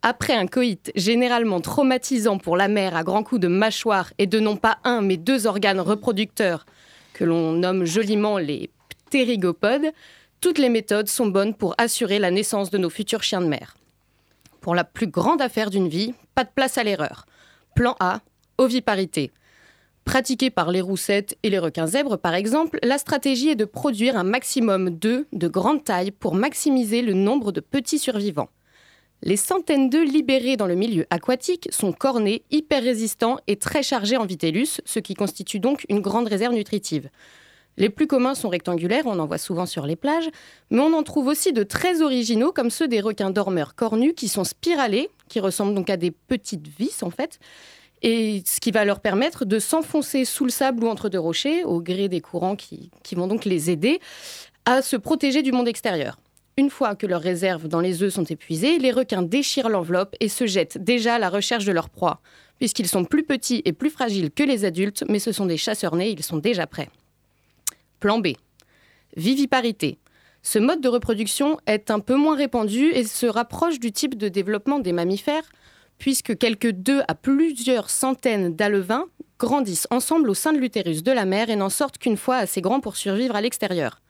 Après 0.00 0.32
un 0.32 0.46
coït 0.46 0.90
généralement 0.96 1.60
traumatisant 1.60 2.38
pour 2.38 2.56
la 2.56 2.68
mère 2.68 2.96
à 2.96 3.02
grands 3.02 3.24
coups 3.24 3.42
de 3.42 3.48
mâchoire 3.48 4.14
et 4.16 4.26
de 4.26 4.40
non 4.40 4.56
pas 4.56 4.78
un 4.84 5.02
mais 5.02 5.18
deux 5.18 5.46
organes 5.46 5.80
reproducteurs, 5.80 6.64
que 7.12 7.24
l'on 7.24 7.52
nomme 7.52 7.84
joliment 7.84 8.38
les 8.38 8.70
ptérygopodes, 9.04 9.92
toutes 10.40 10.58
les 10.58 10.68
méthodes 10.68 11.08
sont 11.08 11.26
bonnes 11.26 11.54
pour 11.54 11.74
assurer 11.78 12.18
la 12.18 12.30
naissance 12.30 12.70
de 12.70 12.78
nos 12.78 12.90
futurs 12.90 13.22
chiens 13.22 13.42
de 13.42 13.46
mer. 13.46 13.76
Pour 14.60 14.74
la 14.74 14.84
plus 14.84 15.06
grande 15.06 15.42
affaire 15.42 15.70
d'une 15.70 15.88
vie, 15.88 16.14
pas 16.34 16.44
de 16.44 16.50
place 16.54 16.78
à 16.78 16.82
l'erreur. 16.82 17.26
Plan 17.74 17.96
A, 18.00 18.20
oviparité. 18.58 19.32
Pratiquée 20.04 20.50
par 20.50 20.70
les 20.70 20.80
roussettes 20.80 21.36
et 21.42 21.50
les 21.50 21.58
requins 21.58 21.86
zèbres, 21.86 22.16
par 22.16 22.34
exemple, 22.34 22.78
la 22.82 22.98
stratégie 22.98 23.50
est 23.50 23.56
de 23.56 23.64
produire 23.64 24.16
un 24.16 24.24
maximum 24.24 24.90
d'œufs 24.90 25.26
de 25.32 25.48
grande 25.48 25.84
taille 25.84 26.10
pour 26.10 26.34
maximiser 26.34 27.02
le 27.02 27.12
nombre 27.12 27.52
de 27.52 27.60
petits 27.60 27.98
survivants. 27.98 28.48
Les 29.22 29.36
centaines 29.36 29.90
d'œufs 29.90 30.10
libérés 30.10 30.56
dans 30.56 30.66
le 30.66 30.74
milieu 30.74 31.06
aquatique 31.10 31.68
sont 31.70 31.92
cornés, 31.92 32.42
hyper 32.50 32.82
résistants 32.82 33.38
et 33.46 33.56
très 33.56 33.82
chargés 33.82 34.16
en 34.16 34.24
vitellus, 34.24 34.80
ce 34.86 34.98
qui 34.98 35.12
constitue 35.12 35.60
donc 35.60 35.84
une 35.90 36.00
grande 36.00 36.28
réserve 36.28 36.54
nutritive. 36.54 37.10
Les 37.76 37.88
plus 37.88 38.06
communs 38.06 38.34
sont 38.34 38.48
rectangulaires, 38.48 39.06
on 39.06 39.18
en 39.18 39.26
voit 39.26 39.38
souvent 39.38 39.66
sur 39.66 39.86
les 39.86 39.96
plages, 39.96 40.28
mais 40.70 40.80
on 40.80 40.92
en 40.92 41.02
trouve 41.02 41.28
aussi 41.28 41.52
de 41.52 41.62
très 41.62 42.02
originaux 42.02 42.52
comme 42.52 42.70
ceux 42.70 42.88
des 42.88 43.00
requins 43.00 43.30
dormeurs 43.30 43.74
cornus 43.74 44.12
qui 44.16 44.28
sont 44.28 44.44
spiralés, 44.44 45.08
qui 45.28 45.40
ressemblent 45.40 45.74
donc 45.74 45.88
à 45.88 45.96
des 45.96 46.10
petites 46.10 46.68
vis 46.68 47.02
en 47.02 47.10
fait, 47.10 47.38
et 48.02 48.42
ce 48.46 48.60
qui 48.60 48.70
va 48.70 48.84
leur 48.84 49.00
permettre 49.00 49.44
de 49.44 49.58
s'enfoncer 49.58 50.24
sous 50.24 50.44
le 50.44 50.50
sable 50.50 50.84
ou 50.84 50.88
entre 50.88 51.08
deux 51.08 51.18
rochers, 51.18 51.64
au 51.64 51.80
gré 51.80 52.08
des 52.08 52.20
courants 52.20 52.56
qui, 52.56 52.90
vont 53.12 53.26
donc 53.26 53.44
les 53.44 53.70
aider 53.70 54.00
à 54.64 54.82
se 54.82 54.96
protéger 54.96 55.42
du 55.42 55.52
monde 55.52 55.68
extérieur. 55.68 56.18
Une 56.56 56.70
fois 56.70 56.94
que 56.94 57.06
leurs 57.06 57.22
réserves 57.22 57.68
dans 57.68 57.80
les 57.80 58.02
œufs 58.02 58.12
sont 58.12 58.24
épuisées, 58.24 58.78
les 58.78 58.90
requins 58.90 59.22
déchirent 59.22 59.68
l'enveloppe 59.68 60.16
et 60.20 60.28
se 60.28 60.46
jettent 60.46 60.78
déjà 60.78 61.14
à 61.14 61.18
la 61.18 61.30
recherche 61.30 61.64
de 61.64 61.72
leur 61.72 61.88
proie, 61.88 62.20
puisqu'ils 62.58 62.88
sont 62.88 63.04
plus 63.04 63.22
petits 63.22 63.62
et 63.64 63.72
plus 63.72 63.90
fragiles 63.90 64.30
que 64.30 64.42
les 64.42 64.64
adultes, 64.64 65.04
mais 65.08 65.18
ce 65.18 65.32
sont 65.32 65.46
des 65.46 65.56
chasseurs 65.56 65.96
nés, 65.96 66.10
ils 66.10 66.22
sont 66.22 66.38
déjà 66.38 66.66
prêts. 66.66 66.90
Plan 68.00 68.18
B. 68.18 68.28
Viviparité. 69.16 69.98
Ce 70.42 70.58
mode 70.58 70.80
de 70.80 70.88
reproduction 70.88 71.58
est 71.66 71.90
un 71.90 72.00
peu 72.00 72.16
moins 72.16 72.34
répandu 72.34 72.90
et 72.92 73.04
se 73.04 73.26
rapproche 73.26 73.78
du 73.78 73.92
type 73.92 74.16
de 74.16 74.28
développement 74.28 74.78
des 74.78 74.92
mammifères, 74.92 75.44
puisque 75.98 76.38
quelques 76.38 76.70
deux 76.70 77.02
à 77.08 77.14
plusieurs 77.14 77.90
centaines 77.90 78.56
d'alevins 78.56 79.04
grandissent 79.38 79.86
ensemble 79.90 80.30
au 80.30 80.34
sein 80.34 80.54
de 80.54 80.58
l'utérus 80.58 81.02
de 81.02 81.12
la 81.12 81.26
mère 81.26 81.50
et 81.50 81.56
n'en 81.56 81.68
sortent 81.68 81.98
qu'une 81.98 82.16
fois 82.16 82.36
assez 82.36 82.62
grands 82.62 82.80
pour 82.80 82.96
survivre 82.96 83.36
à 83.36 83.42
l'extérieur. 83.42 84.00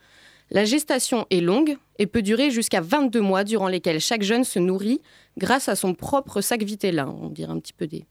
La 0.52 0.64
gestation 0.64 1.26
est 1.30 1.40
longue 1.40 1.76
et 1.98 2.06
peut 2.06 2.22
durer 2.22 2.52
jusqu'à 2.52 2.80
22 2.80 3.20
mois 3.20 3.42
durant 3.42 3.68
lesquels 3.68 4.00
chaque 4.00 4.22
jeune 4.22 4.44
se 4.44 4.60
nourrit 4.60 5.00
grâce 5.36 5.68
à 5.68 5.74
son 5.74 5.94
propre 5.94 6.40
sac 6.40 6.62
vitellin. 6.62 7.12
On 7.20 7.28
dirait 7.28 7.52
un 7.52 7.58
petit 7.58 7.72
peu 7.72 7.88
des, 7.88 8.06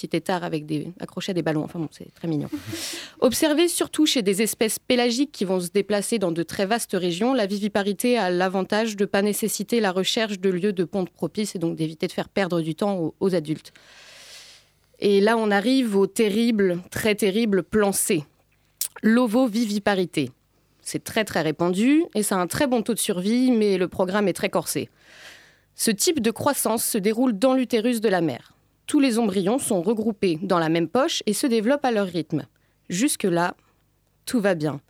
des 0.00 0.08
petits 0.08 0.08
tétards 0.08 0.44
avec 0.44 0.66
des 0.66 0.92
accrochés 1.00 1.30
à 1.30 1.34
des 1.34 1.42
ballons. 1.42 1.64
Enfin 1.64 1.78
bon, 1.78 1.88
c'est 1.90 2.12
très 2.14 2.28
mignon. 2.28 2.48
Observé 3.20 3.68
surtout 3.68 4.06
chez 4.06 4.22
des 4.22 4.42
espèces 4.42 4.78
pélagiques 4.78 5.32
qui 5.32 5.44
vont 5.44 5.60
se 5.60 5.70
déplacer 5.70 6.18
dans 6.18 6.32
de 6.32 6.42
très 6.42 6.66
vastes 6.66 6.96
régions, 6.98 7.34
la 7.34 7.46
viviparité 7.46 8.18
a 8.18 8.30
l'avantage 8.30 8.96
de 8.96 9.04
ne 9.04 9.06
pas 9.06 9.22
nécessiter 9.22 9.80
la 9.80 9.92
recherche 9.92 10.38
de 10.38 10.48
lieux 10.48 10.72
de 10.72 10.84
ponte 10.84 11.10
propices 11.10 11.54
et 11.54 11.58
donc 11.58 11.76
d'éviter 11.76 12.06
de 12.06 12.12
faire 12.12 12.28
perdre 12.28 12.60
du 12.60 12.74
temps 12.74 12.98
aux, 12.98 13.14
aux 13.20 13.34
adultes. 13.34 13.72
Et 15.00 15.20
là, 15.20 15.36
on 15.36 15.50
arrive 15.50 15.96
au 15.96 16.06
terrible, 16.06 16.80
très 16.90 17.14
terrible 17.14 17.62
plan 17.62 17.92
C, 17.92 18.24
l'ovoviviparité. 19.02 20.30
C'est 20.82 21.04
très 21.04 21.24
très 21.24 21.42
répandu 21.42 22.04
et 22.14 22.22
ça 22.22 22.36
a 22.36 22.40
un 22.40 22.46
très 22.46 22.66
bon 22.66 22.82
taux 22.82 22.94
de 22.94 22.98
survie, 22.98 23.50
mais 23.50 23.78
le 23.78 23.88
programme 23.88 24.28
est 24.28 24.32
très 24.32 24.50
corsé. 24.50 24.88
Ce 25.74 25.90
type 25.90 26.20
de 26.20 26.30
croissance 26.30 26.84
se 26.84 26.98
déroule 26.98 27.38
dans 27.38 27.54
l'utérus 27.54 28.00
de 28.00 28.08
la 28.08 28.20
mère. 28.20 28.52
Tous 28.90 28.98
les 28.98 29.20
embryons 29.20 29.60
sont 29.60 29.82
regroupés 29.82 30.40
dans 30.42 30.58
la 30.58 30.68
même 30.68 30.88
poche 30.88 31.22
et 31.24 31.32
se 31.32 31.46
développent 31.46 31.84
à 31.84 31.92
leur 31.92 32.08
rythme. 32.08 32.48
Jusque-là, 32.88 33.54
tout 34.26 34.40
va 34.40 34.56
bien. 34.56 34.80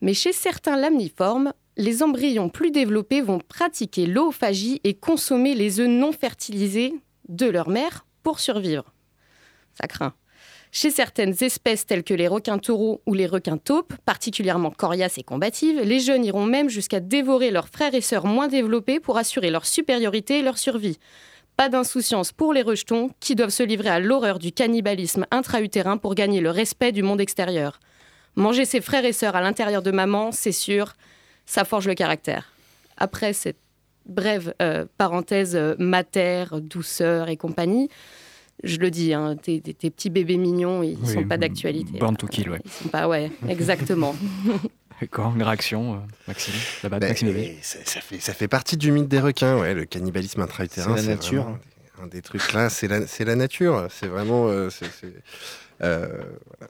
Mais 0.00 0.14
chez 0.14 0.32
certains 0.32 0.78
lamniformes, 0.78 1.52
les 1.76 2.02
embryons 2.02 2.48
plus 2.48 2.70
développés 2.70 3.20
vont 3.20 3.40
pratiquer 3.40 4.06
l'oophagie 4.06 4.80
et 4.82 4.94
consommer 4.94 5.54
les 5.54 5.78
œufs 5.78 5.90
non 5.90 6.10
fertilisés 6.12 6.94
de 7.28 7.44
leur 7.44 7.68
mère 7.68 8.06
pour 8.22 8.40
survivre. 8.40 8.94
Ça 9.78 9.88
craint. 9.88 10.14
Chez 10.72 10.88
certaines 10.88 11.36
espèces 11.44 11.84
telles 11.84 12.02
que 12.02 12.14
les 12.14 12.28
requins 12.28 12.56
taureaux 12.56 13.02
ou 13.04 13.12
les 13.12 13.26
requins 13.26 13.58
taupes, 13.58 13.92
particulièrement 14.06 14.70
coriaces 14.70 15.18
et 15.18 15.22
combatives, 15.22 15.82
les 15.82 16.00
jeunes 16.00 16.24
iront 16.24 16.46
même 16.46 16.70
jusqu'à 16.70 16.98
dévorer 16.98 17.50
leurs 17.50 17.68
frères 17.68 17.94
et 17.94 18.00
sœurs 18.00 18.24
moins 18.24 18.48
développés 18.48 19.00
pour 19.00 19.18
assurer 19.18 19.50
leur 19.50 19.66
supériorité 19.66 20.38
et 20.38 20.42
leur 20.42 20.56
survie. 20.56 20.98
Pas 21.56 21.68
d'insouciance 21.68 22.32
pour 22.32 22.52
les 22.52 22.62
rejetons 22.62 23.10
qui 23.20 23.36
doivent 23.36 23.50
se 23.50 23.62
livrer 23.62 23.88
à 23.88 24.00
l'horreur 24.00 24.38
du 24.40 24.50
cannibalisme 24.50 25.24
intra-utérin 25.30 25.96
pour 25.98 26.14
gagner 26.16 26.40
le 26.40 26.50
respect 26.50 26.90
du 26.90 27.02
monde 27.02 27.20
extérieur. 27.20 27.78
Manger 28.34 28.64
ses 28.64 28.80
frères 28.80 29.04
et 29.04 29.12
sœurs 29.12 29.36
à 29.36 29.40
l'intérieur 29.40 29.80
de 29.82 29.92
maman, 29.92 30.32
c'est 30.32 30.50
sûr, 30.52 30.94
ça 31.46 31.64
forge 31.64 31.86
le 31.86 31.94
caractère. 31.94 32.52
Après 32.96 33.32
cette 33.32 33.58
brève 34.06 34.52
euh, 34.60 34.84
parenthèse 34.98 35.54
euh, 35.54 35.76
mater, 35.78 36.44
douceur 36.60 37.28
et 37.28 37.36
compagnie, 37.36 37.88
je 38.64 38.78
le 38.78 38.90
dis, 38.90 39.14
hein, 39.14 39.36
tes, 39.40 39.60
tes- 39.60 39.74
tes 39.74 39.90
petits 39.90 40.10
bébés 40.10 40.36
mignons, 40.36 40.82
ils 40.82 40.96
Oui, 41.00 41.12
sont 41.12 41.24
pas 41.24 41.36
d'actualité. 41.38 41.98
Born 41.98 42.16
to 42.16 42.26
kill, 42.26 42.50
ouais. 42.50 42.60
Ils 42.64 42.70
sont 42.70 42.88
pas, 42.88 43.06
ouais, 43.08 43.30
exactement. 43.48 44.14
Grande 45.10 45.40
réaction, 45.42 45.94
euh, 45.94 45.98
Maxime. 46.28 46.54
Là-bas, 46.82 46.98
Ben, 46.98 47.08
Maxime 47.08 47.28
ça, 47.62 47.78
ça 47.84 48.00
fait, 48.00 48.18
ça 48.20 48.34
fait 48.34 48.48
partie 48.48 48.76
du 48.76 48.90
mythe 48.92 49.08
des 49.08 49.20
requins, 49.20 49.58
ouais, 49.58 49.74
le 49.74 49.84
cannibalisme 49.84 50.40
intra-utérin. 50.42 50.96
C'est 50.96 51.02
la 51.06 51.14
nature. 51.14 51.42
vraiment 51.44 51.58
Un 52.02 52.06
des 52.08 52.22
trucs 52.22 52.52
là, 52.52 52.70
c'est 52.70 52.88
la, 52.88 53.06
c'est 53.06 53.24
la 53.24 53.36
nature. 53.36 53.86
C'est 53.90 54.08
vraiment. 54.08 54.48
euh, 54.48 54.68
euh, 55.82 56.06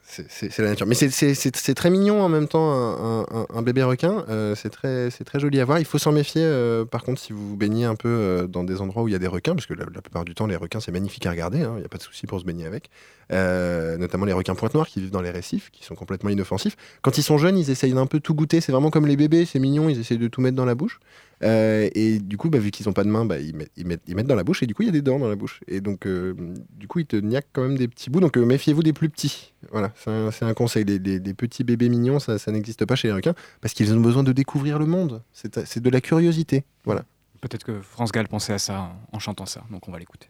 c'est- 0.02 0.58
la 0.58 0.70
nature. 0.70 0.86
Mais 0.86 0.94
c'est- 0.94 1.74
très 1.74 1.90
mignon 1.90 2.22
en 2.22 2.28
même 2.28 2.48
temps, 2.48 2.72
un, 2.72 3.62
bébé 3.62 3.82
requin. 3.82 4.24
euh, 4.28 4.54
c'est 4.54 4.70
très, 4.70 5.10
très 5.10 5.40
joli 5.40 5.60
à 5.60 5.64
voir. 5.64 5.78
Il 5.78 5.84
faut 5.84 5.98
s'en 5.98 6.12
méfier, 6.12 6.42
euh, 6.44 6.84
par 6.84 7.02
contre, 7.04 7.20
si 7.20 7.32
vous 7.32 7.48
vous 7.50 7.56
baignez 7.56 7.84
un 7.84 7.94
peu 7.96 8.46
dans 8.50 8.64
des 8.64 8.80
endroits 8.80 9.02
où 9.02 9.08
il 9.08 9.12
y 9.12 9.14
a 9.14 9.18
des 9.18 9.26
requins, 9.26 9.54
parce 9.54 9.66
que 9.66 9.74
la, 9.74 9.86
plupart 9.86 10.24
du 10.24 10.34
temps, 10.34 10.46
les 10.46 10.56
requins, 10.56 10.80
c'est 10.80 10.92
magnifique 10.92 11.26
à 11.26 11.30
regarder. 11.30 11.62
hein, 11.62 11.72
Il 11.76 11.80
n'y 11.80 11.84
a 11.84 11.88
pas 11.88 11.98
de 11.98 12.02
souci 12.02 12.26
pour 12.26 12.40
se 12.40 12.44
baigner 12.44 12.66
avec. 12.66 12.90
Notamment 13.30 14.24
les 14.26 14.32
requins 14.32 14.54
pointe 14.54 14.74
noire 14.74 14.86
qui 14.86 15.00
vivent 15.00 15.10
dans 15.10 15.22
les 15.22 15.30
récifs, 15.30 15.70
qui 15.70 15.84
sont 15.84 15.94
complètement 15.94 16.30
inoffensifs. 16.30 16.76
Quand 17.02 17.18
ils 17.18 17.22
sont 17.22 17.38
jeunes, 17.38 17.58
ils 17.58 17.70
essayent 17.70 17.92
d'un 17.94 18.06
peu 18.06 18.20
tout 18.20 18.34
goûter. 18.34 18.60
C'est 18.60 18.72
vraiment 18.72 18.90
comme 18.90 19.06
les 19.06 19.16
bébés, 19.16 19.44
c'est 19.44 19.58
mignon. 19.58 19.88
Ils 19.88 20.00
essayent 20.00 20.18
de 20.18 20.28
tout 20.28 20.40
mettre 20.40 20.56
dans 20.56 20.64
la 20.64 20.74
bouche. 20.74 21.00
Euh, 21.42 21.88
et 21.94 22.18
du 22.18 22.36
coup, 22.36 22.48
bah, 22.50 22.58
vu 22.58 22.70
qu'ils 22.70 22.86
n'ont 22.86 22.92
pas 22.92 23.04
de 23.04 23.08
main, 23.08 23.24
bah, 23.24 23.38
ils, 23.38 23.54
mettent, 23.54 23.70
ils, 23.76 23.86
mettent, 23.86 24.02
ils 24.06 24.14
mettent 24.14 24.26
dans 24.26 24.34
la 24.34 24.44
bouche. 24.44 24.62
Et 24.62 24.66
du 24.66 24.74
coup, 24.74 24.82
il 24.82 24.86
y 24.86 24.88
a 24.88 24.92
des 24.92 25.02
dents 25.02 25.18
dans 25.18 25.28
la 25.28 25.36
bouche. 25.36 25.60
Et 25.68 25.80
donc, 25.80 26.06
euh, 26.06 26.34
du 26.78 26.86
coup, 26.88 27.00
ils 27.00 27.06
te 27.06 27.16
niaquent 27.16 27.48
quand 27.52 27.62
même 27.62 27.76
des 27.76 27.88
petits 27.88 28.10
bouts. 28.10 28.20
Donc, 28.20 28.36
euh, 28.38 28.44
méfiez-vous 28.44 28.82
des 28.82 28.92
plus 28.92 29.08
petits. 29.10 29.52
Voilà, 29.72 29.92
c'est 29.96 30.44
un, 30.44 30.54
conseil. 30.54 30.84
Les, 30.84 30.98
les- 30.98 31.18
les 31.18 31.34
petits 31.34 31.64
bébés 31.64 31.88
mignons, 31.88 32.18
ça, 32.20 32.38
ça 32.38 32.52
n'existe 32.52 32.84
pas 32.86 32.94
chez 32.96 33.08
les 33.08 33.14
requins 33.14 33.34
parce 33.60 33.74
qu'ils 33.74 33.92
ont 33.94 34.00
besoin 34.00 34.22
de 34.22 34.32
découvrir 34.32 34.78
le 34.78 34.86
monde. 34.86 35.22
C'est 35.32 35.64
c'est 35.66 35.80
de 35.80 35.90
la 35.90 36.00
curiosité. 36.00 36.64
Voilà. 36.84 37.04
Peut-être 37.40 37.64
que 37.64 37.80
France 37.82 38.10
Gall 38.12 38.28
pensait 38.28 38.52
à 38.54 38.58
ça 38.58 38.92
en 39.12 39.18
chantant 39.18 39.44
ça, 39.46 39.64
donc 39.70 39.86
on 39.88 39.92
va 39.92 39.98
l'écouter. 39.98 40.28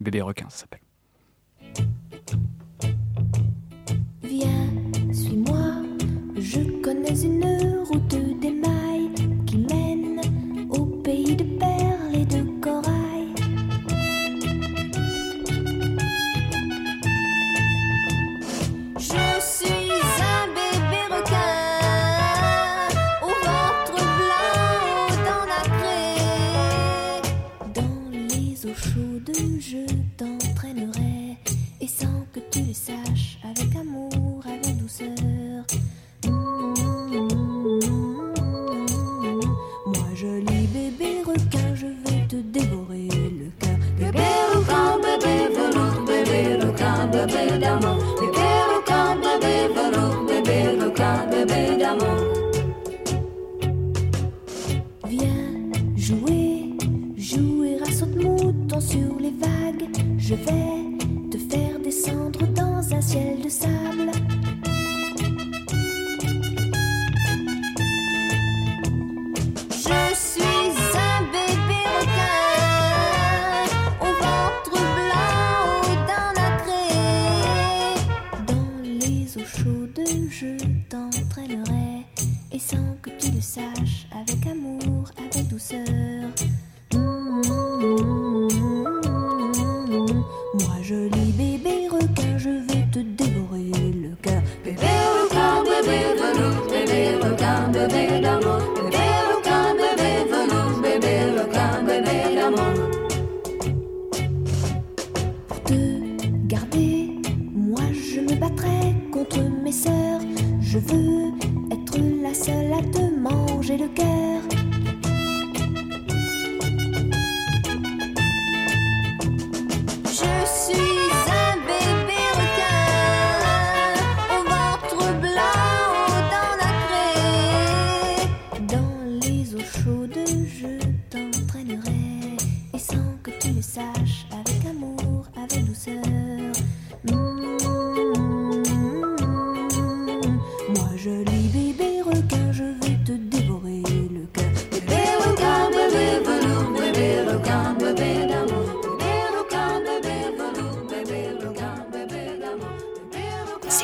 Bébé 0.00 0.20
requin, 0.20 0.46
ça 0.48 0.58
s'appelle. 0.58 0.80
Viens, 4.22 4.70
suis-moi, 5.12 5.82
je 6.38 6.60
connais 6.82 7.20
une 7.22 7.78
route 7.84 8.14
saches, 32.74 33.38
avec 33.42 33.74
amour, 33.76 34.42
avec 34.46 34.76
douceur. 34.76 35.31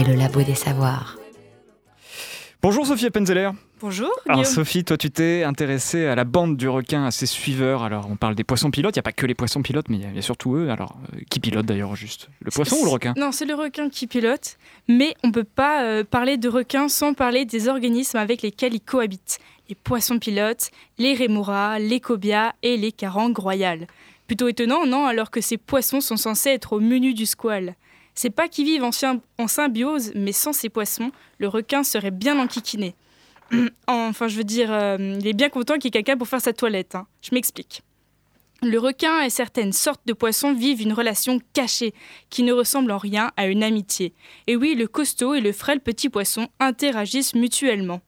Le 0.09 0.15
labo 0.15 0.43
des 0.43 0.55
savoirs. 0.55 1.17
Bonjour 2.63 2.87
Sophie 2.87 3.07
Appenzeller. 3.07 3.51
Bonjour, 3.81 4.11
Alors 4.27 4.41
Guillaume. 4.41 4.53
Sophie, 4.55 4.83
toi 4.85 4.97
tu 4.97 5.11
t'es 5.11 5.45
intéressée 5.45 6.07
à 6.07 6.17
la 6.17 6.25
bande 6.25 6.57
du 6.57 6.69
requin, 6.69 7.05
à 7.05 7.11
ses 7.13 7.27
suiveurs. 7.27 7.85
Alors 7.85 8.09
on 8.11 8.17
parle 8.17 8.35
des 8.35 8.43
poissons 8.43 8.71
pilotes, 8.73 8.97
il 8.97 8.99
n'y 8.99 9.01
a 9.01 9.05
pas 9.05 9.13
que 9.13 9.27
les 9.27 9.35
poissons 9.37 9.63
pilotes, 9.63 9.89
mais 9.89 9.97
il 9.99 10.03
y 10.03 10.07
a- 10.07 10.09
il 10.09 10.17
y, 10.17 10.19
a 10.19 10.23
surtout 10.23 10.57
eux. 10.57 10.71
Alors 10.71 10.97
euh, 11.15 11.21
qui 11.31 11.39
pilote 11.39 11.67
d'ailleurs 11.67 11.95
juste 11.95 12.29
Le 12.41 12.51
poisson 12.51 12.77
ou 12.81 12.85
le 12.85 12.91
requin? 12.91 13.15
Non, 13.17 13.31
c'est 13.31 13.45
le 13.45 13.55
requin 13.55 13.89
qui 13.91 14.07
pilote, 14.09 14.57
mais 14.89 15.15
on 15.23 15.29
ne 15.29 15.33
peut 15.33 15.45
pas 15.45 15.85
euh, 15.85 16.03
parler 16.05 16.37
de 16.39 16.49
requins 16.49 16.89
sans 16.89 17.15
parler 17.15 17.45
des 17.45 17.69
organismes 17.69 18.17
avec 18.17 18.43
lesquels 18.43 18.75
ils 18.75 18.81
cohabitent. 18.81 19.39
Les 19.69 19.75
poissons 19.77 20.19
pilotes, 20.19 20.71
les 20.99 21.15
rémora, 21.15 21.79
les 21.79 22.01
cobias 22.01 22.53
et 22.63 22.77
les 22.77 22.91
carangues 22.91 23.39
royales. 23.39 23.87
Plutôt 24.27 24.49
étonnant, 24.49 24.85
non, 24.87 25.07
alors 25.07 25.31
que 25.31 25.41
ces 25.41 25.59
poissons 25.59 26.01
sont 26.01 26.17
censés 26.17 26.51
être 26.51 26.73
au 26.73 26.81
menu 26.81 27.15
du 27.15 27.27
squale. 27.27 27.77
C'est 28.21 28.31
pas 28.31 28.49
qu'ils 28.49 28.65
vivent 28.65 28.83
en, 28.83 28.91
sym- 28.91 29.21
en 29.39 29.47
symbiose, 29.47 30.11
mais 30.17 30.33
sans 30.33 30.53
ces 30.53 30.69
poissons, 30.69 31.13
le 31.39 31.47
requin 31.47 31.85
serait 31.85 32.11
bien 32.11 32.41
enquiquiné. 32.41 32.97
enfin, 33.87 34.27
je 34.27 34.37
veux 34.37 34.43
dire, 34.43 34.73
euh, 34.73 34.97
il 35.21 35.25
est 35.29 35.35
bien 35.35 35.49
content 35.51 35.75
qu'il 35.75 35.85
y 35.85 35.89
ait 35.89 35.91
quelqu'un 36.03 36.17
pour 36.17 36.27
faire 36.27 36.41
sa 36.41 36.53
toilette. 36.53 36.97
hein. 36.97 37.07
Je 37.23 37.33
m'explique. 37.33 37.83
Le 38.61 38.77
requin 38.81 39.21
et 39.21 39.31
certaines 39.31 39.73
sortes 39.73 40.01
de 40.05 40.13
poissons 40.15 40.53
vivent 40.53 40.83
une 40.83 40.93
relation 40.95 41.39
cachée 41.53 41.95
qui 42.29 42.43
ne 42.43 42.53
ressemble 42.53 42.91
en 42.91 42.99
rien 42.99 43.31
à 43.37 43.47
une 43.47 43.63
amitié. 43.63 44.13
Et 44.49 44.57
oui, 44.57 44.75
le 44.75 44.89
costaud 44.89 45.35
et 45.35 45.41
le 45.41 45.53
frêle 45.53 45.79
petit 45.79 46.09
poisson 46.09 46.49
interagissent 46.59 47.37
mutuellement. 47.37 48.01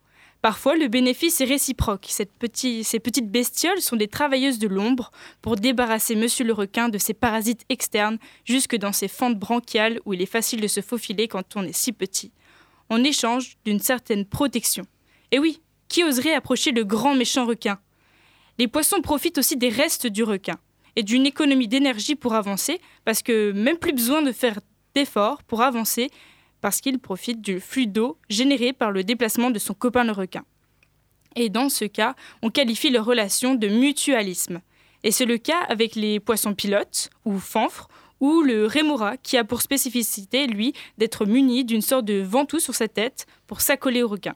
Parfois, 0.43 0.75
le 0.75 0.89
bénéfice 0.89 1.41
est 1.43 1.45
réciproque. 1.47 2.07
Ces 2.09 2.25
petites 2.25 3.31
bestioles 3.31 3.83
sont 3.83 3.97
des 3.97 4.09
travailleuses 4.09 4.59
de 4.59 4.69
l'ombre 4.69 5.11
pour 5.43 5.57
débarrasser 5.57 6.17
Monsieur 6.17 6.47
le 6.47 6.55
requin 6.55 6.89
de 6.89 6.97
ses 6.97 7.13
parasites 7.13 7.67
externes 7.69 8.19
jusque 8.47 8.77
dans 8.77 8.93
ses 8.93 9.09
fentes 9.09 9.39
branchiales 9.39 10.01
où 10.07 10.15
il 10.15 10.23
est 10.23 10.27
facile 10.27 10.63
de 10.63 10.67
se 10.67 10.81
faufiler 10.81 11.29
quand 11.29 11.57
on 11.57 11.65
est 11.65 11.77
si 11.77 11.93
petit, 11.93 12.33
en 12.89 13.05
échange 13.05 13.59
d'une 13.67 13.81
certaine 13.81 14.25
protection. 14.25 14.87
Et 15.31 15.39
oui, 15.39 15.61
qui 15.89 16.05
oserait 16.05 16.35
approcher 16.35 16.73
le 16.73 16.85
grand 16.85 17.15
méchant 17.15 17.45
requin? 17.45 17.79
Les 18.59 18.67
poissons 18.67 19.03
profitent 19.03 19.39
aussi 19.39 19.57
des 19.57 19.69
restes 19.69 20.07
du 20.07 20.23
requin 20.23 20.59
et 20.97 21.03
d'une 21.03 21.27
économie 21.27 21.69
d'énergie 21.69 22.15
pour 22.15 22.35
avancer, 22.35 22.81
parce 23.05 23.23
que 23.23 23.53
même 23.53 23.77
plus 23.77 23.93
besoin 23.93 24.23
de 24.23 24.33
faire 24.33 24.59
d'efforts 24.95 25.43
pour 25.45 25.63
avancer, 25.63 26.11
parce 26.61 26.81
qu'ils 26.81 26.99
profitent 26.99 27.41
du 27.41 27.61
flux 27.61 27.87
d'eau 27.87 28.19
généré 28.29 28.73
par 28.73 28.91
le 28.91 29.05
déplacement 29.05 29.51
de 29.51 29.59
son 29.59 29.75
copain 29.75 30.05
le 30.05 30.13
requin. 30.13 30.45
Et 31.37 31.49
dans 31.49 31.69
ce 31.69 31.85
cas, 31.85 32.15
on 32.43 32.51
qualifie 32.51 32.91
leur 32.91 33.05
relation 33.05 33.55
de 33.55 33.69
mutualisme. 33.69 34.61
Et 35.03 35.11
c'est 35.11 35.27
le 35.27 35.39
cas 35.39 35.61
avec 35.69 35.95
les 35.95 36.21
poissons 36.21 36.55
pilotes, 36.55 37.11
ou 37.25 37.39
fanfres, 37.39 37.89
ou 38.21 38.43
le 38.43 38.67
rémora, 38.67 39.17
qui 39.17 39.37
a 39.37 39.45
pour 39.45 39.63
spécificité, 39.63 40.47
lui, 40.47 40.75
d'être 40.99 41.25
muni 41.25 41.65
d'une 41.65 41.81
sorte 41.81 42.05
de 42.05 42.21
ventouse 42.21 42.63
sur 42.63 42.75
sa 42.75 42.89
tête 42.89 43.27
pour 43.47 43.61
s'accoler 43.61 44.03
au 44.03 44.09
requin. 44.09 44.35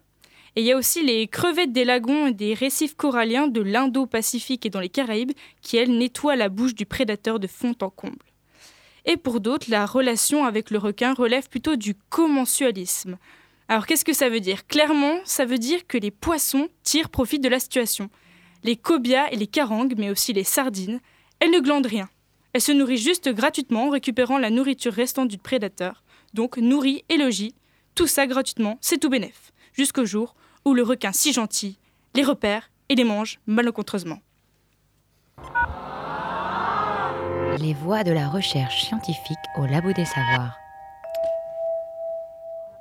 Et 0.57 0.61
il 0.61 0.67
y 0.67 0.73
a 0.73 0.77
aussi 0.77 1.03
les 1.03 1.27
crevettes 1.27 1.73
des 1.73 1.85
lagons 1.85 2.29
et 2.29 2.33
des 2.33 2.55
récifs 2.55 2.95
coralliens 2.95 3.49
de 3.49 3.61
l'Indo-Pacifique 3.61 4.65
et 4.65 4.71
dans 4.71 4.81
les 4.81 4.89
Caraïbes 4.89 5.33
qui, 5.61 5.77
elles, 5.77 5.97
nettoient 5.97 6.37
la 6.37 6.49
bouche 6.49 6.75
du 6.75 6.87
prédateur 6.87 7.41
de 7.41 7.49
fond 7.49 7.75
en 7.83 7.91
comble. 7.91 8.25
Et 9.05 9.17
pour 9.17 9.41
d'autres, 9.41 9.71
la 9.71 9.87
relation 9.87 10.45
avec 10.45 10.71
le 10.71 10.79
requin 10.79 11.13
relève 11.13 11.49
plutôt 11.49 11.77
du 11.77 11.95
commensualisme. 11.95 13.19
Alors 13.69 13.87
qu'est-ce 13.87 14.05
que 14.05 14.13
ça 14.13 14.29
veut 14.29 14.41
dire? 14.41 14.67
Clairement, 14.67 15.19
ça 15.25 15.45
veut 15.45 15.59
dire 15.59 15.87
que 15.87 15.99
les 15.99 16.11
poissons 16.11 16.69
tirent 16.83 17.11
profit 17.11 17.39
de 17.39 17.49
la 17.49 17.61
situation. 17.61 18.11
Les 18.63 18.77
cobias 18.77 19.29
et 19.31 19.37
les 19.37 19.47
carangues, 19.47 19.95
mais 19.99 20.11
aussi 20.11 20.33
les 20.33 20.45
sardines, 20.45 21.01
elles 21.41 21.51
ne 21.51 21.61
glandent 21.61 21.87
rien. 21.87 22.09
Elles 22.53 22.61
se 22.61 22.73
nourrissent 22.73 23.03
juste 23.03 23.29
gratuitement 23.29 23.87
en 23.87 23.91
récupérant 23.91 24.39
la 24.39 24.51
nourriture 24.51 24.93
restante 24.93 25.29
du 25.29 25.39
prédateur. 25.39 26.03
Donc 26.33 26.57
nourrit 26.57 27.05
et 27.09 27.17
logis, 27.17 27.55
tout 27.95 28.07
ça 28.07 28.27
gratuitement, 28.27 28.79
c'est 28.81 28.99
tout 28.99 29.11
bénef. 29.11 29.53
Jusqu'au 29.73 30.05
jour 30.05 30.35
où 30.65 30.73
le 30.73 30.83
requin 30.83 31.13
si 31.13 31.33
gentil 31.33 31.79
les 32.15 32.23
repère 32.23 32.71
et 32.89 32.95
les 32.95 33.05
mange 33.05 33.41
malencontreusement. 33.47 34.21
Les 37.59 37.75
voix 37.75 38.05
de 38.05 38.13
la 38.13 38.29
recherche 38.29 38.85
scientifique 38.85 39.39
au 39.57 39.67
Labo 39.67 39.93
des 39.93 40.05
Savoirs. 40.05 40.64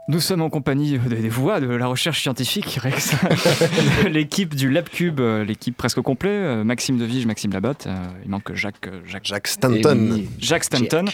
Nous 0.09 0.19
sommes 0.19 0.41
en 0.41 0.49
compagnie 0.49 0.99
des 0.99 1.29
voix 1.29 1.61
de 1.61 1.67
la 1.67 1.87
recherche 1.87 2.21
scientifique, 2.21 2.77
Rex, 2.81 3.15
l'équipe 4.11 4.53
du 4.53 4.69
LabCube, 4.69 5.21
euh, 5.21 5.45
l'équipe 5.45 5.77
presque 5.77 5.97
au 5.97 6.03
complet. 6.03 6.29
euh, 6.29 6.65
Maxime 6.65 6.97
Devige, 6.97 7.25
Maxime 7.25 7.53
Labatte, 7.53 7.87
euh, 7.87 7.95
il 8.25 8.29
manque 8.29 8.53
Jacques, 8.53 8.89
Jacques, 9.05 9.25
Jacques 9.25 9.47
Stanton. 9.47 10.23
Jacques 10.39 10.65
Stanton. 10.65 11.05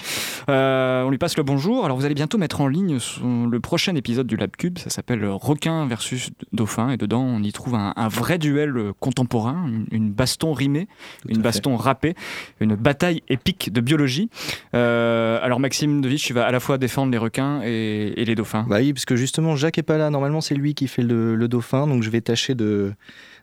Euh, 0.49 1.03
on 1.03 1.11
lui 1.11 1.19
passe 1.19 1.37
le 1.37 1.43
bonjour. 1.43 1.85
Alors 1.85 1.97
vous 1.97 2.05
allez 2.05 2.15
bientôt 2.15 2.39
mettre 2.39 2.61
en 2.61 2.67
ligne 2.67 2.97
son- 2.97 3.45
le 3.45 3.59
prochain 3.59 3.93
épisode 3.93 4.25
du 4.25 4.37
LabCube, 4.37 4.79
ça 4.79 4.89
s'appelle 4.89 5.23
Requin 5.23 5.85
versus 5.85 6.31
Dauphin, 6.51 6.89
et 6.89 6.97
dedans 6.97 7.21
on 7.21 7.43
y 7.43 7.51
trouve 7.51 7.75
un, 7.75 7.93
un 7.95 8.07
vrai 8.07 8.39
duel 8.39 8.73
contemporain, 8.99 9.67
une, 9.67 9.85
une 9.91 10.09
baston 10.11 10.51
rimée, 10.53 10.87
une 11.27 11.43
baston 11.43 11.75
rappée, 11.77 12.15
une 12.59 12.73
bataille 12.75 13.21
épique 13.27 13.71
de 13.71 13.81
biologie. 13.81 14.31
Euh, 14.73 15.37
alors 15.43 15.59
Maxime 15.59 16.01
Devige, 16.01 16.23
tu 16.23 16.33
vas 16.33 16.47
à 16.47 16.51
la 16.51 16.59
fois 16.59 16.79
défendre 16.79 17.11
les 17.11 17.19
requins 17.19 17.61
et, 17.63 18.13
et 18.19 18.25
les 18.25 18.33
dauphins. 18.33 18.65
Bah 18.67 18.78
oui, 18.81 18.93
parce 18.93 19.05
que 19.05 19.15
justement, 19.15 19.55
Jacques 19.55 19.77
est 19.77 19.83
pas 19.83 19.97
là. 19.97 20.09
Normalement, 20.09 20.41
c'est 20.41 20.55
lui 20.55 20.73
qui 20.73 20.87
fait 20.87 21.01
le, 21.03 21.35
le 21.35 21.47
dauphin, 21.47 21.87
donc 21.87 22.03
je 22.03 22.09
vais 22.09 22.21
tâcher 22.21 22.55
de, 22.55 22.93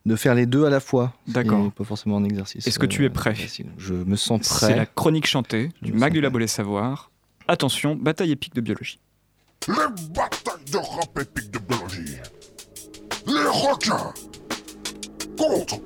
de 0.04 0.16
faire 0.16 0.34
les 0.34 0.46
deux 0.46 0.64
à 0.66 0.70
la 0.70 0.80
fois. 0.80 1.14
D'accord. 1.26 1.70
Pas 1.72 1.84
forcément 1.84 2.18
un 2.18 2.24
exercice. 2.24 2.66
Est-ce 2.66 2.78
que 2.78 2.86
tu 2.86 3.04
es 3.04 3.08
euh, 3.08 3.12
prêt. 3.12 3.34
Je 3.78 3.94
me 3.94 4.16
sens 4.16 4.42
C'est 4.42 4.66
prêt. 4.66 4.76
la 4.76 4.86
chronique 4.86 5.26
chantée 5.26 5.70
du 5.82 5.92
Mag 5.92 6.12
du 6.12 6.20
Labo 6.20 6.44
Savoirs. 6.46 7.10
Attention, 7.48 7.96
bataille 7.96 8.32
épique 8.32 8.54
de 8.54 8.60
biologie. 8.60 8.98
Les 9.68 9.74
batailles 10.14 10.70
de 10.72 10.76
rap 10.76 11.18
épique 11.20 11.50
de 11.50 11.58
biologie. 11.58 12.16
Les 13.26 13.48
requins 13.48 14.12
contre 15.36 15.76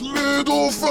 les 0.00 0.44
dauphins. 0.44 0.86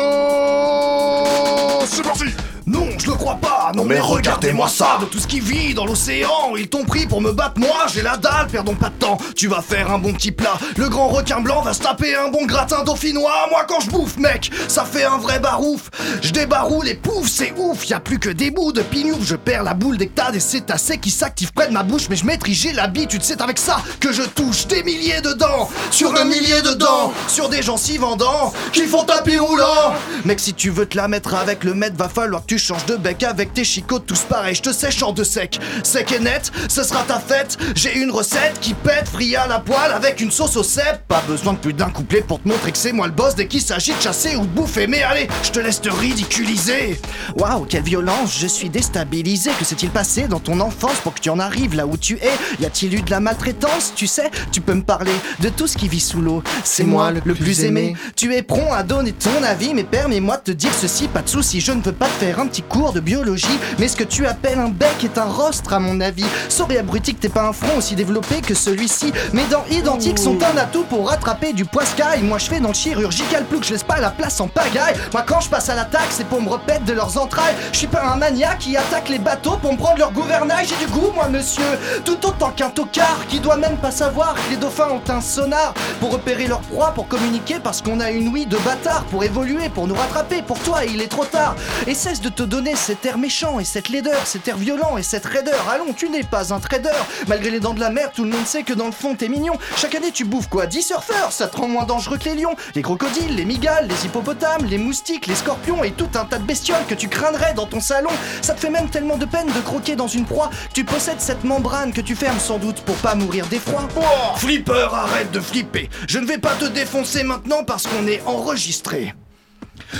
C'est 1.85 2.03
parti 2.03 2.25
Non, 2.71 2.87
je 2.97 3.07
le 3.07 3.15
crois 3.15 3.35
pas. 3.35 3.73
Non, 3.75 3.83
mais 3.83 3.99
regardez-moi 3.99 4.69
ça. 4.69 4.97
De 5.01 5.05
tout 5.05 5.19
ce 5.19 5.27
qui 5.27 5.41
vit 5.41 5.73
dans 5.73 5.85
l'océan, 5.85 6.55
ils 6.57 6.69
t'ont 6.69 6.85
pris 6.85 7.05
pour 7.05 7.19
me 7.19 7.33
battre. 7.33 7.59
Moi, 7.59 7.85
j'ai 7.93 8.01
la 8.01 8.15
dalle, 8.15 8.47
perdons 8.47 8.75
pas 8.75 8.87
de 8.87 8.95
temps. 8.95 9.17
Tu 9.35 9.49
vas 9.49 9.61
faire 9.61 9.91
un 9.91 9.97
bon 9.97 10.13
petit 10.13 10.31
plat. 10.31 10.57
Le 10.77 10.87
grand 10.87 11.09
requin 11.09 11.41
blanc 11.41 11.63
va 11.63 11.73
se 11.73 11.81
taper 11.81 12.15
un 12.15 12.29
bon 12.29 12.45
gratin 12.45 12.85
dauphinois. 12.85 13.47
Moi, 13.49 13.65
quand 13.67 13.81
je 13.81 13.89
bouffe, 13.89 14.15
mec, 14.15 14.51
ça 14.69 14.85
fait 14.85 15.03
un 15.03 15.17
vrai 15.17 15.39
barouf. 15.39 15.89
Je 16.21 16.31
débaroule 16.31 16.87
et 16.87 16.93
pouf, 16.93 17.27
c'est 17.27 17.53
ouf. 17.57 17.89
Y 17.89 17.93
a 17.93 17.99
plus 17.99 18.19
que 18.19 18.29
des 18.29 18.51
bouts 18.51 18.71
de 18.71 18.81
pignouf. 18.81 19.19
Je 19.21 19.35
perds 19.35 19.63
la 19.63 19.73
boule 19.73 19.97
que 19.97 20.05
t'as 20.05 20.31
des 20.31 20.39
cétacés 20.39 20.97
qui 20.97 21.09
s'activent 21.09 21.51
près 21.51 21.67
de 21.67 21.73
ma 21.73 21.83
bouche. 21.83 22.07
Mais 22.09 22.15
je 22.15 22.25
maîtrise, 22.25 22.57
j'ai 22.57 22.71
l'habitude. 22.71 23.21
C'est 23.21 23.41
avec 23.41 23.57
ça 23.57 23.81
que 23.99 24.13
je 24.13 24.23
touche 24.23 24.67
des 24.67 24.81
milliers 24.83 25.19
de 25.19 25.33
dents. 25.33 25.69
Sur 25.91 26.15
un 26.15 26.23
millier 26.23 26.61
de 26.61 26.71
dents. 26.71 27.11
Sur 27.27 27.49
des 27.49 27.63
gens 27.63 27.75
si 27.75 27.97
vendants 27.97 28.53
qui 28.71 28.83
font 28.83 29.03
tapis 29.03 29.37
roulant. 29.37 29.93
Mec, 30.23 30.39
si 30.39 30.53
tu 30.53 30.69
veux 30.69 30.85
te 30.85 30.95
la 30.95 31.09
mettre 31.09 31.35
avec 31.35 31.65
le 31.65 31.73
maître, 31.73 31.97
va 31.97 32.07
falloir 32.07 32.43
que 32.43 32.47
tu 32.47 32.60
changes 32.61 32.85
de 32.85 32.95
bec 32.95 33.23
avec 33.23 33.53
tes 33.53 33.63
chicots 33.63 33.99
tous 33.99 34.21
pareils. 34.21 34.55
Je 34.55 34.61
te 34.61 34.71
sèche 34.71 35.01
en 35.03 35.11
deux 35.11 35.23
secs. 35.23 35.59
Sec 35.83 36.11
et 36.11 36.19
net, 36.19 36.51
ce 36.67 36.83
sera 36.83 37.03
ta 37.03 37.19
fête. 37.19 37.57
J'ai 37.75 37.97
une 37.97 38.11
recette 38.11 38.59
qui 38.61 38.73
pète, 38.73 39.07
frit 39.07 39.35
à 39.35 39.47
la 39.47 39.59
poêle 39.59 39.91
avec 39.91 40.21
une 40.21 40.31
sauce 40.31 40.55
au 40.55 40.63
cèpe. 40.63 41.07
Pas 41.07 41.23
besoin 41.27 41.53
de 41.53 41.57
plus 41.57 41.73
d'un 41.73 41.89
couplet 41.89 42.21
pour 42.21 42.41
te 42.41 42.47
montrer 42.47 42.71
que 42.71 42.77
c'est 42.77 42.91
moi 42.91 43.07
le 43.07 43.13
boss 43.13 43.35
dès 43.35 43.47
qu'il 43.47 43.61
s'agit 43.61 43.93
de 43.93 44.01
chasser 44.01 44.35
ou 44.35 44.41
de 44.41 44.51
bouffer. 44.51 44.87
Mais 44.87 45.03
allez, 45.03 45.27
je 45.43 45.51
te 45.51 45.59
laisse 45.59 45.81
te 45.81 45.89
ridiculiser. 45.89 46.99
Waouh, 47.37 47.65
quelle 47.65 47.83
violence, 47.83 48.37
je 48.39 48.47
suis 48.47 48.69
déstabilisé. 48.69 49.51
Que 49.59 49.65
s'est-il 49.65 49.89
passé 49.89 50.27
dans 50.27 50.39
ton 50.39 50.59
enfance 50.59 50.99
pour 51.03 51.13
que 51.13 51.19
tu 51.19 51.29
en 51.29 51.39
arrives 51.39 51.75
là 51.75 51.85
où 51.85 51.97
tu 51.97 52.15
es? 52.15 52.61
Y 52.61 52.65
a-t-il 52.65 52.93
eu 52.95 53.01
de 53.01 53.11
la 53.11 53.19
maltraitance? 53.19 53.93
Tu 53.95 54.07
sais, 54.07 54.29
tu 54.51 54.61
peux 54.61 54.73
me 54.73 54.83
parler 54.83 55.11
de 55.39 55.49
tout 55.49 55.67
ce 55.67 55.77
qui 55.77 55.87
vit 55.87 55.99
sous 55.99 56.21
l'eau. 56.21 56.43
C'est 56.63 56.83
moi 56.83 57.11
le 57.11 57.33
plus 57.33 57.63
aimé. 57.63 57.95
Tu 58.15 58.33
es 58.35 58.41
prompt 58.43 58.71
à 58.73 58.83
donner 58.83 59.13
ton 59.13 59.43
avis, 59.43 59.73
mais 59.73 59.83
permets-moi 59.83 60.37
de 60.37 60.43
te 60.43 60.51
dire 60.51 60.71
ceci, 60.73 61.07
pas 61.07 61.21
de 61.21 61.29
souci. 61.29 61.61
Je 61.61 61.71
ne 61.71 61.81
veux 61.81 61.91
pas 61.91 62.07
te 62.07 62.23
faire 62.23 62.39
un 62.41 62.47
petit 62.47 62.63
cours 62.63 62.91
de 62.91 62.99
biologie, 62.99 63.59
mais 63.77 63.87
ce 63.87 63.95
que 63.95 64.03
tu 64.03 64.25
appelles 64.25 64.57
un 64.57 64.69
bec 64.69 65.03
est 65.03 65.17
un 65.17 65.25
rostre 65.25 65.73
à 65.73 65.79
mon 65.79 66.01
avis. 66.01 66.25
Sorry 66.49 66.77
abruti 66.77 67.13
que 67.13 67.19
t'es 67.19 67.29
pas 67.29 67.43
un 67.43 67.53
front 67.53 67.77
aussi 67.77 67.95
développé 67.95 68.41
que 68.41 68.55
celui-ci. 68.55 69.13
Mes 69.31 69.45
dents 69.45 69.63
identiques 69.69 70.17
sont 70.17 70.37
un 70.41 70.57
atout 70.57 70.83
pour 70.83 71.09
rattraper 71.09 71.53
du 71.53 71.65
poiscaille. 71.65 72.23
Moi 72.23 72.39
je 72.39 72.45
fais 72.45 72.59
dans 72.59 72.69
le 72.69 72.73
chirurgical 72.73 73.45
plus 73.45 73.59
que 73.59 73.65
je 73.65 73.73
laisse 73.73 73.83
pas 73.83 73.99
la 73.99 74.09
place 74.09 74.41
en 74.41 74.47
pagaille. 74.47 74.95
Moi 75.13 75.23
quand 75.25 75.39
je 75.39 75.49
passe 75.49 75.69
à 75.69 75.75
l'attaque, 75.75 76.07
c'est 76.09 76.25
pour 76.25 76.41
me 76.41 76.49
repaître 76.49 76.83
de 76.83 76.93
leurs 76.93 77.17
entrailles. 77.17 77.55
Je 77.71 77.77
suis 77.77 77.87
pas 77.87 78.03
un 78.03 78.15
maniaque 78.15 78.59
qui 78.59 78.75
attaque 78.75 79.09
les 79.09 79.19
bateaux 79.19 79.57
pour 79.61 79.73
me 79.73 79.77
prendre 79.77 79.99
leur 79.99 80.11
gouvernail. 80.11 80.65
J'ai 80.65 80.83
du 80.83 80.91
goût, 80.91 81.11
moi 81.13 81.27
monsieur, 81.29 81.63
tout 82.05 82.25
autant 82.25 82.49
qu'un 82.49 82.69
tocard 82.69 83.19
qui 83.29 83.39
doit 83.39 83.57
même 83.57 83.77
pas 83.77 83.91
savoir 83.91 84.33
que 84.33 84.49
les 84.49 84.57
dauphins 84.57 84.89
ont 84.89 85.11
un 85.11 85.21
sonar 85.21 85.75
pour 85.99 86.11
repérer 86.11 86.47
leur 86.47 86.61
proie, 86.61 86.91
pour 86.95 87.07
communiquer 87.07 87.59
parce 87.63 87.83
qu'on 87.83 87.99
a 87.99 88.09
une 88.09 88.29
ouïe 88.29 88.47
de 88.47 88.57
bâtard, 88.57 89.03
pour 89.05 89.23
évoluer, 89.23 89.69
pour 89.69 89.87
nous 89.87 89.95
rattraper. 89.95 90.41
Pour 90.41 90.57
toi, 90.59 90.85
il 90.85 91.01
est 91.01 91.07
trop 91.07 91.25
tard. 91.25 91.55
Et 91.85 91.93
cesse 91.93 92.21
de 92.21 92.30
te 92.31 92.43
donner 92.43 92.75
cet 92.75 93.05
air 93.05 93.17
méchant 93.17 93.59
et 93.59 93.65
cette 93.65 93.89
laideur, 93.89 94.25
cet 94.25 94.47
air 94.47 94.57
violent 94.57 94.97
et 94.97 95.03
cette 95.03 95.25
raideur. 95.25 95.69
Allons, 95.69 95.93
tu 95.93 96.09
n'es 96.09 96.23
pas 96.23 96.53
un 96.53 96.59
trader. 96.59 96.89
Malgré 97.27 97.51
les 97.51 97.59
dents 97.59 97.73
de 97.73 97.79
la 97.79 97.89
mer, 97.89 98.11
tout 98.11 98.23
le 98.23 98.29
monde 98.29 98.45
sait 98.45 98.63
que 98.63 98.73
dans 98.73 98.87
le 98.87 98.91
fond 98.91 99.15
t'es 99.15 99.29
mignon. 99.29 99.53
Chaque 99.77 99.95
année 99.95 100.11
tu 100.11 100.25
bouffes 100.25 100.49
quoi? 100.49 100.65
10 100.65 100.81
surfeurs, 100.81 101.31
ça 101.31 101.47
te 101.47 101.57
rend 101.57 101.67
moins 101.67 101.85
dangereux 101.85 102.17
que 102.17 102.25
les 102.25 102.35
lions, 102.35 102.55
les 102.75 102.81
crocodiles, 102.81 103.35
les 103.35 103.45
migales, 103.45 103.87
les 103.87 104.05
hippopotames, 104.05 104.65
les 104.65 104.77
moustiques, 104.77 105.27
les 105.27 105.35
scorpions 105.35 105.83
et 105.83 105.91
tout 105.91 106.09
un 106.15 106.25
tas 106.25 106.39
de 106.39 106.43
bestioles 106.43 106.85
que 106.87 106.95
tu 106.95 107.07
craindrais 107.07 107.53
dans 107.53 107.65
ton 107.65 107.79
salon. 107.79 108.11
Ça 108.41 108.53
te 108.53 108.59
fait 108.59 108.69
même 108.69 108.89
tellement 108.89 109.17
de 109.17 109.25
peine 109.25 109.47
de 109.47 109.61
croquer 109.61 109.95
dans 109.95 110.07
une 110.07 110.25
proie 110.25 110.49
tu 110.73 110.83
possèdes 110.85 111.19
cette 111.19 111.43
membrane 111.43 111.93
que 111.93 112.01
tu 112.01 112.15
fermes 112.15 112.39
sans 112.39 112.57
doute 112.57 112.81
pour 112.81 112.95
pas 112.97 113.15
mourir 113.15 113.45
d'effroi. 113.47 113.87
Oh, 113.97 114.37
flipper, 114.37 114.89
arrête 114.93 115.31
de 115.31 115.39
flipper. 115.39 115.89
Je 116.07 116.19
ne 116.19 116.25
vais 116.25 116.37
pas 116.37 116.53
te 116.55 116.65
défoncer 116.65 117.23
maintenant 117.23 117.63
parce 117.63 117.87
qu'on 117.87 118.07
est 118.07 118.21
enregistré. 118.25 119.13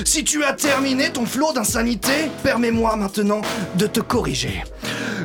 Si 0.05 0.23
tu 0.23 0.43
as 0.43 0.53
terminé 0.53 1.09
ton 1.11 1.25
flot 1.25 1.53
d'insanité, 1.53 2.29
permets-moi 2.43 2.95
maintenant 2.95 3.41
de 3.75 3.87
te 3.87 3.99
corriger. 3.99 4.63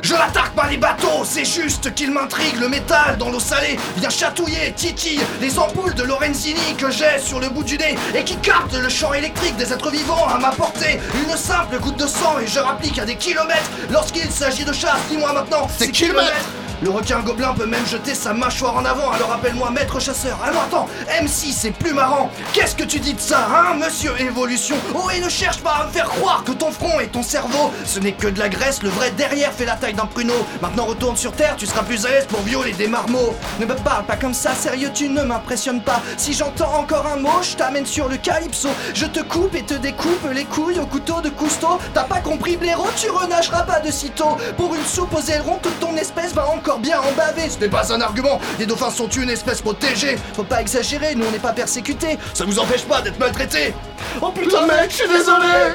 Je 0.03 0.13
n'attaque 0.13 0.53
pas 0.55 0.67
les 0.69 0.77
bateaux, 0.77 1.23
c'est 1.23 1.45
juste 1.45 1.93
qu'il 1.95 2.11
m'intrigue 2.11 2.59
le 2.59 2.69
métal 2.69 3.17
dans 3.17 3.31
l'eau 3.31 3.39
salée 3.39 3.77
vient 3.97 4.09
chatouiller, 4.09 4.73
titille 4.75 5.19
les 5.41 5.57
ampoules 5.57 5.95
de 5.95 6.03
Lorenzini 6.03 6.75
que 6.77 6.91
j'ai 6.91 7.19
sur 7.19 7.39
le 7.39 7.49
bout 7.49 7.63
du 7.63 7.77
nez 7.77 7.95
et 8.15 8.23
qui 8.23 8.37
captent 8.37 8.77
le 8.77 8.89
champ 8.89 9.13
électrique 9.13 9.55
des 9.57 9.73
êtres 9.73 9.89
vivants 9.89 10.27
à 10.27 10.37
ma 10.37 10.51
portée. 10.51 10.99
Une 11.27 11.35
simple 11.35 11.79
goutte 11.79 11.97
de 11.97 12.07
sang 12.07 12.37
et 12.39 12.47
je 12.47 12.59
rapplique 12.59 12.99
à 12.99 13.05
des 13.05 13.15
kilomètres 13.15 13.69
lorsqu'il 13.91 14.29
s'agit 14.29 14.65
de 14.65 14.73
chasse. 14.73 14.99
Dis-moi 15.09 15.33
maintenant, 15.33 15.67
c'est 15.77 15.91
kilomètres 15.91 16.45
le 16.81 16.89
requin 16.89 17.19
gobelin 17.19 17.53
peut 17.53 17.65
même 17.65 17.85
jeter 17.85 18.13
sa 18.13 18.33
mâchoire 18.33 18.75
en 18.75 18.85
avant, 18.85 19.11
alors 19.11 19.31
appelle-moi 19.31 19.71
maître 19.71 19.99
chasseur. 19.99 20.37
Alors 20.43 20.63
attends, 20.63 20.87
M6 21.21 21.53
c'est 21.57 21.71
plus 21.71 21.93
marrant. 21.93 22.29
Qu'est-ce 22.53 22.75
que 22.75 22.83
tu 22.83 22.99
dis 22.99 23.13
de 23.13 23.19
ça, 23.19 23.47
hein, 23.47 23.75
monsieur 23.75 24.13
Évolution? 24.19 24.75
Oh, 24.93 25.09
et 25.09 25.19
ne 25.19 25.29
cherche 25.29 25.59
pas 25.59 25.71
à 25.81 25.87
me 25.87 25.91
faire 25.91 26.09
croire 26.09 26.43
que 26.43 26.51
ton 26.51 26.71
front 26.71 26.99
et 26.99 27.07
ton 27.07 27.23
cerveau, 27.23 27.71
ce 27.85 27.99
n'est 27.99 28.11
que 28.11 28.27
de 28.27 28.39
la 28.39 28.49
graisse, 28.49 28.83
le 28.83 28.89
vrai 28.89 29.11
derrière 29.11 29.51
fait 29.51 29.65
la 29.65 29.75
taille 29.75 29.93
d'un 29.93 30.05
pruneau. 30.05 30.45
Maintenant 30.61 30.85
retourne 30.85 31.17
sur 31.17 31.31
terre, 31.31 31.55
tu 31.57 31.65
seras 31.65 31.83
plus 31.83 32.05
à 32.05 32.09
l'aise 32.09 32.25
pour 32.27 32.41
violer 32.41 32.73
des 32.73 32.87
marmots. 32.87 33.35
Ne 33.59 33.65
me 33.65 33.75
parle 33.75 34.05
pas 34.05 34.15
comme 34.15 34.33
ça, 34.33 34.53
sérieux, 34.53 34.91
tu 34.93 35.09
ne 35.09 35.23
m'impressionnes 35.23 35.81
pas. 35.81 36.01
Si 36.17 36.33
j'entends 36.33 36.73
encore 36.75 37.07
un 37.07 37.17
mot, 37.17 37.41
je 37.41 37.55
t'amène 37.55 37.85
sur 37.85 38.07
le 38.07 38.17
calypso. 38.17 38.69
Je 38.93 39.05
te 39.05 39.21
coupe 39.21 39.55
et 39.55 39.63
te 39.63 39.73
découpe 39.73 40.27
les 40.33 40.45
couilles 40.45 40.79
au 40.79 40.85
couteau 40.85 41.21
de 41.21 41.29
Cousteau. 41.29 41.79
T'as 41.93 42.03
pas 42.03 42.19
compris, 42.19 42.57
blaireau, 42.57 42.87
tu 42.95 43.09
renageras 43.09 43.63
pas 43.63 43.79
de 43.79 43.91
sitôt. 43.91 44.37
Pour 44.57 44.75
une 44.75 44.85
soupe 44.85 45.13
aux 45.13 45.31
ailerons, 45.31 45.59
toute 45.61 45.79
ton 45.79 45.95
espèce 45.95 46.33
va 46.33 46.47
encore 46.49 46.66
bien 46.75 46.99
en 46.99 47.11
baver. 47.13 47.49
Ce 47.49 47.59
n'est 47.59 47.69
pas 47.69 47.93
un 47.93 48.01
argument, 48.01 48.39
les 48.59 48.65
dauphins 48.65 48.89
sont 48.91 49.07
une 49.07 49.29
espèce 49.29 49.61
protégée. 49.61 50.17
Faut 50.33 50.43
pas 50.43 50.61
exagérer, 50.61 51.15
nous 51.15 51.25
on 51.25 51.31
n'est 51.31 51.39
pas 51.39 51.53
persécutés. 51.53 52.17
Ça 52.33 52.45
vous 52.45 52.59
empêche 52.59 52.83
pas 52.83 53.01
d'être 53.01 53.19
maltraités. 53.19 53.73
Oh 54.21 54.31
putain, 54.31 54.67
mec, 54.67 54.89
je 54.89 54.95
suis 54.95 55.07
désolé. 55.07 55.73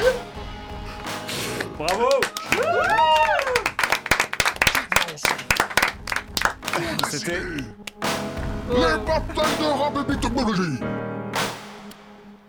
Bravo 1.78 2.08
C'était 7.08 7.40
Les 8.70 8.76
batailles 8.76 9.58
de. 9.60 10.92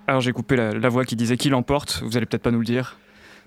Alors 0.08 0.22
j'ai 0.22 0.34
coupé 0.34 0.56
la, 0.58 0.74
la 0.74 0.90
voix 0.90 1.06
qui 1.06 1.16
disait 1.16 1.38
qui 1.38 1.50
l'emporte, 1.50 2.02
vous 2.04 2.18
allez 2.18 2.26
peut-être 2.26 2.44
pas 2.44 2.52
nous 2.52 2.60
le 2.60 2.66
dire. 2.66 2.98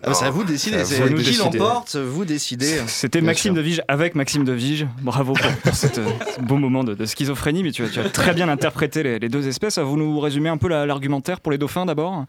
Ah, 0.03 0.15
c'est 0.15 0.27
à 0.27 0.31
vous 0.31 0.45
de 0.45 0.49
décider. 0.49 0.85
C'est 0.85 1.03
qui 1.09 1.15
décider. 1.15 1.59
l'emporte 1.59 1.97
Vous 1.97 2.25
décidez. 2.25 2.81
C'était 2.87 3.21
Bien 3.21 3.27
Maxime 3.29 3.55
sûr. 3.55 3.63
Devige 3.63 3.83
avec 3.89 4.15
Maxime 4.15 4.45
Devige. 4.45 4.87
Bravo 5.03 5.33
pour, 5.33 5.53
pour 5.65 5.75
cette, 5.75 5.97
ce 5.97 6.41
beau 6.43 6.57
moment 6.57 6.85
de, 6.85 6.95
de 6.95 7.07
schizophrénie, 7.07 7.63
mais 7.63 7.73
tu 7.73 7.83
as, 7.85 7.89
tu 7.89 7.99
as 8.01 8.09
très 8.11 8.35
bien 8.35 8.49
interprété 8.49 9.03
les, 9.03 9.19
les 9.19 9.29
deux 9.29 9.49
espèces. 9.49 9.79
Vous 9.79 9.97
nous 9.97 10.21
résumez 10.21 10.49
un 10.49 10.59
peu 10.59 10.69
la- 10.69 10.87
l'argumentaire 10.87 11.41
pour 11.41 11.51
les 11.51 11.59
dauphins 11.59 11.87
d'abord? 11.87 12.25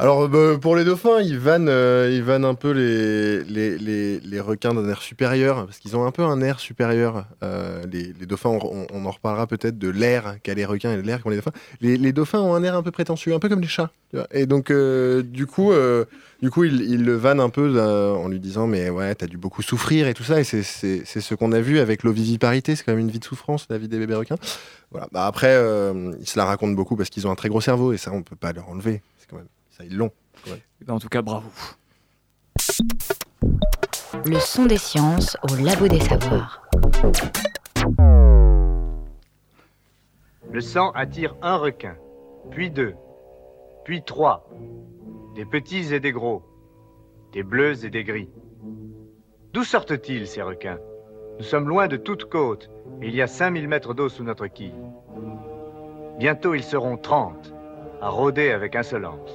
Alors, 0.00 0.30
bah, 0.30 0.56
pour 0.58 0.76
les 0.76 0.84
dauphins, 0.86 1.20
ils 1.20 1.38
vannent, 1.38 1.68
euh, 1.68 2.10
ils 2.10 2.22
vannent 2.22 2.46
un 2.46 2.54
peu 2.54 2.70
les, 2.70 3.44
les, 3.44 4.18
les, 4.18 4.40
requins 4.40 4.72
d'un 4.72 4.88
air 4.88 5.02
supérieur, 5.02 5.66
parce 5.66 5.78
qu'ils 5.78 5.94
ont 5.94 6.06
un 6.06 6.10
peu 6.10 6.22
un 6.22 6.40
air 6.40 6.58
supérieur. 6.58 7.26
Euh, 7.42 7.84
les, 7.92 8.14
dauphins, 8.24 8.48
on, 8.48 9.04
en 9.04 9.10
reparlera 9.10 9.46
peut-être 9.46 9.76
de 9.76 9.90
l'air 9.90 10.36
qu'a 10.42 10.54
les 10.54 10.64
requins 10.64 10.94
et 10.94 10.96
de 10.96 11.02
l'air 11.02 11.22
qu'ont 11.22 11.28
les 11.28 11.36
dauphins. 11.36 11.52
Les, 11.82 12.12
dauphins 12.14 12.40
ont 12.40 12.54
un 12.54 12.62
air 12.62 12.76
un 12.76 12.82
peu 12.82 12.90
prétentieux, 12.90 13.34
un 13.34 13.38
peu 13.38 13.50
comme 13.50 13.60
les 13.60 13.68
chats. 13.68 13.90
Et 14.32 14.46
donc, 14.46 14.70
euh, 14.70 15.22
du 15.22 15.46
coup, 15.46 15.70
euh, 15.70 16.06
du 16.40 16.50
coup 16.50 16.64
ils, 16.64 17.04
le 17.04 17.14
vannent 17.14 17.38
un 17.40 17.50
peu 17.50 17.70
euh, 17.76 18.14
en 18.14 18.28
lui 18.28 18.40
disant 18.40 18.66
Mais 18.66 18.90
ouais, 18.90 19.14
t'as 19.14 19.26
dû 19.26 19.36
beaucoup 19.36 19.62
souffrir 19.62 20.08
et 20.08 20.14
tout 20.14 20.24
ça. 20.24 20.40
Et 20.40 20.44
c'est- 20.44 20.64
ce 20.64 21.34
qu'on 21.34 21.52
a 21.52 21.60
vu 21.60 21.78
avec 21.78 22.04
l'oviviparité, 22.04 22.74
c'est 22.74 22.84
quand 22.84 22.92
même 22.92 23.00
une 23.00 23.10
vie 23.10 23.20
de 23.20 23.24
souffrance, 23.24 23.66
la 23.68 23.76
vie 23.78 23.86
des 23.86 23.98
bébés 23.98 24.14
requins. 24.14 24.38
Voilà. 24.90 25.08
Bah, 25.12 25.26
après, 25.26 25.54
euh, 25.54 26.12
ils 26.20 26.26
se 26.26 26.38
la 26.38 26.46
racontent 26.46 26.72
beaucoup 26.72 26.96
parce 26.96 27.10
qu'ils 27.10 27.26
ont 27.26 27.30
un 27.30 27.36
très 27.36 27.50
gros 27.50 27.60
cerveau, 27.60 27.92
et 27.92 27.98
ça, 27.98 28.12
on 28.12 28.22
peut 28.22 28.36
pas 28.36 28.52
leur 28.52 28.68
enlever. 28.68 29.02
C'est 29.18 29.28
quand 29.28 29.36
même, 29.36 29.46
ça. 29.88 30.12
Ouais. 30.46 30.62
En 30.88 30.98
tout 30.98 31.08
cas, 31.08 31.22
bravo. 31.22 31.48
Le 34.26 34.38
son 34.38 34.66
des 34.66 34.78
sciences 34.78 35.36
au 35.42 35.56
labo 35.56 35.88
des 35.88 36.00
savoirs. 36.00 36.62
Le 40.52 40.60
sang 40.60 40.90
attire 40.92 41.36
un 41.42 41.56
requin, 41.56 41.94
puis 42.50 42.70
deux, 42.70 42.94
puis 43.84 44.02
trois, 44.02 44.48
des 45.34 45.44
petits 45.44 45.94
et 45.94 46.00
des 46.00 46.12
gros, 46.12 46.42
des 47.32 47.44
bleus 47.44 47.84
et 47.84 47.90
des 47.90 48.02
gris. 48.02 48.28
D'où 49.52 49.62
sortent-ils 49.62 50.26
ces 50.26 50.42
requins? 50.42 50.78
Nous 51.38 51.44
sommes 51.44 51.68
loin 51.68 51.86
de 51.86 51.96
toute 51.96 52.24
côte, 52.24 52.68
et 53.00 53.08
il 53.08 53.14
y 53.14 53.22
a 53.22 53.26
5000 53.26 53.68
mètres 53.68 53.94
d'eau 53.94 54.08
sous 54.08 54.24
notre 54.24 54.48
quille. 54.48 54.74
Bientôt 56.18 56.54
ils 56.54 56.64
seront 56.64 56.96
30, 56.96 57.54
à 58.00 58.08
rôder 58.08 58.50
avec 58.50 58.74
insolence. 58.74 59.30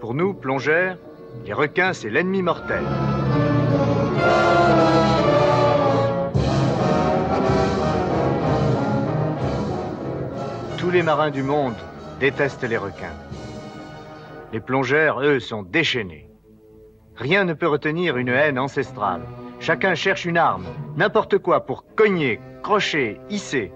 Pour 0.00 0.14
nous, 0.14 0.32
plongeurs, 0.32 0.96
les 1.44 1.52
requins, 1.52 1.92
c'est 1.92 2.08
l'ennemi 2.08 2.40
mortel. 2.40 2.82
Tous 10.78 10.90
les 10.90 11.02
marins 11.02 11.30
du 11.30 11.42
monde 11.42 11.74
détestent 12.18 12.66
les 12.66 12.78
requins. 12.78 13.16
Les 14.54 14.60
plongeurs, 14.60 15.20
eux, 15.20 15.38
sont 15.38 15.62
déchaînés. 15.62 16.30
Rien 17.16 17.44
ne 17.44 17.52
peut 17.52 17.68
retenir 17.68 18.16
une 18.16 18.30
haine 18.30 18.58
ancestrale. 18.58 19.20
Chacun 19.60 19.94
cherche 19.94 20.24
une 20.24 20.38
arme, 20.38 20.64
n'importe 20.96 21.36
quoi 21.36 21.66
pour 21.66 21.84
cogner, 21.94 22.40
crocher, 22.62 23.20
hisser. 23.28 23.70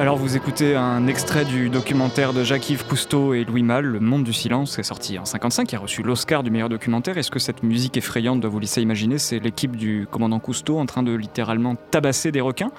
Alors 0.00 0.16
vous 0.16 0.34
écoutez 0.34 0.76
un 0.76 1.06
extrait 1.08 1.44
du 1.44 1.68
documentaire 1.68 2.32
de 2.32 2.42
Jacques-Yves 2.42 2.86
Cousteau 2.86 3.34
et 3.34 3.44
Louis 3.44 3.62
Malle, 3.62 3.84
Le 3.84 4.00
Monde 4.00 4.24
du 4.24 4.32
Silence, 4.32 4.76
qui 4.76 4.80
est 4.80 4.84
sorti 4.84 5.18
en 5.18 5.26
55, 5.26 5.66
qui 5.68 5.76
a 5.76 5.78
reçu 5.78 6.02
l'Oscar 6.02 6.42
du 6.42 6.50
meilleur 6.50 6.70
documentaire. 6.70 7.18
Est-ce 7.18 7.30
que 7.30 7.38
cette 7.38 7.62
musique 7.62 7.98
effrayante 7.98 8.40
doit 8.40 8.48
vous 8.48 8.60
laisser 8.60 8.80
imaginer? 8.80 9.18
C'est 9.18 9.40
l'équipe 9.40 9.76
du 9.76 10.08
commandant 10.10 10.38
Cousteau 10.38 10.78
en 10.78 10.86
train 10.86 11.02
de 11.02 11.12
littéralement 11.12 11.76
tabasser 11.90 12.32
des 12.32 12.40
requins 12.40 12.70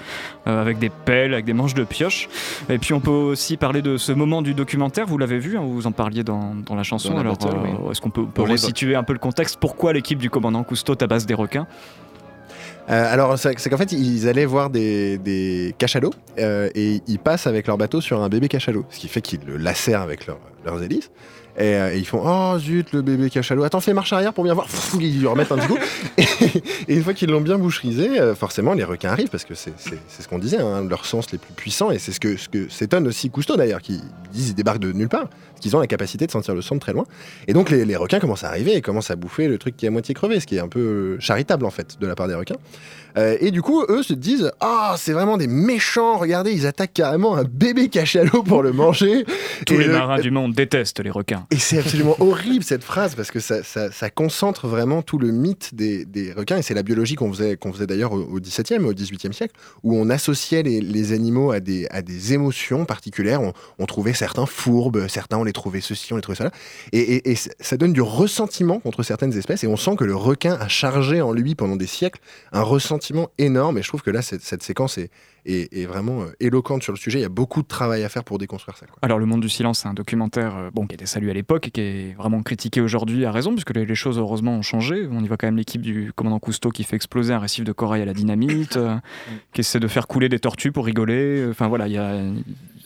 euh, 0.48 0.60
avec 0.60 0.80
des 0.80 0.90
pelles, 0.90 1.34
avec 1.34 1.46
des 1.46 1.54
manches 1.54 1.76
de 1.76 1.84
pioche. 1.84 2.28
Et 2.70 2.80
puis 2.80 2.96
on 2.96 3.00
peut 3.00 3.12
aussi 3.12 3.56
parler 3.56 3.84
de 3.84 3.98
ce 3.98 4.12
moment 4.12 4.42
du 4.42 4.56
documentaire, 4.56 5.06
vous 5.06 5.20
l'avez 5.20 5.38
vu, 5.38 5.60
hein, 5.60 5.64
vous 5.64 5.86
en 5.86 5.92
parliez 5.92 6.24
dans, 6.24 6.56
dans 6.56 6.74
la 6.74 6.82
chanson. 6.82 7.10
Dans 7.10 7.18
la 7.18 7.22
Alors 7.22 7.38
euh, 7.46 7.84
oui. 7.84 7.92
est-ce 7.92 8.02
qu'on 8.02 8.10
peut, 8.10 8.26
peut 8.26 8.42
resituer 8.42 8.96
un 8.96 9.04
peu 9.04 9.14
le 9.14 9.20
contexte 9.20 9.58
Pourquoi 9.60 9.94
l'équipe 9.94 10.18
du 10.18 10.32
commandant 10.32 10.64
Cousteau 10.64 10.96
tabasse 10.96 11.28
des 11.28 11.36
requins? 11.36 11.68
Euh, 12.92 13.14
alors, 13.14 13.40
c'est 13.40 13.70
qu'en 13.70 13.78
fait, 13.78 13.92
ils 13.94 14.28
allaient 14.28 14.46
voir 14.46 14.70
des, 14.70 15.74
cachalots 15.78 16.14
euh, 16.40 16.70
et 16.76 17.02
ils 17.08 17.20
passent 17.20 17.48
avec 17.48 17.68
leur 17.68 17.78
bateau 17.78 18.02
sur 18.02 18.22
un 18.22 18.28
bébé 18.28 18.50
cachalot, 18.50 18.86
ce 18.90 19.00
qui 19.00 19.08
fait 19.08 19.22
qu'ils 19.22 19.40
le 19.46 19.58
lacèrent 19.58 20.02
avec 20.02 20.28
leur- 20.28 20.40
leurs 20.66 20.84
hélices. 20.84 21.10
Et, 21.58 21.76
euh, 21.76 21.94
et 21.94 21.98
ils 21.98 22.06
font 22.06 22.22
Oh 22.26 22.58
zut, 22.60 22.94
le 22.94 23.02
bébé 23.02 23.30
cachalot, 23.30 23.64
attends, 23.64 23.82
fais 23.82 23.94
marche 23.94 24.14
arrière 24.14 24.34
pour 24.34 24.44
bien 24.44 24.54
voir. 24.54 24.68
Ils 25.00 25.20
lui 25.20 25.28
remettent 25.28 25.52
un 25.52 25.58
petit 25.58 25.68
coup. 25.68 25.78
Et, 26.18 26.24
et 26.94 26.96
une 26.96 27.04
fois 27.04 27.14
qu'ils 27.14 27.30
l'ont 27.30 27.42
bien 27.42 27.58
boucherisé, 27.58 28.20
euh, 28.20 28.36
forcément, 28.36 28.74
les 28.74 28.84
requins 28.84 29.10
arrivent 29.10 29.30
parce 29.30 29.44
que 29.46 29.54
c'est 29.56 29.74
ce 29.78 30.28
qu'on 30.28 30.40
disait, 30.40 30.58
hein, 30.60 30.84
leurs 30.90 31.06
sens 31.06 31.32
les 31.32 31.38
plus 31.38 31.54
puissants. 31.54 31.92
Et 31.92 32.00
c'est 32.00 32.12
ce 32.12 32.20
que, 32.20 32.36
ce 32.38 32.50
que 32.50 32.70
s'étonne 32.70 33.08
aussi 33.08 33.30
Cousteau 33.30 33.56
d'ailleurs, 33.58 33.82
qui 33.82 34.02
disent 34.34 34.50
ils 34.50 34.56
débarquent 34.56 34.80
de 34.80 34.92
nulle 34.92 35.08
part, 35.10 35.28
parce 35.30 35.60
qu'ils 35.62 35.76
ont 35.76 35.80
la 35.80 35.88
capacité 35.88 36.26
de 36.26 36.32
sentir 36.32 36.54
le 36.56 36.62
sang 36.62 36.76
de 36.76 36.80
très 36.80 36.94
loin. 36.94 37.06
Et 37.48 37.54
donc, 37.54 37.70
les, 37.70 37.86
les 37.86 37.96
requins 37.96 38.20
commencent 38.20 38.44
à 38.44 38.50
arriver 38.50 38.76
et 38.76 38.82
commencent 38.82 39.12
à 39.12 39.16
bouffer 39.16 39.48
le 39.48 39.58
truc 39.58 39.78
qui 39.78 39.86
est 39.86 39.90
à 39.90 39.92
moitié 39.92 40.14
crevé, 40.16 40.40
ce 40.40 40.48
qui 40.48 40.56
est 40.58 40.60
un 40.62 40.68
peu 40.68 41.18
charitable 41.20 41.66
en 41.66 41.72
fait 41.72 41.98
de 42.00 42.08
la 42.08 42.16
part 42.16 42.28
des 42.28 42.36
requins. 42.36 42.56
Euh, 43.18 43.38
et 43.42 43.52
du 43.52 43.62
coup, 43.62 43.84
eux 43.90 44.04
se 44.04 44.14
disent 44.14 44.52
Ah, 44.62 44.96
c'est 44.98 45.12
vraiment 45.14 45.38
des 45.38 45.48
méchants, 45.48 46.18
regardez, 46.18 46.52
ils 46.54 46.66
attaquent 46.66 46.94
carrément 46.94 47.36
un 47.36 47.44
bébé 47.44 47.90
cachalot 47.90 48.44
pour 48.44 48.64
le 48.64 48.72
manger. 48.74 49.26
Tous 49.66 49.74
Et 49.76 49.80
les 49.80 49.86
le- 49.88 49.94
marins 49.94 50.20
du 50.20 50.32
monde 50.32 50.54
détestent 50.54 51.02
les 51.04 51.10
requins. 51.12 51.41
Et 51.50 51.58
c'est 51.58 51.80
absolument 51.80 52.16
horrible 52.20 52.64
cette 52.64 52.84
phrase 52.84 53.16
parce 53.16 53.32
que 53.32 53.40
ça, 53.40 54.10
concentre 54.10 54.68
vraiment 54.68 55.02
tout 55.02 55.18
le 55.18 55.32
mythe 55.32 55.74
des, 55.74 56.34
requins 56.36 56.58
et 56.58 56.62
c'est 56.62 56.74
la 56.74 56.84
biologie 56.84 57.16
qu'on 57.16 57.32
faisait, 57.32 57.58
faisait 57.72 57.88
d'ailleurs 57.88 58.14
au, 58.14 58.40
XVIIe, 58.40 58.80
au 58.80 58.94
XVIIIe 58.94 59.34
siècle 59.34 59.56
où 59.84 59.96
on 59.96 60.10
associait 60.10 60.64
les, 60.64 61.14
animaux 61.14 61.52
à 61.52 61.60
des, 61.60 62.34
émotions 62.34 62.86
particulières. 62.86 63.42
On, 63.80 63.86
trouvait 63.86 64.14
certains 64.14 64.46
fourbes, 64.46 65.08
certains 65.08 65.38
on 65.38 65.44
les 65.44 65.54
trouvait 65.54 65.82
ceci, 65.82 66.14
on 66.14 66.16
les 66.16 66.22
trouvait 66.22 66.38
cela. 66.38 66.52
Et, 66.92 67.32
et- 67.32 67.36
ça 67.36 67.78
donne 67.78 67.94
du 67.94 68.02
ressentiment 68.02 68.80
contre 68.80 69.04
certaines 69.04 69.34
espèces 69.38 69.64
et 69.64 69.68
on 69.68 69.78
sent 69.78 69.96
que 69.96 70.04
le 70.04 70.16
requin 70.16 70.54
a 70.54 70.68
chargé 70.68 71.22
en 71.22 71.32
lui 71.32 71.56
pendant 71.56 71.76
des 71.76 71.88
siècles 71.88 72.22
un 72.52 72.62
ressentiment 72.62 73.30
énorme 73.38 73.78
et 73.78 73.82
je 73.82 73.88
trouve 73.88 74.02
que 74.02 74.12
là 74.12 74.22
cette 74.22 74.64
séquence 74.64 74.98
est, 74.98 75.10
est- 75.46 75.74
est 75.74 75.86
vraiment 75.86 76.22
euh, 76.24 76.28
éloquente 76.40 76.84
sur 76.84 76.94
le 76.94 76.98
sujet. 76.98 77.20
Il 77.20 77.24
y 77.24 77.26
a 77.26 77.30
beaucoup 77.30 77.62
de 77.62 77.68
travail 77.68 78.04
à 78.04 78.10
faire 78.10 78.24
pour 78.24 78.38
déconstruire 78.38 78.78
ça. 78.78 78.86
quoi. 78.86 78.98
Alors, 79.02 79.20
Le 79.20 79.26
Monde 79.26 79.42
du 79.42 79.50
Silence, 79.50 79.80
c'est 79.80 79.88
un 79.88 79.94
documentaire 79.94 80.56
euh, 80.56 80.70
bon, 80.74 80.86
qui 80.88 80.94
a 80.94 80.96
été 80.96 81.06
salué 81.06 81.32
à 81.32 81.34
l'époque 81.34 81.68
et 81.68 81.72
qui 81.72 81.82
est 81.82 82.16
vraiment 82.18 82.42
critiqué 82.44 82.82
aujourd'hui 82.82 83.26
à 83.26 83.32
raison, 83.32 83.52
puisque 83.52 83.74
les, 83.76 83.86
les 83.86 83.96
choses, 83.96 84.18
heureusement, 84.18 84.56
ont 84.56 84.62
changé. 84.62 85.08
On 85.12 85.24
y 85.24 85.28
voit 85.28 85.38
quand 85.38 85.48
même 85.48 85.58
l'équipe 85.58 85.82
du 85.82 86.12
commandant 86.16 86.40
Cousteau 86.40 86.70
qui 86.70 86.84
fait 86.84 86.96
exploser 86.96 87.34
un 87.34 87.40
récif 87.40 87.64
de 87.64 87.72
corail 87.72 88.02
à 88.02 88.06
la 88.06 88.14
dynamite, 88.14 88.78
euh, 88.78 88.96
qui 89.54 89.62
essaie 89.62 89.80
de 89.80 89.88
faire 89.88 90.08
couler 90.08 90.30
des 90.30 90.40
tortues 90.40 90.72
pour 90.72 90.86
rigoler. 90.86 91.46
Enfin, 91.50 91.68
voilà, 91.68 91.88
il 91.88 91.94
y 91.94 91.98
a, 91.98 92.20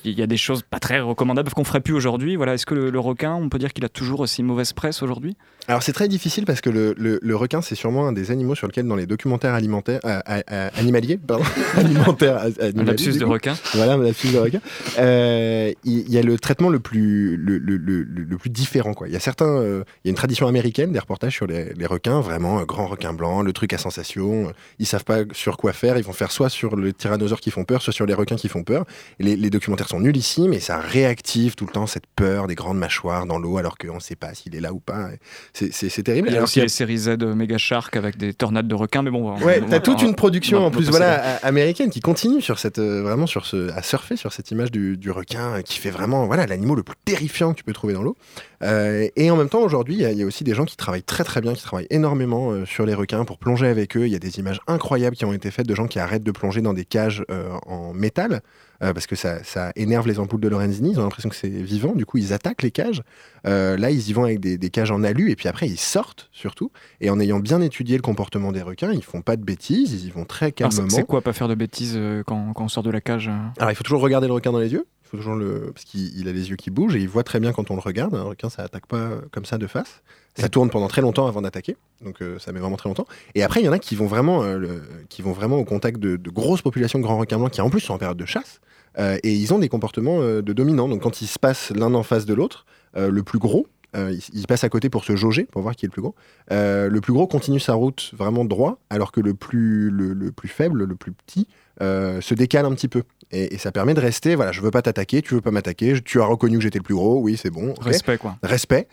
il 0.06 0.18
y 0.20 0.22
a 0.22 0.28
des 0.28 0.38
choses 0.38 0.62
pas 0.64 0.80
très 0.80 0.99
recommandables 0.99 1.51
qu'on 1.51 1.64
ferait 1.64 1.82
plus 1.82 1.93
aujourd'hui. 1.93 2.36
Voilà, 2.36 2.53
Est-ce 2.53 2.66
que 2.66 2.76
le, 2.76 2.89
le 2.89 2.99
requin, 2.99 3.34
on 3.34 3.49
peut 3.49 3.60
dire 3.60 3.74
qu'il 3.74 3.84
a 3.86 3.89
toujours 3.89 4.20
aussi 4.22 4.43
mauvaise 4.43 4.74
presse 4.74 5.01
aujourd'hui? 5.03 5.36
Alors 5.68 5.82
c'est 5.82 5.93
très 5.93 6.08
difficile 6.08 6.45
parce 6.45 6.62
que 6.62 6.70
le, 6.70 6.93
le- 6.97 7.20
le 7.24 7.36
requin 7.36 7.60
c'est 7.64 7.74
sûrement 7.74 8.08
un 8.08 8.14
des 8.14 8.30
animaux 8.30 8.53
sur 8.53 8.68
lequel 8.68 8.88
dans 8.88 8.95
les 8.95 9.08
documentaires 9.08 9.56
alimentaires 9.56 9.99
euh, 10.06 10.70
animaliers 10.78 11.18
pardon 11.18 11.43
alimentaires 11.76 12.38
euh, 12.62 12.70
animaliers, 12.70 13.14
de 13.18 13.26
coup. 13.26 13.32
requin. 13.32 13.56
voilà 13.74 13.97
lapsus 13.97 14.32
de 14.32 14.38
requin 14.38 14.60
Euh, 14.99 15.72
il 15.84 16.08
y, 16.12 16.18
a 16.18 16.22
le 16.22 16.38
traitement 16.38 16.70
le 16.70 16.80
plus 16.80 17.36
le, 17.36 18.38
plus 18.38 18.49
différent 18.51 18.93
quoi 18.93 19.08
il 19.08 19.14
y 19.14 19.18
a 19.18 19.20
certains 19.20 19.64
il 19.64 20.06
y 20.06 20.08
a 20.08 20.10
une 20.10 20.16
tradition 20.16 20.47
américaine 20.47 20.91
des 20.91 20.99
reportages 20.99 21.34
sur 21.34 21.47
les, 21.47 21.74
les 21.74 21.86
requins 21.88 22.22
vraiment 22.22 22.62
grand 22.64 22.86
requin 22.88 23.14
blanc 23.14 23.41
le 23.41 23.51
truc 23.51 23.74
à 23.74 23.78
sensation 23.80 24.51
ils 24.80 24.86
savent 24.86 25.03
pas 25.03 25.20
sur 25.34 25.58
quoi 25.58 25.74
faire 25.74 25.97
ils 25.97 26.03
vont 26.03 26.14
faire 26.14 26.32
soit 26.32 26.49
sur 26.49 26.76
le 26.76 26.93
tyrannosaure 26.93 27.39
qui 27.41 27.49
font 27.51 27.64
peur 27.66 27.82
soit 27.82 27.93
sur 27.93 28.06
les 28.06 28.14
requins 28.14 28.36
qui 28.36 28.49
font 28.49 28.64
peur 28.64 28.86
Et 29.20 29.24
les, 29.24 29.36
les 29.36 29.49
documentaires 29.49 29.88
sont 29.89 29.94
nullissimes 29.99 30.53
et 30.53 30.59
ça 30.59 30.77
réactive 30.79 31.55
tout 31.55 31.65
le 31.65 31.71
temps 31.71 31.87
cette 31.87 32.05
peur 32.15 32.47
des 32.47 32.55
grandes 32.55 32.77
mâchoires 32.77 33.25
dans 33.25 33.37
l'eau 33.39 33.57
alors 33.57 33.77
qu'on 33.77 33.95
ne 33.95 33.99
sait 33.99 34.15
pas 34.15 34.33
s'il 34.33 34.55
est 34.55 34.59
là 34.59 34.73
ou 34.73 34.79
pas 34.79 35.09
c'est 35.53 36.03
terrible 36.03 36.27
Il 36.29 36.31
y 36.31 36.35
a 36.35 36.37
Alors 36.37 36.45
aussi 36.45 36.59
a- 36.59 36.63
les 36.63 36.69
séries 36.69 36.97
Z 36.97 37.07
euh, 37.21 37.35
Mega 37.35 37.57
Shark 37.57 37.95
avec 37.95 38.17
des 38.17 38.33
tornades 38.33 38.67
de 38.67 38.75
requins, 38.75 39.01
mais 39.01 39.11
bon. 39.11 39.29
on- 39.31 39.41
Ouais, 39.43 39.61
t'as 39.69 39.79
toute 39.79 40.01
une 40.01 40.15
production 40.15 40.65
en 40.65 40.71
plus 40.71 40.89
voilà 40.89 41.35
américaine 41.43 41.89
qui 41.89 41.99
continue 41.99 42.41
sur 42.41 42.59
cette 42.59 42.79
euh, 42.79 43.01
vraiment 43.03 43.27
sur 43.27 43.45
ce 43.45 43.69
à 43.71 43.81
surfer 43.81 44.15
sur 44.17 44.31
cette 44.33 44.51
image 44.51 44.71
du, 44.71 44.97
du 44.97 45.11
requin 45.11 45.61
qui 45.61 45.79
fait 45.79 45.89
vraiment 45.91 46.25
voilà 46.25 46.45
l'animal 46.45 46.77
le 46.77 46.83
plus 46.83 46.95
terrifiant 47.05 47.51
que 47.53 47.57
tu 47.57 47.63
peux 47.63 47.73
trouver 47.73 47.93
dans 47.93 48.01
l'eau. 48.03 48.15
Euh, 48.63 49.07
et 49.15 49.29
en 49.31 49.35
même 49.35 49.49
temps 49.49 49.61
aujourd'hui 49.61 49.95
il 49.95 50.01
y, 50.01 50.05
a- 50.05 50.11
il 50.11 50.17
y 50.17 50.23
a 50.23 50.25
aussi 50.25 50.43
des 50.43 50.55
gens 50.55 50.65
qui 50.65 50.77
travaillent 50.77 51.03
très 51.03 51.23
très 51.23 51.41
bien, 51.41 51.53
qui 51.53 51.61
travaillent 51.63 51.87
énormément 51.89 52.51
euh, 52.51 52.65
sur 52.65 52.85
les 52.85 52.93
requins 52.93 53.25
pour 53.25 53.37
plonger 53.37 53.67
avec 53.67 53.95
eux. 53.97 54.05
Il 54.07 54.11
y 54.13 54.15
a 54.15 54.19
des 54.19 54.39
images 54.39 54.59
incroyables 54.67 55.15
qui 55.15 55.25
ont 55.25 55.33
été 55.33 55.51
faites 55.51 55.67
de 55.67 55.75
gens 55.75 55.87
qui 55.87 55.99
arrêtent 55.99 56.23
de 56.23 56.31
plonger 56.31 56.61
dans 56.61 56.73
des 56.73 56.85
cages 56.85 57.23
en 57.67 57.93
métal. 57.93 58.41
Euh, 58.84 58.93
parce 58.93 59.07
que 59.07 59.15
ça, 59.15 59.43
ça 59.43 59.71
énerve 59.76 60.07
les 60.07 60.19
ampoules 60.19 60.41
de 60.41 60.47
Lorenzini, 60.47 60.91
ils 60.91 60.99
ont 60.99 61.03
l'impression 61.03 61.30
que 61.30 61.36
c'est 61.36 61.49
vivant, 61.49 61.93
du 61.93 62.05
coup 62.05 62.17
ils 62.17 62.34
attaquent 62.34 62.63
les 62.63 62.71
cages. 62.71 63.01
Euh, 63.47 63.78
là 63.78 63.91
ils 63.91 64.09
y 64.09 64.13
vont 64.13 64.23
avec 64.23 64.39
des, 64.39 64.57
des 64.57 64.69
cages 64.69 64.91
en 64.91 65.03
alu 65.03 65.32
et 65.32 65.36
puis 65.36 65.47
après 65.47 65.67
ils 65.67 65.80
sortent 65.80 66.30
surtout. 66.32 66.71
Et 67.01 67.09
en 67.09 67.19
ayant 67.19 67.39
bien 67.39 67.61
étudié 67.61 67.95
le 67.95 68.01
comportement 68.01 68.51
des 68.51 68.61
requins, 68.61 68.91
ils 68.91 69.03
font 69.03 69.21
pas 69.21 69.36
de 69.36 69.43
bêtises, 69.43 69.93
ils 69.93 70.07
y 70.07 70.11
vont 70.11 70.26
très 70.26 70.51
calmement. 70.51 70.89
C'est 70.89 71.05
quoi 71.05 71.21
pas 71.21 71.34
faire 71.34 71.47
de 71.47 71.55
bêtises 71.55 71.95
euh, 71.95 72.23
quand, 72.26 72.53
quand 72.53 72.65
on 72.65 72.69
sort 72.69 72.84
de 72.84 72.91
la 72.91 73.01
cage 73.01 73.30
Alors 73.57 73.71
il 73.71 73.76
faut 73.76 73.84
toujours 73.84 74.01
regarder 74.01 74.28
le 74.28 74.34
requin 74.34 74.51
dans 74.51 74.59
les 74.59 74.73
yeux. 74.73 74.86
Toujours 75.16 75.36
le 75.36 75.72
parce 75.74 75.86
qu'il 75.86 76.18
il 76.18 76.28
a 76.28 76.32
les 76.32 76.49
yeux 76.49 76.55
qui 76.55 76.70
bougent 76.70 76.95
et 76.95 76.99
il 76.99 77.07
voit 77.09 77.24
très 77.24 77.39
bien 77.39 77.51
quand 77.53 77.72
on 77.72 77.76
le 77.76 77.82
regarde. 77.82 78.16
Un 78.16 78.24
requin, 78.24 78.49
ça 78.49 78.63
attaque 78.63 78.86
pas 78.88 78.97
euh, 78.97 79.22
comme 79.32 79.45
ça 79.45 79.57
de 79.57 79.68
face. 79.68 80.01
Ça 80.38 80.49
tourne 80.49 80.70
pendant 80.70 80.89
très 80.89 81.01
longtemps 81.01 81.28
avant 81.28 81.41
d'attaquer, 81.41 81.78
donc 82.03 82.22
euh, 82.22 82.38
ça 82.39 82.51
met 82.51 82.59
vraiment 82.59 82.76
très 82.76 82.89
longtemps. 82.89 83.07
Et 83.36 83.43
après, 83.43 83.61
il 83.61 83.66
y 83.66 83.70
en 83.70 83.72
a 83.72 83.80
qui 83.80 83.95
vont 83.95 84.05
vraiment, 84.07 84.43
euh, 84.43 84.57
le- 84.57 84.82
qui 85.07 85.22
vont 85.22 85.32
vraiment 85.32 85.55
au 85.57 85.63
contact 85.63 85.97
de, 85.97 86.18
de 86.18 86.30
grosses 86.30 86.61
populations 86.61 86.99
de 86.99 87.03
grands 87.03 87.18
requins 87.18 87.38
blancs 87.38 87.51
qui 87.51 87.61
en 87.61 87.70
plus 87.70 87.80
sont 87.80 87.93
en 87.93 87.97
période 87.97 88.18
de 88.18 88.26
chasse. 88.26 88.59
Euh, 88.99 89.18
et 89.24 89.34
ils 89.34 89.53
ont 89.53 89.59
des 89.59 89.70
comportements 89.70 90.20
de 90.20 90.41
dominants. 90.53 90.89
Donc 90.89 91.03
quand 91.03 91.22
ils 91.22 91.28
se 91.28 91.39
passent 91.39 91.72
l'un 91.74 91.93
en 91.93 92.03
face 92.03 92.26
de 92.26 92.34
l'autre, 92.34 92.66
le 92.95 93.24
plus 93.24 93.39
gros, 93.39 93.68
euh, 93.95 94.11
il, 94.11 94.39
il 94.41 94.45
passe 94.47 94.66
à 94.66 94.70
côté 94.70 94.89
pour 94.89 95.05
se 95.05 95.16
jauger, 95.16 95.43
pour 95.45 95.61
voir 95.61 95.74
qui 95.76 95.86
est 95.86 95.88
le 95.88 95.91
plus 95.93 96.01
gros. 96.01 96.16
Euh, 96.51 96.89
le 96.89 96.99
plus 96.99 97.13
gros 97.13 97.28
continue 97.28 97.61
sa 97.61 97.74
route 97.74 98.11
vraiment 98.18 98.43
droit, 98.43 98.78
alors 98.89 99.13
que 99.13 99.22
le 99.22 99.34
plus, 99.36 99.89
le, 99.89 100.11
le 100.13 100.32
plus 100.34 100.49
faible, 100.49 100.84
le 100.84 100.95
plus 100.95 101.13
petit, 101.13 101.47
euh, 101.82 102.21
se 102.21 102.34
décale 102.34 102.65
un 102.65 102.73
petit 102.73 102.88
peu. 102.88 103.03
Et, 103.32 103.55
et 103.55 103.57
ça 103.57 103.71
permet 103.71 103.93
de 103.93 103.99
rester, 103.99 104.36
voilà, 104.36 104.51
je 104.51 104.61
veux 104.61 104.71
pas 104.71 104.82
t'attaquer, 104.82 105.21
tu 105.21 105.34
veux 105.34 105.41
pas 105.41 105.51
m'attaquer, 105.51 106.01
tu 106.03 106.21
as 106.21 106.26
reconnu 106.26 106.57
que 106.57 106.63
j'étais 106.63 106.80
le 106.80 106.84
plus 106.84 106.95
gros, 106.95 107.19
oui, 107.19 107.38
c'est 107.41 107.49
bon. 107.49 107.73
Respect, 107.82 108.17
quoi. 108.17 108.38
Respect. 108.43 108.88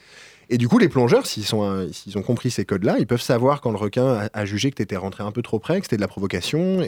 Et 0.53 0.59
du 0.59 0.69
coup, 0.69 0.77
les 0.77 0.91
plongeurs, 0.91 1.25
euh, 1.55 1.89
s'ils 1.93 2.19
ont 2.19 2.23
compris 2.23 2.51
ces 2.51 2.67
codes-là, 2.67 2.97
ils 2.99 3.07
peuvent 3.07 3.23
savoir 3.23 3.63
quand 3.63 3.71
le 3.71 3.79
requin 3.79 4.29
a, 4.31 4.45
jugé 4.45 4.71
que 4.71 4.77
tu 4.77 4.83
étais 4.83 4.99
rentré 4.99 5.25
un 5.25 5.33
peu 5.33 5.41
trop 5.41 5.59
près, 5.59 5.79
que 5.81 5.87
c'était 5.87 5.97
de 5.97 6.03
la 6.03 6.09
provocation, 6.09 6.83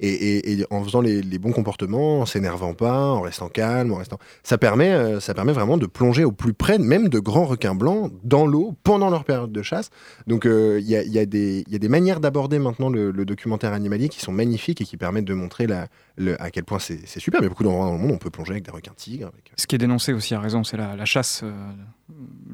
et, 0.00 0.66
en 0.70 0.82
faisant 0.82 1.00
les, 1.00 1.38
bons 1.38 1.52
comportements, 1.52 2.22
en 2.22 2.26
s'énervant 2.26 2.74
pas, 2.74 2.98
en 2.98 3.20
restant 3.20 3.48
calme, 3.48 3.92
en 3.92 3.98
restant. 3.98 4.18
Ça 4.42 4.58
permet, 4.58 4.90
euh, 4.90 5.20
ça 5.20 5.32
permet 5.32 5.52
vraiment 5.52 5.76
de 5.76 5.86
plonger 5.86 6.24
au 6.24 6.32
plus 6.32 6.54
près, 6.54 6.78
même 6.78 7.08
de 7.08 7.20
grands 7.20 7.44
requins 7.44 7.76
blancs, 7.76 8.10
dans 8.24 8.46
l'eau, 8.46 8.74
pendant 8.82 9.10
leur 9.10 9.22
période 9.22 9.52
de 9.52 9.62
chasse. 9.62 9.90
Donc, 10.26 10.44
euh, 10.44 10.80
il 10.80 10.88
y, 10.88 11.18
a, 11.18 11.24
des- 11.24 11.88
manières 11.88 12.18
d'aborder 12.18 12.58
maintenant 12.58 12.88
le, 12.88 13.12
documentaire 13.24 13.74
animalier 13.74 14.08
qui 14.08 14.18
sont 14.18 14.32
magnifiques 14.32 14.80
et 14.80 14.84
qui 14.84 14.96
permettent 14.96 15.24
de 15.24 15.34
montrer 15.34 15.68
à 15.70 16.50
quel 16.50 16.64
point 16.64 16.80
c'est 16.80 17.06
super. 17.20 17.40
A 17.44 17.48
beaucoup 17.48 17.62
d'endroits 17.62 17.86
dans 17.86 17.92
le 17.92 17.98
monde 17.98 18.10
on 18.10 18.18
peut 18.18 18.30
plonger 18.30 18.54
avec 18.54 18.64
des 18.64 18.72
requins 18.72 18.94
tigres. 18.96 19.30
Ce 19.56 19.68
qui 19.68 19.76
est 19.76 19.78
dénoncé 19.78 20.12
aussi 20.12 20.34
à 20.34 20.40
raison, 20.40 20.64
c'est 20.64 20.76
la, 20.76 21.04
chasse. 21.04 21.44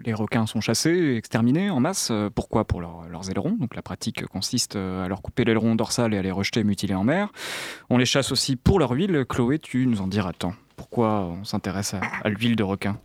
Les 0.05 0.15
requins 0.15 0.47
sont 0.47 0.61
chassés, 0.61 1.15
exterminés 1.17 1.71
en 1.71 1.81
masse. 1.81 2.09
Euh, 2.11 2.31
Pourquoi 2.35 2.65
Pour 2.65 2.81
leur- 2.81 3.09
leurs 3.11 3.31
ailerons? 3.31 3.57
Donc 3.59 3.75
la 3.75 3.83
pratique 3.83 4.27
consiste 4.27 4.77
euh, 4.77 5.05
à 5.05 5.09
leur 5.09 5.23
couper 5.23 5.45
l'aileron 5.45 5.75
dorsal 5.75 6.15
et 6.15 6.19
à 6.19 6.23
les 6.23 6.31
rejeter 6.31 6.65
mutilés 6.65 6.95
en 6.95 7.05
mer. 7.05 7.29
On 7.91 7.99
les 7.99 8.05
chasse 8.07 8.33
aussi 8.33 8.57
pour 8.57 8.79
leur 8.79 8.91
huile. 8.93 9.25
Chloé, 9.29 9.59
tu 9.59 9.87
nous 9.87 10.01
en 10.01 10.07
diras 10.07 10.33
tant. 10.33 10.55
Pourquoi 10.77 11.21
on 11.41 11.45
s'intéresse 11.45 11.95
à, 11.95 12.01
à 12.23 12.29
l'huile 12.29 12.57
de 12.57 12.63
requin? 12.63 12.99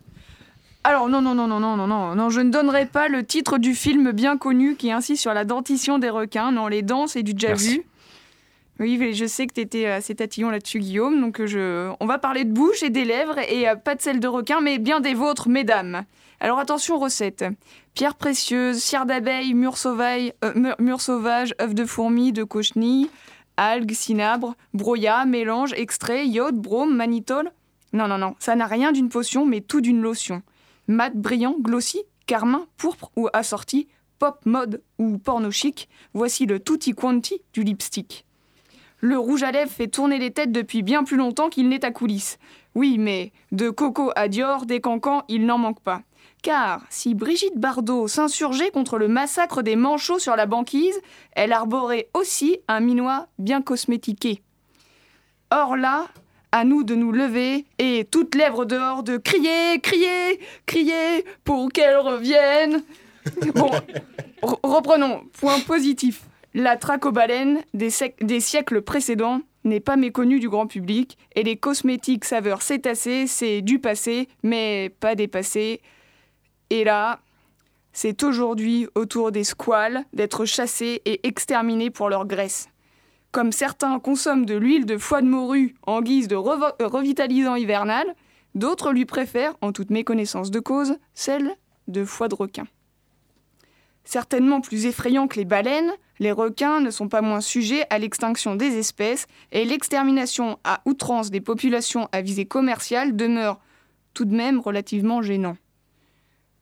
Alors 0.82 1.08
non, 1.10 1.20
non, 1.20 1.34
non, 1.34 1.46
non, 1.46 1.60
non, 1.60 1.76
non, 1.76 1.86
non, 1.86 2.14
non, 2.14 2.30
je 2.30 2.40
ne 2.40 2.50
donnerai 2.50 2.86
pas 2.86 3.08
le 3.08 3.22
titre 3.22 3.58
du 3.58 3.74
film 3.74 4.12
bien 4.12 4.38
connu 4.38 4.76
qui 4.76 4.90
insiste 4.90 5.20
sur 5.20 5.34
la 5.34 5.44
dentition 5.44 5.98
des 5.98 6.08
requins. 6.08 6.52
Non, 6.52 6.68
les 6.68 6.80
dents, 6.80 7.06
c'est 7.06 7.22
du 7.22 7.34
déjà 7.34 7.48
Merci. 7.48 7.74
vu. 7.78 7.84
Oui, 8.80 9.12
je 9.12 9.26
sais 9.26 9.46
que 9.46 9.52
tu 9.52 9.60
étais 9.60 9.84
assez 9.84 10.14
tatillon 10.14 10.48
là-dessus, 10.48 10.78
Guillaume. 10.78 11.20
Donc 11.20 11.38
euh, 11.38 11.92
on 12.00 12.06
va 12.06 12.16
parler 12.16 12.44
de 12.44 12.52
bouche 12.52 12.82
et 12.82 12.88
des 12.88 13.04
lèvres 13.04 13.38
et 13.38 13.68
euh, 13.68 13.76
pas 13.76 13.94
de 13.94 14.00
celle 14.00 14.20
de 14.20 14.26
requin, 14.26 14.62
mais 14.62 14.78
bien 14.78 15.00
des 15.00 15.12
vôtres, 15.12 15.50
mesdames. 15.50 16.04
Alors 16.40 16.58
attention, 16.58 16.98
recette. 16.98 17.44
Pierre 17.92 18.14
précieuse, 18.14 18.78
cire 18.78 19.04
d'abeille, 19.04 19.52
mûre 19.52 19.76
sauvage, 19.76 20.32
euh, 20.42 21.66
de 21.66 21.84
fourmi, 21.84 22.32
de 22.32 22.42
cochenille, 22.42 23.10
algues, 23.58 23.92
cinabre, 23.92 24.54
broyat, 24.72 25.26
mélange, 25.26 25.74
extrait, 25.74 26.26
iode, 26.26 26.56
brome, 26.56 26.96
mannitol. 26.96 27.52
Non, 27.92 28.08
non, 28.08 28.16
non, 28.16 28.34
ça 28.38 28.56
n'a 28.56 28.64
rien 28.64 28.92
d'une 28.92 29.10
potion, 29.10 29.44
mais 29.44 29.60
tout 29.60 29.82
d'une 29.82 30.00
lotion. 30.00 30.40
Mat, 30.88 31.14
brillant, 31.14 31.56
glossy, 31.60 32.00
carmin, 32.24 32.66
pourpre 32.78 33.12
ou 33.14 33.28
assorti, 33.34 33.88
pop, 34.18 34.40
mode 34.46 34.82
ou 34.98 35.18
porno 35.18 35.50
chic, 35.50 35.90
voici 36.14 36.46
le 36.46 36.60
tutti 36.60 36.94
quanti 36.94 37.42
du 37.52 37.62
lipstick. 37.62 38.24
Le 39.00 39.18
rouge 39.18 39.42
à 39.42 39.50
lèvres 39.50 39.70
fait 39.70 39.88
tourner 39.88 40.18
les 40.18 40.30
têtes 40.30 40.52
depuis 40.52 40.82
bien 40.82 41.04
plus 41.04 41.16
longtemps 41.16 41.48
qu'il 41.48 41.68
n'est 41.68 41.84
à 41.84 41.90
coulisses. 41.90 42.38
Oui, 42.74 42.98
mais 42.98 43.32
de 43.50 43.70
Coco 43.70 44.12
à 44.14 44.28
Dior, 44.28 44.66
des 44.66 44.80
cancans, 44.80 45.24
il 45.28 45.46
n'en 45.46 45.58
manque 45.58 45.80
pas. 45.80 46.02
Car 46.42 46.82
si 46.90 47.14
Brigitte 47.14 47.56
Bardot 47.58 48.08
s'insurgeait 48.08 48.70
contre 48.70 48.98
le 48.98 49.08
massacre 49.08 49.62
des 49.62 49.76
manchots 49.76 50.18
sur 50.18 50.36
la 50.36 50.46
banquise, 50.46 50.98
elle 51.32 51.52
arborait 51.52 52.08
aussi 52.14 52.58
un 52.68 52.80
minois 52.80 53.26
bien 53.38 53.62
cosmétiqué. 53.62 54.42
Or 55.50 55.76
là, 55.76 56.06
à 56.52 56.64
nous 56.64 56.82
de 56.82 56.94
nous 56.94 57.12
lever 57.12 57.66
et 57.78 58.06
toutes 58.10 58.34
lèvres 58.34 58.64
dehors 58.64 59.02
de 59.02 59.16
crier, 59.16 59.80
crier, 59.80 60.40
crier 60.66 61.24
pour 61.44 61.70
qu'elle 61.72 61.96
revienne. 61.98 62.82
Bon, 63.54 63.70
re- 64.42 64.58
reprenons. 64.62 65.22
Point 65.38 65.60
positif. 65.60 66.22
La 66.52 66.76
baleines 66.76 67.60
des, 67.74 68.40
siècles 68.40 68.82
précédents 68.82 69.40
n'est 69.62 69.78
pas 69.78 69.96
méconnue 69.96 70.40
du 70.40 70.48
grand 70.48 70.66
public 70.66 71.16
et 71.36 71.44
les 71.44 71.56
cosmétiques 71.56 72.24
saveurs 72.24 72.62
cétacés, 72.62 73.28
c'est 73.28 73.62
du 73.62 73.78
passé, 73.78 74.28
mais 74.42 74.92
pas 74.98 75.14
dépassé. 75.14 75.80
Et 76.70 76.82
là, 76.82 77.20
c'est 77.92 78.24
aujourd'hui 78.24 78.88
autour 78.96 79.30
des 79.30 79.44
squales 79.44 80.04
d'être 80.12 80.44
chassés 80.44 81.02
et 81.04 81.26
exterminés 81.26 81.90
pour 81.90 82.08
leur 82.08 82.26
graisse. 82.26 82.68
Comme 83.30 83.52
certains 83.52 84.00
consomment 84.00 84.46
de 84.46 84.56
l'huile 84.56 84.86
de 84.86 84.98
foie 84.98 85.22
de 85.22 85.28
morue 85.28 85.74
en 85.86 86.02
guise 86.02 86.26
de 86.26 86.34
revitalisant 86.34 87.54
hivernal, 87.54 88.16
d'autres 88.56 88.90
lui 88.90 89.04
préfèrent, 89.04 89.54
en 89.60 89.70
toute 89.70 89.90
méconnaissance 89.90 90.50
de 90.50 90.58
cause, 90.58 90.96
celle 91.14 91.54
de 91.86 92.04
foie 92.04 92.26
de 92.26 92.34
requin. 92.34 92.66
Certainement 94.02 94.60
plus 94.60 94.86
effrayants 94.86 95.28
que 95.28 95.36
les 95.36 95.44
baleines, 95.44 95.92
les 96.20 96.32
requins 96.32 96.80
ne 96.80 96.90
sont 96.90 97.08
pas 97.08 97.22
moins 97.22 97.40
sujets 97.40 97.84
à 97.90 97.98
l'extinction 97.98 98.54
des 98.54 98.78
espèces 98.78 99.26
et 99.50 99.64
l'extermination 99.64 100.58
à 100.62 100.82
outrance 100.84 101.30
des 101.30 101.40
populations 101.40 102.08
à 102.12 102.20
visée 102.20 102.44
commerciale 102.44 103.16
demeure 103.16 103.58
tout 104.14 104.26
de 104.26 104.36
même 104.36 104.60
relativement 104.60 105.22
gênant. 105.22 105.56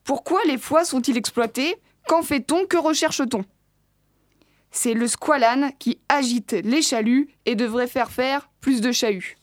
Pourquoi 0.05 0.39
les 0.47 0.57
foies 0.57 0.85
sont-ils 0.85 1.17
exploités? 1.17 1.75
Qu'en 2.07 2.23
fait-on? 2.23 2.65
Que 2.65 2.77
recherche-t-on? 2.77 3.43
C'est 4.71 4.93
le 4.93 5.07
squalane 5.07 5.71
qui 5.77 5.99
agite 6.07 6.53
les 6.53 6.81
chaluts 6.81 7.29
et 7.45 7.55
devrait 7.55 7.87
faire 7.87 8.11
faire 8.11 8.49
plus 8.61 8.81
de 8.81 8.91
chahuts. 8.91 9.35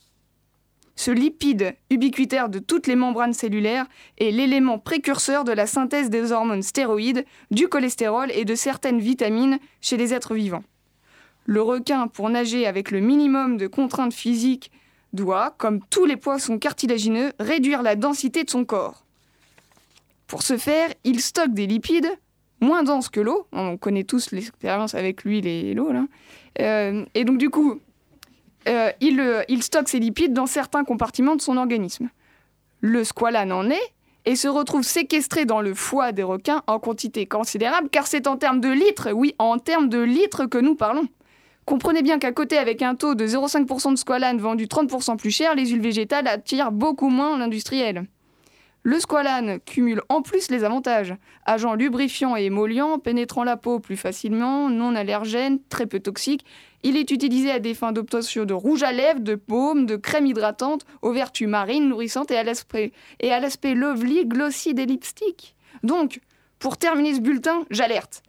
Ce 0.97 1.11
lipide 1.11 1.77
ubiquitaire 1.91 2.49
de 2.49 2.59
toutes 2.59 2.87
les 2.87 2.97
membranes 2.97 3.35
cellulaires 3.35 3.87
est 4.19 4.31
l'élément 4.31 4.79
précurseur 4.79 5.45
de 5.45 5.53
la 5.53 5.67
synthèse 5.67 6.09
des 6.09 6.33
hormones 6.33 6.63
stéroïdes, 6.63 7.27
du 7.51 7.69
cholestérol 7.69 8.31
et 8.33 8.47
de 8.47 8.55
certaines 8.55 8.99
vitamines 8.99 9.59
chez 9.83 9.99
les 9.99 10.15
êtres 10.15 10.35
vivants. 10.35 10.65
Le 11.45 11.63
requin, 11.63 12.09
pour 12.09 12.31
nager 12.31 12.67
avec 12.67 12.91
le 12.91 13.01
minimum 13.01 13.59
de 13.59 13.67
contraintes 13.67 14.15
physiques, 14.15 14.73
doit, 15.13 15.55
comme 15.59 15.81
tous 15.91 16.07
les 16.07 16.17
poissons 16.17 16.59
cartilagineux, 16.59 17.33
réduire 17.39 17.83
la 17.83 17.95
densité 17.95 18.43
de 18.43 18.51
son 18.51 18.65
corps. 18.65 19.05
Pour 20.27 20.43
ce 20.43 20.57
faire, 20.57 20.93
il 21.05 21.21
stocke 21.21 21.55
des 21.55 21.67
lipides 21.67 22.11
moins 22.61 22.83
denses 22.83 23.09
que 23.09 23.21
l'eau. 23.21 23.47
On 23.53 23.77
connaît 23.77 24.05
tous 24.05 24.31
l'expérience 24.33 24.95
avec 24.95 25.25
l'huile 25.25 25.47
et 25.47 25.75
l'eau. 25.75 25.91
Euh, 26.61 27.05
et 27.15 27.25
donc 27.25 27.39
du 27.39 27.51
coup, 27.51 27.81
euh, 28.69 28.91
il, 29.01 29.21
euh, 29.21 29.43
il 29.49 29.63
stocke 29.63 29.89
ces 29.89 29.99
lipides 29.99 30.33
dans 30.33 30.47
certains 30.47 30.85
compartiments 30.85 31.37
de 31.37 31.41
son 31.41 31.57
organisme. 31.57 32.09
Le 32.81 33.05
squalane 33.05 33.53
en 33.53 33.71
est 33.71 33.93
et 34.25 34.37
se 34.37 34.49
retrouve 34.49 34.83
séquestré 34.83 35.45
dans 35.45 35.61
le 35.61 35.73
foie 35.73 36.13
des 36.13 36.25
requins 36.25 36.63
en 36.67 36.79
quantité 36.79 37.27
considérable, 37.27 37.89
car 37.91 38.07
c'est 38.07 38.27
en 38.27 38.37
termes 38.37 38.61
de 38.61 38.69
litres, 38.69 39.13
oui, 39.13 39.35
en 39.39 39.59
termes 39.59 39.89
de 39.89 40.01
litres 40.01 40.47
que 40.47 40.59
nous 40.59 40.75
parlons. 40.75 41.09
Comprenez 41.65 42.03
bien 42.03 42.19
qu'à 42.19 42.33
côté, 42.33 42.59
avec 42.59 42.83
un 42.83 42.95
taux 42.95 43.15
de 43.15 43.27
0,5% 43.27 43.93
de 43.93 43.97
squalane 43.97 44.39
vendu 44.39 44.67
30% 44.67 45.17
plus 45.17 45.31
cher, 45.31 45.55
les 45.55 45.67
huiles 45.67 45.81
végétales 45.81 46.29
attirent 46.29 46.73
beaucoup 46.73 47.09
moins 47.09 47.39
l'industriel. 47.39 48.07
Le 48.85 49.01
squalane 49.01 49.59
cumule 49.59 50.01
en 50.09 50.23
plus 50.23 50.49
les 50.49 50.63
avantages. 50.63 51.13
Agent 51.45 51.75
lubrifiant 51.75 52.37
et 52.37 52.45
émollient, 52.45 53.01
pénétrant 53.03 53.43
la 53.43 53.57
peau 53.57 53.81
plus 53.81 53.97
facilement, 53.97 54.71
non 54.71 54.95
allergène, 54.95 55.59
très 55.69 55.87
peu 55.87 55.99
toxique. 55.99 56.45
Il 56.89 56.97
est 56.97 57.11
utilisé 57.11 57.51
à 57.51 57.59
des 57.59 57.75
fins 57.75 57.91
d'obtention 57.91 58.45
de 58.45 58.55
rouge 58.55 58.85
à 58.85 58.93
lèvres, 58.93 59.19
de 59.19 59.35
baume, 59.35 59.87
de 59.87 59.97
crème 59.97 60.25
hydratante, 60.25 60.87
aux 61.03 61.11
vertus 61.11 61.49
marines, 61.49 61.89
nourrissantes 61.89 62.31
et 62.31 62.37
à 62.37 62.45
l'aspect, 62.45 62.93
et 63.19 63.33
à 63.33 63.41
l'aspect 63.41 63.75
lovely, 63.75 64.25
glossy 64.25 64.73
des 64.73 64.87
lipsticks. 64.87 65.57
Donc, 65.83 66.21
pour 66.61 66.77
terminer 66.77 67.13
ce 67.13 67.21
bulletin, 67.21 67.65
j'alerte. 67.71 68.23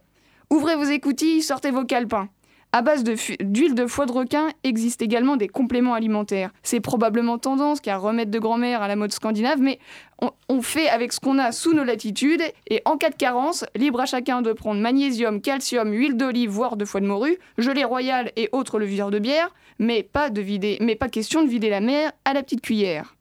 Ouvrez 0.50 0.74
vos 0.74 0.82
écoutilles, 0.82 1.40
sortez 1.40 1.70
vos 1.70 1.84
calepins. 1.84 2.30
À 2.70 2.82
base 2.82 3.02
d'huile 3.02 3.74
de 3.74 3.86
foie 3.86 4.04
de 4.04 4.12
requin 4.12 4.48
existent 4.62 5.02
également 5.02 5.36
des 5.36 5.48
compléments 5.48 5.94
alimentaires. 5.94 6.50
C'est 6.62 6.80
probablement 6.80 7.38
tendance 7.38 7.80
car 7.80 8.02
remède 8.02 8.28
de 8.28 8.38
grand-mère 8.38 8.82
à 8.82 8.88
la 8.88 8.96
mode 8.96 9.10
scandinave, 9.10 9.58
mais 9.58 9.78
on, 10.20 10.32
on 10.50 10.60
fait 10.60 10.88
avec 10.88 11.14
ce 11.14 11.20
qu'on 11.20 11.38
a 11.38 11.50
sous 11.50 11.72
nos 11.72 11.82
latitudes 11.82 12.42
et 12.68 12.82
en 12.84 12.98
cas 12.98 13.08
de 13.08 13.14
carence, 13.14 13.64
libre 13.74 14.00
à 14.00 14.06
chacun 14.06 14.42
de 14.42 14.52
prendre 14.52 14.82
magnésium, 14.82 15.40
calcium, 15.40 15.90
huile 15.92 16.18
d'olive, 16.18 16.50
voire 16.50 16.76
de 16.76 16.84
foie 16.84 17.00
de 17.00 17.06
morue, 17.06 17.38
gelée 17.56 17.84
royale 17.84 18.32
et 18.36 18.50
autres 18.52 18.78
levures 18.78 19.10
de 19.10 19.18
bière, 19.18 19.54
mais 19.78 20.02
pas, 20.02 20.28
de 20.28 20.42
vider, 20.42 20.76
mais 20.80 20.94
pas 20.94 21.08
question 21.08 21.42
de 21.42 21.48
vider 21.48 21.70
la 21.70 21.80
mer 21.80 22.12
à 22.26 22.34
la 22.34 22.42
petite 22.42 22.60
cuillère. 22.60 23.14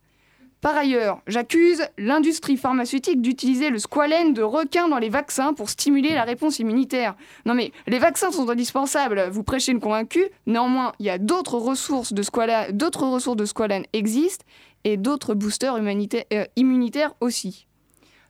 Par 0.62 0.76
ailleurs, 0.76 1.22
j'accuse 1.28 1.84
l'industrie 2.00 2.58
pharmaceutique 2.58 3.22
d'utiliser 3.22 3.70
le 3.70 3.78
squalène 3.78 4.34
de 4.34 4.42
requin 4.42 4.88
dans 4.88 4.98
les 4.98 5.10
vaccins 5.10 5.54
pour 5.54 5.70
stimuler 5.70 6.14
la 6.14 6.24
réponse 6.24 6.58
immunitaire. 6.58 7.16
Non 7.46 7.54
mais 7.54 7.72
les 7.86 8.00
vaccins 8.00 8.32
sont 8.32 8.50
indispensables, 8.50 9.30
vous 9.30 9.44
prêchez 9.44 9.72
une 9.72 9.80
convaincue. 9.80 10.28
Néanmoins, 10.48 10.94
il 11.00 11.06
y 11.06 11.12
a 11.12 11.20
d'autres 11.20 11.58
ressources 11.58 12.12
de 12.12 12.24
squalane, 12.24 12.72
d'autres 12.72 13.06
ressources 13.06 13.38
de 13.38 13.46
squalane 13.46 13.86
existent 13.94 14.46
et 14.84 14.98
d'autres 14.98 15.36
boosters 15.36 15.76
euh, 15.76 16.46
immunitaires 16.56 17.14
aussi. 17.22 17.68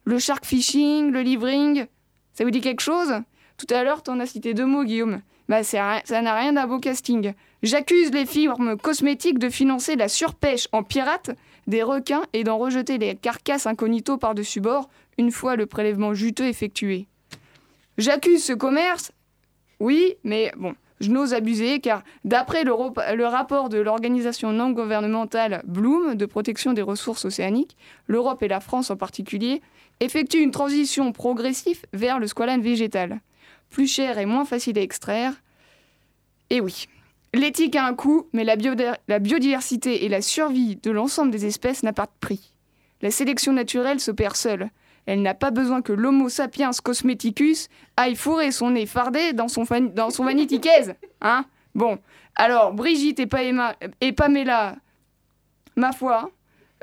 Le 0.04 0.20
shark 0.20 0.46
fishing, 0.46 1.12
le 1.12 1.22
livring, 1.22 1.86
ça 2.34 2.44
vous 2.44 2.52
dit 2.52 2.62
quelque 2.62 2.82
chose? 2.82 3.14
Tout 3.58 3.74
à 3.74 3.84
l'heure, 3.84 4.04
t'en 4.04 4.20
as 4.20 4.26
cité 4.26 4.54
deux 4.54 4.66
mots, 4.66 4.84
Guillaume. 4.84 5.22
Bah, 5.50 5.64
ça 5.64 6.02
n'a 6.10 6.36
rien 6.36 6.54
d'un 6.54 6.68
beau 6.68 6.80
casting. 6.80 7.34
J'accuse 7.64 8.12
les 8.12 8.26
firmes 8.26 8.78
cosmétiques 8.78 9.40
de 9.40 9.50
financer 9.50 9.96
la 9.96 10.10
surpêche 10.10 10.68
en 10.74 10.84
pirate 10.84 11.32
des 11.68 11.84
requins 11.84 12.24
et 12.34 12.44
d'en 12.44 12.58
rejeter 12.58 12.98
les 12.98 13.16
carcasses 13.16 13.68
incognito 13.68 14.18
par-dessus 14.18 14.62
bord 14.62 14.90
une 15.18 15.32
fois 15.32 15.56
le 15.56 15.66
prélèvement 15.66 16.14
juteux 16.14 16.48
effectué. 16.48 17.08
J'accuse 17.98 18.44
ce 18.44 18.54
commerce, 18.54 19.12
oui, 19.80 20.16
mais 20.24 20.52
bon, 20.58 20.74
je 21.00 21.10
n'ose 21.10 21.34
abuser 21.34 21.80
car 21.80 22.04
d'après 22.26 22.64
le, 22.64 23.26
rapport 23.26 23.70
de 23.70 23.78
l'organisation 23.78 24.52
non 24.52 24.72
gouvernementale 24.72 25.62
Bloom 25.66 26.16
de 26.16 26.26
protection 26.26 26.74
des 26.74 26.82
ressources 26.82 27.26
océaniques, 27.26 27.78
l'Europe 28.08 28.42
et 28.44 28.48
la 28.48 28.60
France 28.60 28.90
en 28.90 28.96
particulier 28.96 29.62
effectuent 30.00 30.42
une 30.42 30.52
transition 30.52 31.12
progressive 31.12 31.82
vers 31.94 32.20
le 32.20 32.28
squalane 32.28 32.62
végétal. 32.62 33.20
Plus 33.70 33.88
cher 33.88 34.18
et 34.18 34.26
moins 34.26 34.46
facile 34.46 34.78
à 34.78 34.82
extraire. 34.82 35.34
Et 36.50 36.62
oui, 36.62 36.88
l'éthique 37.38 37.76
a 37.76 37.86
un 37.86 37.94
coût, 37.94 38.28
mais 38.34 38.44
la, 38.44 38.56
biodi- 38.56 38.96
la 39.08 39.20
biodiversité 39.20 40.06
et 40.06 40.10
la 40.10 40.22
survie 40.22 40.78
de 40.78 40.92
l'ensemble 40.92 41.32
des 41.32 41.46
espèces 41.46 41.84
n'a 41.84 41.94
pas 41.94 42.06
de 42.06 42.12
prix. 42.20 42.54
La 43.02 43.12
sélection 43.12 43.54
naturelle 43.54 44.00
s'opère 44.00 44.36
seule. 44.36 44.70
Elle 45.06 45.22
n'a 45.22 45.34
pas 45.34 45.52
besoin 45.52 45.82
que 45.82 45.94
l'Homo 45.94 46.28
sapiens 46.30 46.72
cosmeticus 46.84 47.70
aille 47.96 48.16
fourrer 48.16 48.52
son 48.52 48.72
nez 48.72 48.86
fardé 48.86 49.34
dans 49.34 49.48
son, 49.48 49.64
dans. 49.64 50.10
Hein 51.22 51.46
bon, 51.76 51.98
alors 52.36 52.74
Brigitte 52.74 53.20
et 54.02 54.12
Pamela, 54.12 54.76
ma 55.78 55.94
foi, 55.94 56.30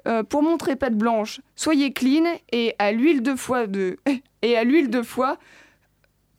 euh, 0.06 0.22
pour 0.22 0.42
montrer 0.42 0.76
patte 0.76 0.96
blanche, 0.96 1.40
soyez 1.54 1.92
clean 1.92 2.24
et 2.52 2.74
à 2.78 2.92
l'huile 2.92 3.22
de 3.22 3.34
foie 3.34 3.66
de 3.66 3.98
et 4.42 4.56
à 4.56 4.64
l'huile 4.64 4.88
de 4.90 5.02
foie 5.02 5.38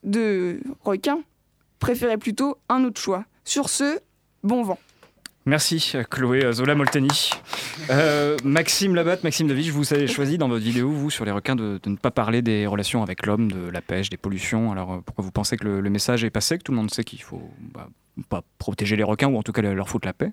de 0.04 0.60
requin, 0.84 1.20
préférez 1.80 2.18
plutôt 2.18 2.58
un 2.70 2.84
autre 2.84 3.02
choix. 3.02 3.26
Sur 3.44 3.70
ce, 3.70 4.00
bon 4.46 4.64
vent. 4.64 4.80
Merci 5.48 5.94
Chloé 6.10 6.44
euh, 6.44 6.54
Zola 6.54 6.74
Molteni. 6.74 7.30
Euh, 7.92 8.36
Maxime 8.44 8.96
Labatte, 8.96 9.24
Maxime 9.24 9.48
David, 9.48 9.70
vous 9.70 9.94
avez 9.94 10.08
choisi 10.08 10.40
dans 10.40 10.48
votre 10.48 10.64
vidéo, 10.64 10.90
vous, 10.90 11.12
sur 11.12 11.24
les 11.24 11.32
requins, 11.32 11.56
de, 11.56 11.80
de 11.84 11.90
ne 11.90 11.98
pas 11.98 12.10
parler 12.10 12.42
des 12.42 12.66
relations 12.66 13.04
avec 13.04 13.28
l'homme, 13.28 13.52
de 13.52 13.70
la 13.70 13.82
pêche, 13.82 14.10
des 14.10 14.18
pollutions. 14.18 14.72
Alors 14.72 14.94
euh, 14.94 14.98
pourquoi 15.06 15.24
vous 15.24 15.32
pensez 15.32 15.58
que 15.58 15.66
le, 15.66 15.82
le 15.82 15.90
message 15.92 16.24
est 16.24 16.32
passé, 16.32 16.58
que 16.58 16.64
tout 16.64 16.72
le 16.72 16.78
monde 16.78 16.90
sait 16.90 17.04
qu'il 17.04 17.22
faut 17.22 17.52
bah, 17.60 17.90
pas 18.30 18.44
protéger 18.58 18.96
les 18.96 19.04
requins 19.04 19.28
ou 19.28 19.38
en 19.38 19.44
tout 19.44 19.52
cas 19.52 19.62
leur 19.62 19.88
foutre 19.88 20.08
la 20.08 20.14
paix? 20.14 20.32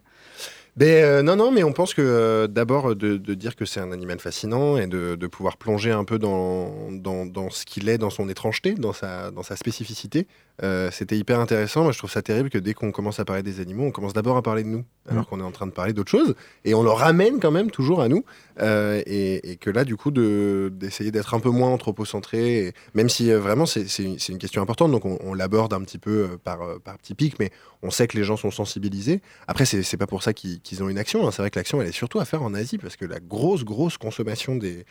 Ben, 0.74 1.04
euh, 1.04 1.22
non, 1.22 1.36
non, 1.36 1.50
mais 1.50 1.62
on 1.64 1.72
pense 1.74 1.92
que 1.92 2.00
euh, 2.00 2.46
d'abord 2.46 2.96
de, 2.96 3.18
de 3.18 3.34
dire 3.34 3.56
que 3.56 3.66
c'est 3.66 3.80
un 3.80 3.92
animal 3.92 4.18
fascinant 4.18 4.78
et 4.78 4.86
de, 4.86 5.16
de 5.16 5.26
pouvoir 5.26 5.58
plonger 5.58 5.90
un 5.90 6.04
peu 6.04 6.18
dans, 6.18 6.90
dans, 6.90 7.26
dans 7.26 7.50
ce 7.50 7.66
qu'il 7.66 7.90
est, 7.90 7.98
dans 7.98 8.08
son 8.08 8.30
étrangeté, 8.30 8.72
dans 8.72 8.94
sa, 8.94 9.30
dans 9.30 9.42
sa 9.42 9.56
spécificité, 9.56 10.26
euh, 10.62 10.90
c'était 10.92 11.16
hyper 11.18 11.40
intéressant. 11.40 11.82
Moi, 11.82 11.92
je 11.92 11.98
trouve 11.98 12.10
ça 12.10 12.22
terrible 12.22 12.50
que 12.50 12.58
dès 12.58 12.74
qu'on 12.74 12.92
commence 12.92 13.18
à 13.20 13.24
parler 13.24 13.42
des 13.42 13.60
animaux, 13.60 13.84
on 13.84 13.90
commence 13.90 14.12
d'abord 14.12 14.36
à 14.36 14.42
parler 14.42 14.62
de 14.62 14.68
nous, 14.68 14.84
alors 15.10 15.28
qu'on 15.28 15.40
est 15.40 15.44
en 15.44 15.50
train 15.50 15.66
de 15.66 15.72
parler 15.72 15.92
d'autre 15.92 16.10
chose, 16.10 16.34
et 16.64 16.74
on 16.74 16.82
le 16.82 16.90
ramène 16.90 17.40
quand 17.40 17.50
même 17.50 17.70
toujours 17.70 18.00
à 18.00 18.08
nous, 18.08 18.24
euh, 18.60 19.02
et, 19.06 19.50
et 19.52 19.56
que 19.56 19.70
là, 19.70 19.84
du 19.84 19.96
coup, 19.96 20.10
de- 20.10 20.72
d'essayer 20.74 21.10
d'être 21.10 21.34
un 21.34 21.40
peu 21.40 21.50
moins 21.50 21.70
anthropocentré, 21.70 22.66
et 22.66 22.72
même 22.94 23.08
si 23.08 23.30
euh, 23.32 23.40
vraiment 23.40 23.66
c'est 23.66 23.86
une, 23.98 24.38
question 24.38 24.62
importante, 24.62 24.90
donc 24.92 25.04
on, 25.04 25.18
on 25.24 25.34
l'aborde 25.34 25.72
un 25.72 25.80
petit 25.82 25.98
peu 25.98 26.38
par, 26.44 26.60
par 26.84 26.98
petits 26.98 27.14
pics, 27.14 27.38
mais 27.40 27.50
on 27.82 27.90
sait 27.90 28.06
que 28.06 28.16
les 28.16 28.22
gens 28.22 28.36
sont 28.36 28.52
sensibilisés. 28.52 29.20
Après, 29.48 29.64
c'est 29.64 29.96
pas 29.96 30.06
pour 30.06 30.22
ça 30.22 30.32
qu'ils 30.32 30.82
ont 30.84 30.88
une 30.88 30.98
action. 30.98 31.26
hein. 31.26 31.30
C'est 31.32 31.42
vrai 31.42 31.50
que 31.50 31.58
l'action, 31.58 31.82
elle 31.82 31.88
est 31.88 31.92
surtout 31.92 32.20
à 32.20 32.24
faire 32.24 32.42
en 32.42 32.54
Asie, 32.54 32.78
parce 32.78 32.94
que 32.96 33.04
la 33.04 33.18
grosse, 33.18 33.64
grosse 33.64 33.98
consommation 33.98 34.54
des, 34.54 34.84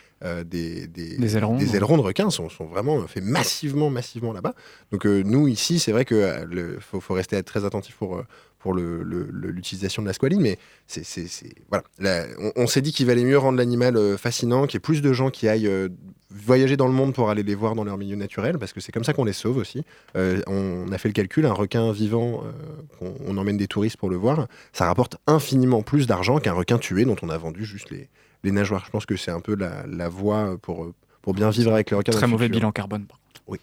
des, 0.45 0.87
des, 0.87 1.17
Des 1.17 1.37
ailerons. 1.37 1.55
des 1.55 1.75
ailerons 1.77 1.95
de 1.97 2.01
requins 2.01 2.29
sont, 2.29 2.49
sont 2.49 2.65
vraiment 2.65 3.07
faits 3.07 3.23
massivement, 3.23 3.89
massivement 3.89 4.33
là-bas. 4.33 4.53
Donc 4.91 5.05
nous, 5.05 5.47
ici, 5.47 5.60
c'est 5.79 5.91
vrai 5.91 6.05
qu'il 6.05 6.77
faut, 6.79 6.99
faut 6.99 7.13
rester 7.13 7.41
très 7.43 7.65
attentif 7.65 7.95
pour, 7.95 8.17
euh, 8.17 8.25
pour 8.59 8.73
le- 8.73 9.01
le- 9.03 9.27
le- 9.31 9.49
l'utilisation 9.49 10.01
de 10.03 10.07
la 10.07 10.13
squaline, 10.13 10.41
mais 10.41 10.57
c'est, 10.87 11.03
c'est- 11.03 11.27
c'est- 11.27 11.55
voilà. 11.69 11.83
Là, 11.99 12.25
on, 12.39 12.51
on 12.55 12.67
s'est 12.67 12.81
dit 12.81 12.91
qu'il 12.91 13.05
valait 13.07 13.23
mieux 13.23 13.37
rendre 13.37 13.57
l'animal 13.57 13.97
euh, 13.97 14.17
fascinant, 14.17 14.65
qu'il 14.67 14.75
y 14.75 14.77
ait 14.77 14.79
plus 14.81 15.01
de 15.01 15.13
gens 15.13 15.29
qui 15.31 15.47
aillent 15.47 15.67
euh, 15.67 15.89
voyager 16.29 16.77
dans 16.77 16.87
le 16.87 16.93
monde 16.93 17.13
pour 17.13 17.29
aller 17.29 17.43
les 17.43 17.55
voir 17.55 17.73
dans 17.75 17.83
leur 17.83 17.97
milieu 17.97 18.15
naturel, 18.15 18.57
parce 18.59 18.71
que 18.71 18.79
c'est 18.79 18.91
comme 18.91 19.03
ça 19.03 19.13
qu'on 19.13 19.25
les 19.25 19.33
sauve 19.33 19.57
aussi. 19.57 19.83
Euh, 20.15 20.41
on 20.47 20.91
a 20.91 20.97
fait 20.97 21.09
le 21.09 21.13
calcul, 21.13 21.45
un 21.45 21.53
requin 21.53 21.91
vivant, 21.91 22.43
euh, 22.45 22.51
qu'on- 22.99 23.15
on 23.25 23.37
emmène 23.37 23.57
des 23.57 23.67
touristes 23.67 23.97
pour 23.97 24.09
le 24.09 24.15
voir, 24.15 24.47
ça 24.73 24.85
rapporte 24.85 25.17
infiniment 25.27 25.81
plus 25.81 26.05
d'argent 26.07 26.37
qu'un 26.39 26.53
requin 26.53 26.77
tué 26.77 27.03
dont 27.05 27.17
on 27.23 27.29
a 27.29 27.37
vendu 27.37 27.65
juste 27.65 27.89
les, 27.89 28.09
les 28.43 28.51
nageoires. 28.51 28.83
Je 28.85 28.91
pense 28.91 29.05
que 29.05 29.17
c'est 29.17 29.31
un 29.31 29.41
peu 29.41 29.55
la, 29.55 29.85
la 29.87 30.07
voie 30.07 30.57
pour, 30.61 30.83
euh, 30.85 30.93
pour 31.23 31.33
bien 31.33 31.49
vivre 31.49 31.73
avec 31.73 31.89
les 31.89 31.97
requins. 31.97 32.11
Très 32.11 32.27
mauvais 32.27 32.45
futur. 32.45 32.59
bilan 32.59 32.71
carbone. 32.71 33.05
par 33.05 33.17
contre. 33.19 33.41
Oui. 33.47 33.59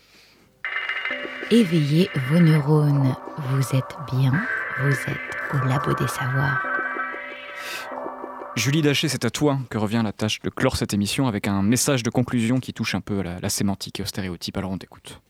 Éveillez 1.51 2.11
vos 2.28 2.40
neurones. 2.40 3.16
Vous 3.38 3.74
êtes 3.74 3.96
bien, 4.12 4.32
vous 4.82 4.92
êtes 4.92 5.55
au 5.55 5.66
labo 5.66 5.94
des 5.94 6.07
savoirs. 6.07 6.62
Julie 8.55 8.82
Daché, 8.82 9.09
c'est 9.09 9.24
à 9.24 9.30
toi 9.30 9.59
que 9.70 9.78
revient 9.78 10.03
la 10.05 10.12
tâche 10.12 10.40
de 10.42 10.51
clore 10.51 10.76
cette 10.76 10.92
émission 10.92 11.26
avec 11.26 11.49
un 11.49 11.62
message 11.62 12.03
de 12.03 12.11
conclusion 12.11 12.61
qui 12.61 12.74
touche 12.74 12.94
un 12.94 13.01
peu 13.01 13.20
à 13.20 13.22
la, 13.22 13.40
la 13.40 13.49
sémantique 13.49 13.99
et 13.99 14.03
au 14.03 14.07
stéréotype. 14.07 14.59
Alors 14.59 14.72
on 14.72 14.76
t'écoute. 14.76 15.22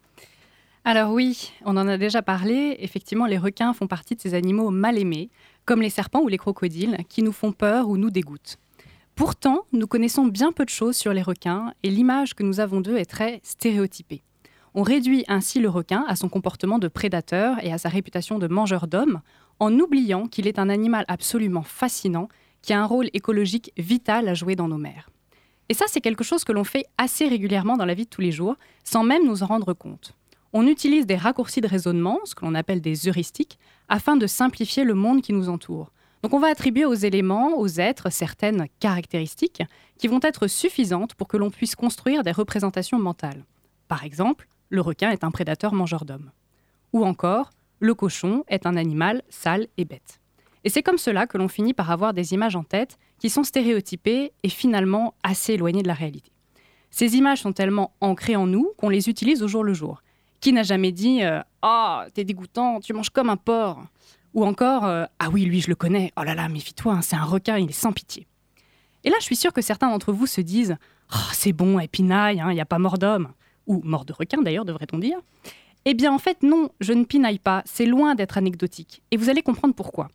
Alors 0.85 1.13
oui, 1.13 1.53
on 1.65 1.77
en 1.77 1.87
a 1.87 1.97
déjà 1.99 2.21
parlé. 2.21 2.77
Effectivement, 2.81 3.27
les 3.27 3.39
requins 3.39 3.73
font 3.73 3.87
partie 3.87 4.17
de 4.17 4.21
ces 4.21 4.35
animaux 4.35 4.71
mal 4.71 4.99
aimés, 4.99 5.31
comme 5.67 5.83
les 5.83 5.91
serpents 5.91 6.23
ou 6.23 6.29
les 6.29 6.39
crocodiles, 6.39 6.97
qui 7.09 7.23
nous 7.23 7.31
font 7.31 7.53
peur 7.53 7.89
ou 7.89 7.97
nous 7.97 8.11
dégoûtent. 8.11 8.57
Pourtant, 9.15 9.67
nous 9.73 9.87
connaissons 9.87 10.27
bien 10.27 10.51
peu 10.51 10.65
de 10.65 10.71
choses 10.71 10.97
sur 10.97 11.13
les 11.13 11.23
requins 11.23 11.75
et 11.85 11.91
l'image 11.91 12.35
que 12.35 12.43
nous 12.43 12.59
avons 12.59 12.81
d'eux 12.81 12.97
est 12.97 13.09
très 13.09 13.39
stéréotypée. 13.45 14.23
On 14.79 14.83
réduit 14.83 15.25
ainsi 15.27 15.59
le 15.59 15.69
requin 15.69 16.05
à 16.07 16.15
son 16.15 16.29
comportement 16.29 16.79
de 16.79 16.87
prédateur 16.87 17.57
et 17.65 17.73
à 17.73 17.79
sa 17.79 17.89
réputation 17.89 18.39
de 18.39 18.47
mangeur 18.47 18.87
d'hommes, 18.87 19.23
en 19.59 19.77
oubliant 19.77 20.29
qu'il 20.29 20.47
est 20.47 20.61
un 20.61 20.69
animal 20.69 21.05
absolument 21.09 21.65
fascinant 21.65 22.29
qui 22.63 22.73
a 22.73 22.81
un 22.81 22.85
rôle 22.87 23.09
écologique 23.13 23.73
vital 23.77 24.29
à 24.29 24.35
jouer 24.35 24.55
dans 24.55 24.69
nos 24.69 24.79
mers. 24.79 25.11
Et 25.69 25.75
ça, 25.75 25.87
c'est 25.89 26.01
quelque 26.01 26.23
chose 26.23 26.45
que 26.45 26.53
l'on 26.53 26.63
fait 26.63 26.85
assez 26.97 27.27
régulièrement 27.27 27.77
dans 27.77 27.87
la 27.87 27.95
vie 27.95 28.05
de 28.05 28.09
tous 28.09 28.21
les 28.21 28.31
jours, 28.31 28.55
sans 28.85 29.03
même 29.03 29.27
nous 29.27 29.43
en 29.43 29.47
rendre 29.47 29.73
compte. 29.73 30.15
On 30.53 30.65
utilise 30.65 31.07
des 31.07 31.17
raccourcis 31.17 31.61
de 31.61 31.67
raisonnement, 31.67 32.21
ce 32.25 32.37
que 32.37 32.45
l'on 32.45 32.55
appelle 32.55 32.81
des 32.81 33.09
heuristiques, 33.09 33.59
afin 33.89 34.15
de 34.17 34.29
simplifier 34.29 34.85
le 34.85 34.95
monde 34.95 35.23
qui 35.23 35.33
nous 35.33 35.49
entoure. 35.49 35.91
Donc 36.23 36.35
on 36.35 36.39
va 36.39 36.51
attribuer 36.51 36.85
aux 36.85 36.95
éléments, 36.95 37.59
aux 37.59 37.81
êtres, 37.81 38.13
certaines 38.13 38.69
caractéristiques 38.79 39.65
qui 39.99 40.07
vont 40.07 40.21
être 40.23 40.47
suffisantes 40.47 41.17
pour 41.17 41.27
que 41.27 41.37
l'on 41.37 41.51
puisse 41.51 41.75
construire 41.75 42.23
des 42.23 42.31
représentations 42.31 43.01
mentales. 43.01 43.45
Par 43.89 44.05
exemple, 44.05 44.47
le 44.71 44.81
requin 44.81 45.11
est 45.11 45.25
un 45.25 45.31
prédateur 45.31 45.75
mangeur 45.75 46.05
d'hommes. 46.05 46.31
Ou 46.93 47.05
encore, 47.05 47.51
le 47.81 47.95
cochon 47.95 48.45
est 48.49 48.67
un 48.67 48.77
animal 48.77 49.23
sale 49.29 49.69
et 49.77 49.85
bête. 49.85 50.21
Et 50.65 50.71
c'est 50.71 50.83
comme 50.83 50.99
cela 50.99 51.27
que 51.27 51.39
l'on 51.39 51.49
finit 51.49 51.75
par 51.75 51.91
avoir 51.91 52.13
des 52.13 52.35
images 52.35 52.57
en 52.57 52.65
tête 52.65 52.99
qui 53.19 53.31
sont 53.31 53.45
stéréotypées 53.45 54.33
et 54.43 54.49
finalement 54.49 55.15
assez 55.23 55.55
éloignées 55.55 55.83
de 55.83 55.89
la 55.89 55.95
réalité. 55.95 56.33
Ces 56.91 57.17
images 57.17 57.43
sont 57.43 57.53
tellement 57.53 57.93
ancrées 58.01 58.37
en 58.37 58.47
nous 58.47 58.73
qu'on 58.77 58.89
les 58.89 59.09
utilise 59.09 59.43
au 59.43 59.49
jour 59.49 59.65
le 59.65 59.75
jour. 59.75 60.03
Qui 60.41 60.53
n'a 60.53 60.63
jamais 60.63 60.93
dit 60.93 61.23
euh, 61.23 61.41
Ah, 61.63 62.07
t'es 62.15 62.25
dégoûtant, 62.25 62.81
tu 62.81 62.93
manges 62.93 63.11
comme 63.11 63.29
un 63.29 63.37
porc 63.37 63.83
Ou 64.35 64.45
encore 64.45 64.85
euh, 64.85 65.05
Ah 65.19 65.29
oui, 65.31 65.45
lui, 65.45 65.61
je 65.61 65.69
le 65.69 65.75
connais, 65.75 66.13
oh 66.17 66.23
là 66.23 66.35
là, 66.35 66.49
méfie-toi, 66.49 66.95
hein, 66.95 67.03
c'est 67.03 67.17
un 67.17 67.25
requin, 67.25 67.59
il 67.59 67.71
est 67.71 67.73
sans 67.73 67.93
pitié. 67.93 68.27
Et 69.05 69.11
là, 69.11 69.17
je 69.21 69.25
suis 69.25 69.37
sûre 69.37 69.53
que 69.53 69.63
certains 69.63 69.91
d'entre 69.91 70.13
vous 70.13 70.27
se 70.27 70.41
disent 70.41 70.77
Ah, 71.11 71.29
c'est 71.33 71.53
bon, 71.53 71.79
épinaille, 71.79 72.43
il 72.49 72.55
n'y 72.55 72.61
a 72.61 72.67
pas 72.67 72.79
mort 72.79 72.99
d'homme. 72.99 73.33
Ou 73.69 73.81
mort 73.85 74.05
de 74.05 74.13
requin 74.13 74.43
d'ailleurs, 74.43 74.65
devrait-on 74.65 74.99
dire. 74.99 75.19
Eh 75.85 75.95
bien, 75.95 76.13
en 76.13 76.19
fait, 76.19 76.43
non, 76.43 76.71
je 76.81 76.93
ne 76.93 77.05
pinaille 77.05 77.39
pas, 77.39 77.63
c'est 77.65 77.87
loin 77.87 78.15
d'être 78.15 78.37
anecdotique. 78.37 79.03
Et 79.11 79.17
vous 79.17 79.31
allez 79.31 79.43
comprendre 79.43 79.75
pourquoi. 79.75 80.09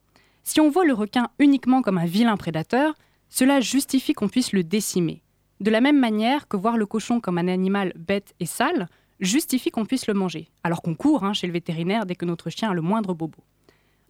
Si 0.44 0.60
on 0.60 0.70
voit 0.70 0.86
le 0.86 0.94
requin 0.94 1.30
uniquement 1.40 1.82
comme 1.82 1.98
un 1.98 2.06
vilain 2.06 2.36
prédateur, 2.36 2.96
cela 3.30 3.62
justifie 3.62 4.14
qu'on 4.14 4.28
puisse 4.28 4.52
le 4.52 4.64
décimer. 4.64 5.24
De 5.62 5.72
la 5.72 5.82
même 5.82 6.00
manière 6.00 6.48
que 6.48 6.58
voir 6.58 6.78
le 6.78 6.86
cochon 6.86 7.22
comme 7.22 7.38
un 7.38 7.48
animal 7.48 7.94
bête 7.96 8.36
et 8.40 8.46
sale 8.46 8.90
justifie 9.20 9.72
qu'on 9.72 9.86
puisse 9.86 10.08
le 10.08 10.14
manger, 10.14 10.50
alors 10.64 10.82
qu'on 10.82 10.96
court 10.96 11.24
hein, 11.24 11.34
chez 11.34 11.48
le 11.48 11.54
vétérinaire 11.54 12.06
dès 12.06 12.16
que 12.16 12.26
notre 12.26 12.50
chien 12.50 12.72
a 12.72 12.74
le 12.74 12.82
moindre 12.82 13.14
bobo. 13.14 13.40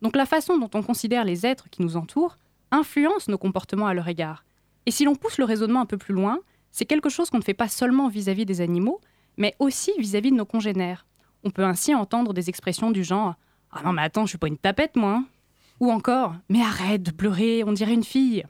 Donc 0.01 0.15
la 0.15 0.25
façon 0.25 0.57
dont 0.57 0.69
on 0.73 0.81
considère 0.81 1.23
les 1.23 1.45
êtres 1.45 1.69
qui 1.69 1.81
nous 1.83 1.95
entourent 1.95 2.37
influence 2.71 3.27
nos 3.27 3.37
comportements 3.37 3.87
à 3.87 3.93
leur 3.93 4.07
égard. 4.07 4.43
Et 4.85 4.91
si 4.91 5.05
l'on 5.05 5.15
pousse 5.15 5.37
le 5.37 5.45
raisonnement 5.45 5.81
un 5.81 5.85
peu 5.85 5.97
plus 5.97 6.13
loin, 6.13 6.39
c'est 6.71 6.85
quelque 6.85 7.09
chose 7.09 7.29
qu'on 7.29 7.37
ne 7.37 7.43
fait 7.43 7.53
pas 7.53 7.69
seulement 7.69 8.09
vis-à-vis 8.09 8.45
des 8.45 8.59
animaux, 8.59 8.99
mais 9.37 9.55
aussi 9.59 9.91
vis-à-vis 9.97 10.31
de 10.31 10.35
nos 10.37 10.45
congénères. 10.45 11.05
On 11.43 11.49
peut 11.51 11.65
ainsi 11.65 11.93
entendre 11.93 12.33
des 12.33 12.49
expressions 12.49 12.91
du 12.91 13.03
genre 13.03 13.35
Ah 13.71 13.81
non, 13.83 13.93
mais 13.93 14.01
attends, 14.01 14.25
je 14.25 14.29
suis 14.29 14.37
pas 14.37 14.47
une 14.47 14.57
tapette, 14.57 14.95
moi. 14.95 15.11
hein. 15.15 15.25
Ou 15.79 15.91
encore 15.91 16.35
Mais 16.49 16.61
arrête 16.61 17.03
de 17.03 17.11
pleurer, 17.11 17.63
on 17.65 17.73
dirait 17.73 17.93
une 17.93 18.03
fille. 18.03 18.45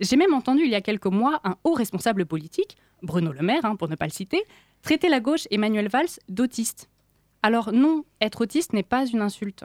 J'ai 0.00 0.16
même 0.16 0.34
entendu 0.34 0.62
il 0.64 0.70
y 0.70 0.74
a 0.74 0.80
quelques 0.80 1.06
mois 1.06 1.40
un 1.44 1.56
haut 1.62 1.74
responsable 1.74 2.26
politique, 2.26 2.76
Bruno 3.02 3.32
Le 3.32 3.42
Maire, 3.42 3.64
hein, 3.64 3.76
pour 3.76 3.88
ne 3.88 3.94
pas 3.94 4.06
le 4.06 4.10
citer, 4.10 4.42
traiter 4.82 5.08
la 5.08 5.20
gauche 5.20 5.46
Emmanuel 5.50 5.88
Valls 5.88 6.18
d'autiste. 6.28 6.88
Alors 7.42 7.72
non, 7.72 8.04
être 8.20 8.40
autiste 8.40 8.72
n'est 8.72 8.82
pas 8.82 9.06
une 9.06 9.20
insulte. 9.20 9.64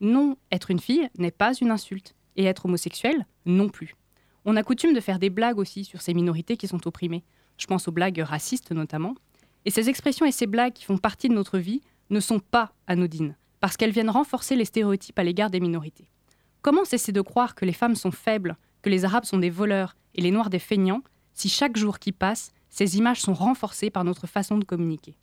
Non, 0.00 0.36
être 0.52 0.70
une 0.70 0.78
fille 0.80 1.08
n'est 1.18 1.30
pas 1.30 1.54
une 1.54 1.70
insulte. 1.70 2.14
Et 2.36 2.44
être 2.44 2.66
homosexuel, 2.66 3.26
non 3.46 3.68
plus. 3.68 3.94
On 4.44 4.56
a 4.56 4.62
coutume 4.64 4.92
de 4.92 5.00
faire 5.00 5.18
des 5.20 5.30
blagues 5.30 5.58
aussi 5.58 5.84
sur 5.84 6.02
ces 6.02 6.14
minorités 6.14 6.56
qui 6.56 6.66
sont 6.66 6.86
opprimées. 6.86 7.22
Je 7.58 7.66
pense 7.66 7.86
aux 7.88 7.92
blagues 7.92 8.18
racistes 8.18 8.72
notamment. 8.72 9.14
Et 9.64 9.70
ces 9.70 9.88
expressions 9.88 10.26
et 10.26 10.32
ces 10.32 10.46
blagues 10.46 10.74
qui 10.74 10.84
font 10.84 10.98
partie 10.98 11.28
de 11.28 11.34
notre 11.34 11.58
vie 11.58 11.80
ne 12.10 12.20
sont 12.20 12.38
pas 12.38 12.72
anodines, 12.86 13.36
parce 13.60 13.76
qu'elles 13.76 13.92
viennent 13.92 14.10
renforcer 14.10 14.56
les 14.56 14.64
stéréotypes 14.64 15.18
à 15.18 15.24
l'égard 15.24 15.50
des 15.50 15.60
minorités. 15.60 16.10
Comment 16.62 16.84
cesser 16.84 17.12
de 17.12 17.20
croire 17.20 17.54
que 17.54 17.64
les 17.64 17.72
femmes 17.72 17.94
sont 17.94 18.10
faibles, 18.10 18.56
que 18.82 18.90
les 18.90 19.04
Arabes 19.04 19.24
sont 19.24 19.38
des 19.38 19.50
voleurs 19.50 19.96
et 20.14 20.20
les 20.20 20.30
Noirs 20.30 20.50
des 20.50 20.58
feignants, 20.58 21.02
si 21.32 21.48
chaque 21.48 21.76
jour 21.76 21.98
qui 21.98 22.12
passe, 22.12 22.52
ces 22.68 22.98
images 22.98 23.20
sont 23.20 23.34
renforcées 23.34 23.90
par 23.90 24.04
notre 24.04 24.26
façon 24.26 24.58
de 24.58 24.64
communiquer? 24.64 25.16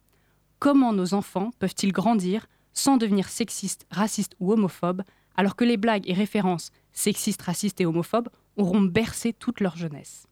Comment 0.59 0.93
nos 0.93 1.13
enfants 1.13 1.51
peuvent-ils 1.59 1.91
grandir 1.91 2.47
sans 2.73 2.97
devenir 2.97 3.29
sexistes, 3.29 3.85
racistes 3.91 4.35
ou 4.39 4.53
homophobes, 4.53 5.03
alors 5.35 5.55
que 5.55 5.63
les 5.63 5.77
blagues 5.77 6.07
et 6.09 6.13
références 6.13 6.71
sexistes, 6.93 7.41
racistes 7.41 7.81
et 7.81 7.85
homophobes 7.85 8.29
auront 8.57 8.81
bercé 8.81 9.33
toute 9.33 9.59
leur 9.59 9.77
jeunesse? 9.77 10.27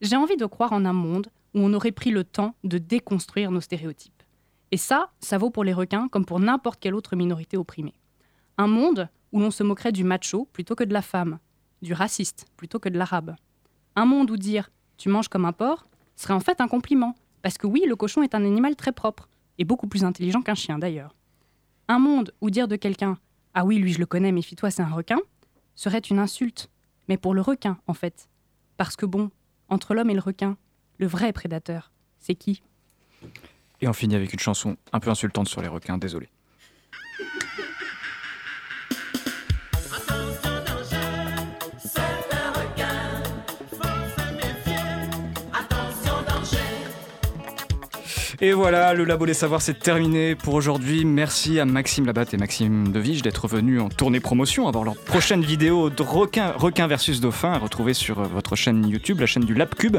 J'ai 0.00 0.16
envie 0.16 0.36
de 0.36 0.46
croire 0.46 0.72
en 0.72 0.84
un 0.84 0.92
monde 0.92 1.28
où 1.54 1.60
on 1.60 1.72
aurait 1.72 1.92
pris 1.92 2.10
le 2.10 2.24
temps 2.24 2.54
de 2.64 2.78
déconstruire 2.78 3.50
nos 3.50 3.60
stéréotypes. 3.60 4.22
Et 4.70 4.76
ça, 4.76 5.10
ça 5.20 5.38
vaut 5.38 5.50
pour 5.50 5.64
les 5.64 5.72
requins 5.72 6.08
comme 6.08 6.24
pour 6.24 6.40
n'importe 6.40 6.80
quelle 6.80 6.94
autre 6.94 7.16
minorité 7.16 7.56
opprimée. 7.56 7.94
Un 8.58 8.66
monde 8.66 9.08
où 9.32 9.40
l'on 9.40 9.50
se 9.50 9.62
moquerait 9.62 9.92
du 9.92 10.04
macho 10.04 10.48
plutôt 10.52 10.74
que 10.74 10.84
de 10.84 10.92
la 10.92 11.02
femme, 11.02 11.38
du 11.82 11.92
raciste 11.92 12.46
plutôt 12.56 12.78
que 12.78 12.88
de 12.88 12.98
l'arabe. 12.98 13.36
Un 13.96 14.04
monde 14.04 14.30
où 14.30 14.36
dire 14.36 14.70
tu 14.96 15.08
manges 15.08 15.28
comme 15.28 15.44
un 15.44 15.52
porc 15.52 15.86
serait 16.16 16.34
en 16.34 16.40
fait 16.40 16.60
un 16.60 16.68
compliment, 16.68 17.14
parce 17.42 17.56
que 17.56 17.66
oui, 17.66 17.84
le 17.86 17.96
cochon 17.96 18.22
est 18.22 18.34
un 18.34 18.44
animal 18.44 18.74
très 18.74 18.92
propre, 18.92 19.28
et 19.58 19.64
beaucoup 19.64 19.86
plus 19.86 20.04
intelligent 20.04 20.42
qu'un 20.42 20.54
chien 20.54 20.78
d'ailleurs. 20.78 21.14
Un 21.86 21.98
monde 21.98 22.32
où 22.40 22.50
dire 22.50 22.68
de 22.68 22.76
quelqu'un 22.76 23.16
ah 23.54 23.64
oui, 23.64 23.78
lui 23.78 23.92
je 23.92 23.98
le 23.98 24.06
connais, 24.06 24.30
méfie-toi, 24.30 24.70
c'est 24.70 24.82
un 24.82 24.90
requin, 24.90 25.18
serait 25.74 25.98
une 25.98 26.18
insulte, 26.20 26.70
mais 27.08 27.16
pour 27.16 27.34
le 27.34 27.40
requin 27.40 27.78
en 27.86 27.94
fait. 27.94 28.28
Parce 28.76 28.94
que 28.94 29.06
bon, 29.06 29.30
entre 29.68 29.94
l'homme 29.94 30.10
et 30.10 30.14
le 30.14 30.20
requin, 30.20 30.56
le 30.98 31.06
vrai 31.06 31.32
prédateur, 31.32 31.92
c'est 32.18 32.34
qui? 32.34 32.62
Et 33.80 33.88
on 33.88 33.92
finit 33.92 34.16
avec 34.16 34.32
une 34.32 34.38
chanson 34.38 34.76
un 34.92 35.00
peu 35.00 35.10
insultante 35.10 35.48
sur 35.48 35.62
les 35.62 35.68
requins, 35.68 35.98
désolé. 35.98 36.28
Et 48.40 48.52
voilà, 48.52 48.94
le 48.94 49.02
Labo 49.02 49.26
des 49.26 49.34
Savoirs, 49.34 49.60
c'est 49.60 49.80
terminé 49.80 50.36
pour 50.36 50.54
aujourd'hui. 50.54 51.04
Merci 51.04 51.58
à 51.58 51.64
Maxime 51.64 52.06
Labatte 52.06 52.34
et 52.34 52.36
Maxime 52.36 52.92
Devige 52.92 53.22
d'être 53.22 53.48
venus 53.48 53.80
en 53.80 53.88
tournée 53.88 54.20
promotion, 54.20 54.68
avoir 54.68 54.84
leur 54.84 54.94
prochaine 54.94 55.42
vidéo 55.42 55.90
de 55.90 56.02
requin, 56.04 56.52
requin 56.56 56.86
versus 56.86 57.20
dauphin 57.20 57.50
à 57.50 57.58
retrouver 57.58 57.94
sur 57.94 58.20
euh, 58.20 58.28
votre 58.32 58.54
chaîne 58.54 58.86
YouTube, 58.86 59.18
la 59.18 59.26
chaîne 59.26 59.44
du 59.44 59.54
Lab 59.54 59.74
Cube. 59.74 59.96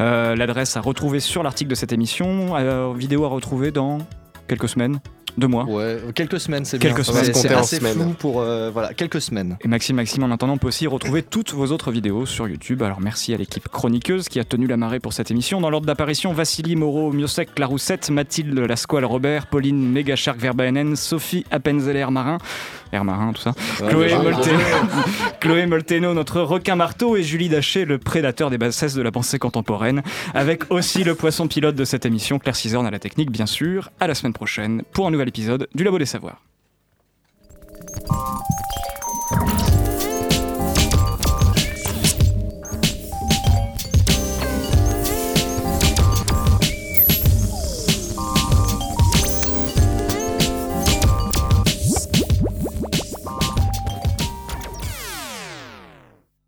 Euh, 0.00 0.34
L'adresse 0.34 0.74
à 0.78 0.80
retrouver 0.80 1.20
sur 1.20 1.42
l'article 1.42 1.68
de 1.68 1.74
cette 1.74 1.92
émission. 1.92 2.56
Euh, 2.56 2.94
vidéo 2.96 3.26
à 3.26 3.28
retrouver 3.28 3.72
dans 3.72 3.98
quelques 4.48 4.70
semaines 4.70 4.98
deux 5.38 5.46
mois 5.46 5.64
Ouais, 5.64 5.98
quelques 6.14 6.40
semaines, 6.40 6.64
c'est 6.64 6.78
bien. 6.78 6.90
Quelques 6.90 7.04
semaines. 7.04 7.32
C'est 7.34 7.52
assez 7.52 7.80
flou 7.80 8.14
pour 8.18 8.40
euh, 8.40 8.70
voilà 8.72 8.94
quelques 8.94 9.20
semaines. 9.20 9.56
Et 9.62 9.68
Maxime, 9.68 9.96
Maxime, 9.96 10.22
en 10.24 10.30
attendant, 10.30 10.54
on 10.54 10.58
peut 10.58 10.68
aussi 10.68 10.86
retrouver 10.86 11.22
toutes 11.22 11.52
vos 11.52 11.66
autres 11.66 11.90
vidéos 11.90 12.26
sur 12.26 12.48
YouTube. 12.48 12.82
Alors 12.82 13.00
merci 13.00 13.32
à 13.34 13.36
l'équipe 13.36 13.68
chroniqueuse 13.68 14.28
qui 14.28 14.40
a 14.40 14.44
tenu 14.44 14.66
la 14.66 14.76
marée 14.76 15.00
pour 15.00 15.12
cette 15.12 15.30
émission. 15.30 15.60
Dans 15.60 15.70
l'ordre 15.70 15.86
d'apparition, 15.86 16.32
Vassili, 16.32 16.76
Moreau, 16.76 17.12
Miosek, 17.12 17.58
Laroussette, 17.58 18.10
Mathilde, 18.10 18.58
Lasquale, 18.58 19.04
Robert, 19.04 19.46
Pauline, 19.46 19.90
Méga 19.90 20.16
Shark, 20.16 20.38
Verbaenen, 20.38 20.96
Sophie, 20.96 21.44
Appenzell, 21.50 21.96
Air 21.96 22.10
Marin, 22.10 22.38
Air 22.92 23.04
Marin, 23.04 23.32
tout 23.32 23.40
ça. 23.42 23.54
Ouais, 23.80 23.88
Chloé. 23.88 24.14
Molteno, 24.14 24.58
Chloé 25.40 25.66
Molteno, 25.66 26.14
notre 26.14 26.40
requin 26.40 26.76
marteau, 26.76 27.16
et 27.16 27.22
Julie 27.22 27.48
Daché, 27.48 27.84
le 27.84 27.98
prédateur 27.98 28.50
des 28.50 28.58
bassesses 28.58 28.94
de 28.94 29.02
la 29.02 29.10
pensée 29.10 29.38
contemporaine. 29.38 30.02
Avec 30.34 30.70
aussi 30.70 31.04
le 31.04 31.14
poisson 31.14 31.48
pilote 31.48 31.74
de 31.74 31.84
cette 31.84 32.06
émission, 32.06 32.38
Claire 32.38 32.56
Cisorne 32.56 32.86
à 32.86 32.90
la 32.90 32.98
technique, 32.98 33.30
bien 33.30 33.46
sûr. 33.46 33.90
À 34.00 34.06
la 34.06 34.14
semaine 34.14 34.32
prochaine 34.32 34.82
pour 34.92 35.06
un 35.06 35.10
nouvel 35.22 35.28
épisode 35.28 35.68
du 35.74 35.84
Labo 35.84 35.98
des 35.98 36.06
Savoirs. 36.06 36.42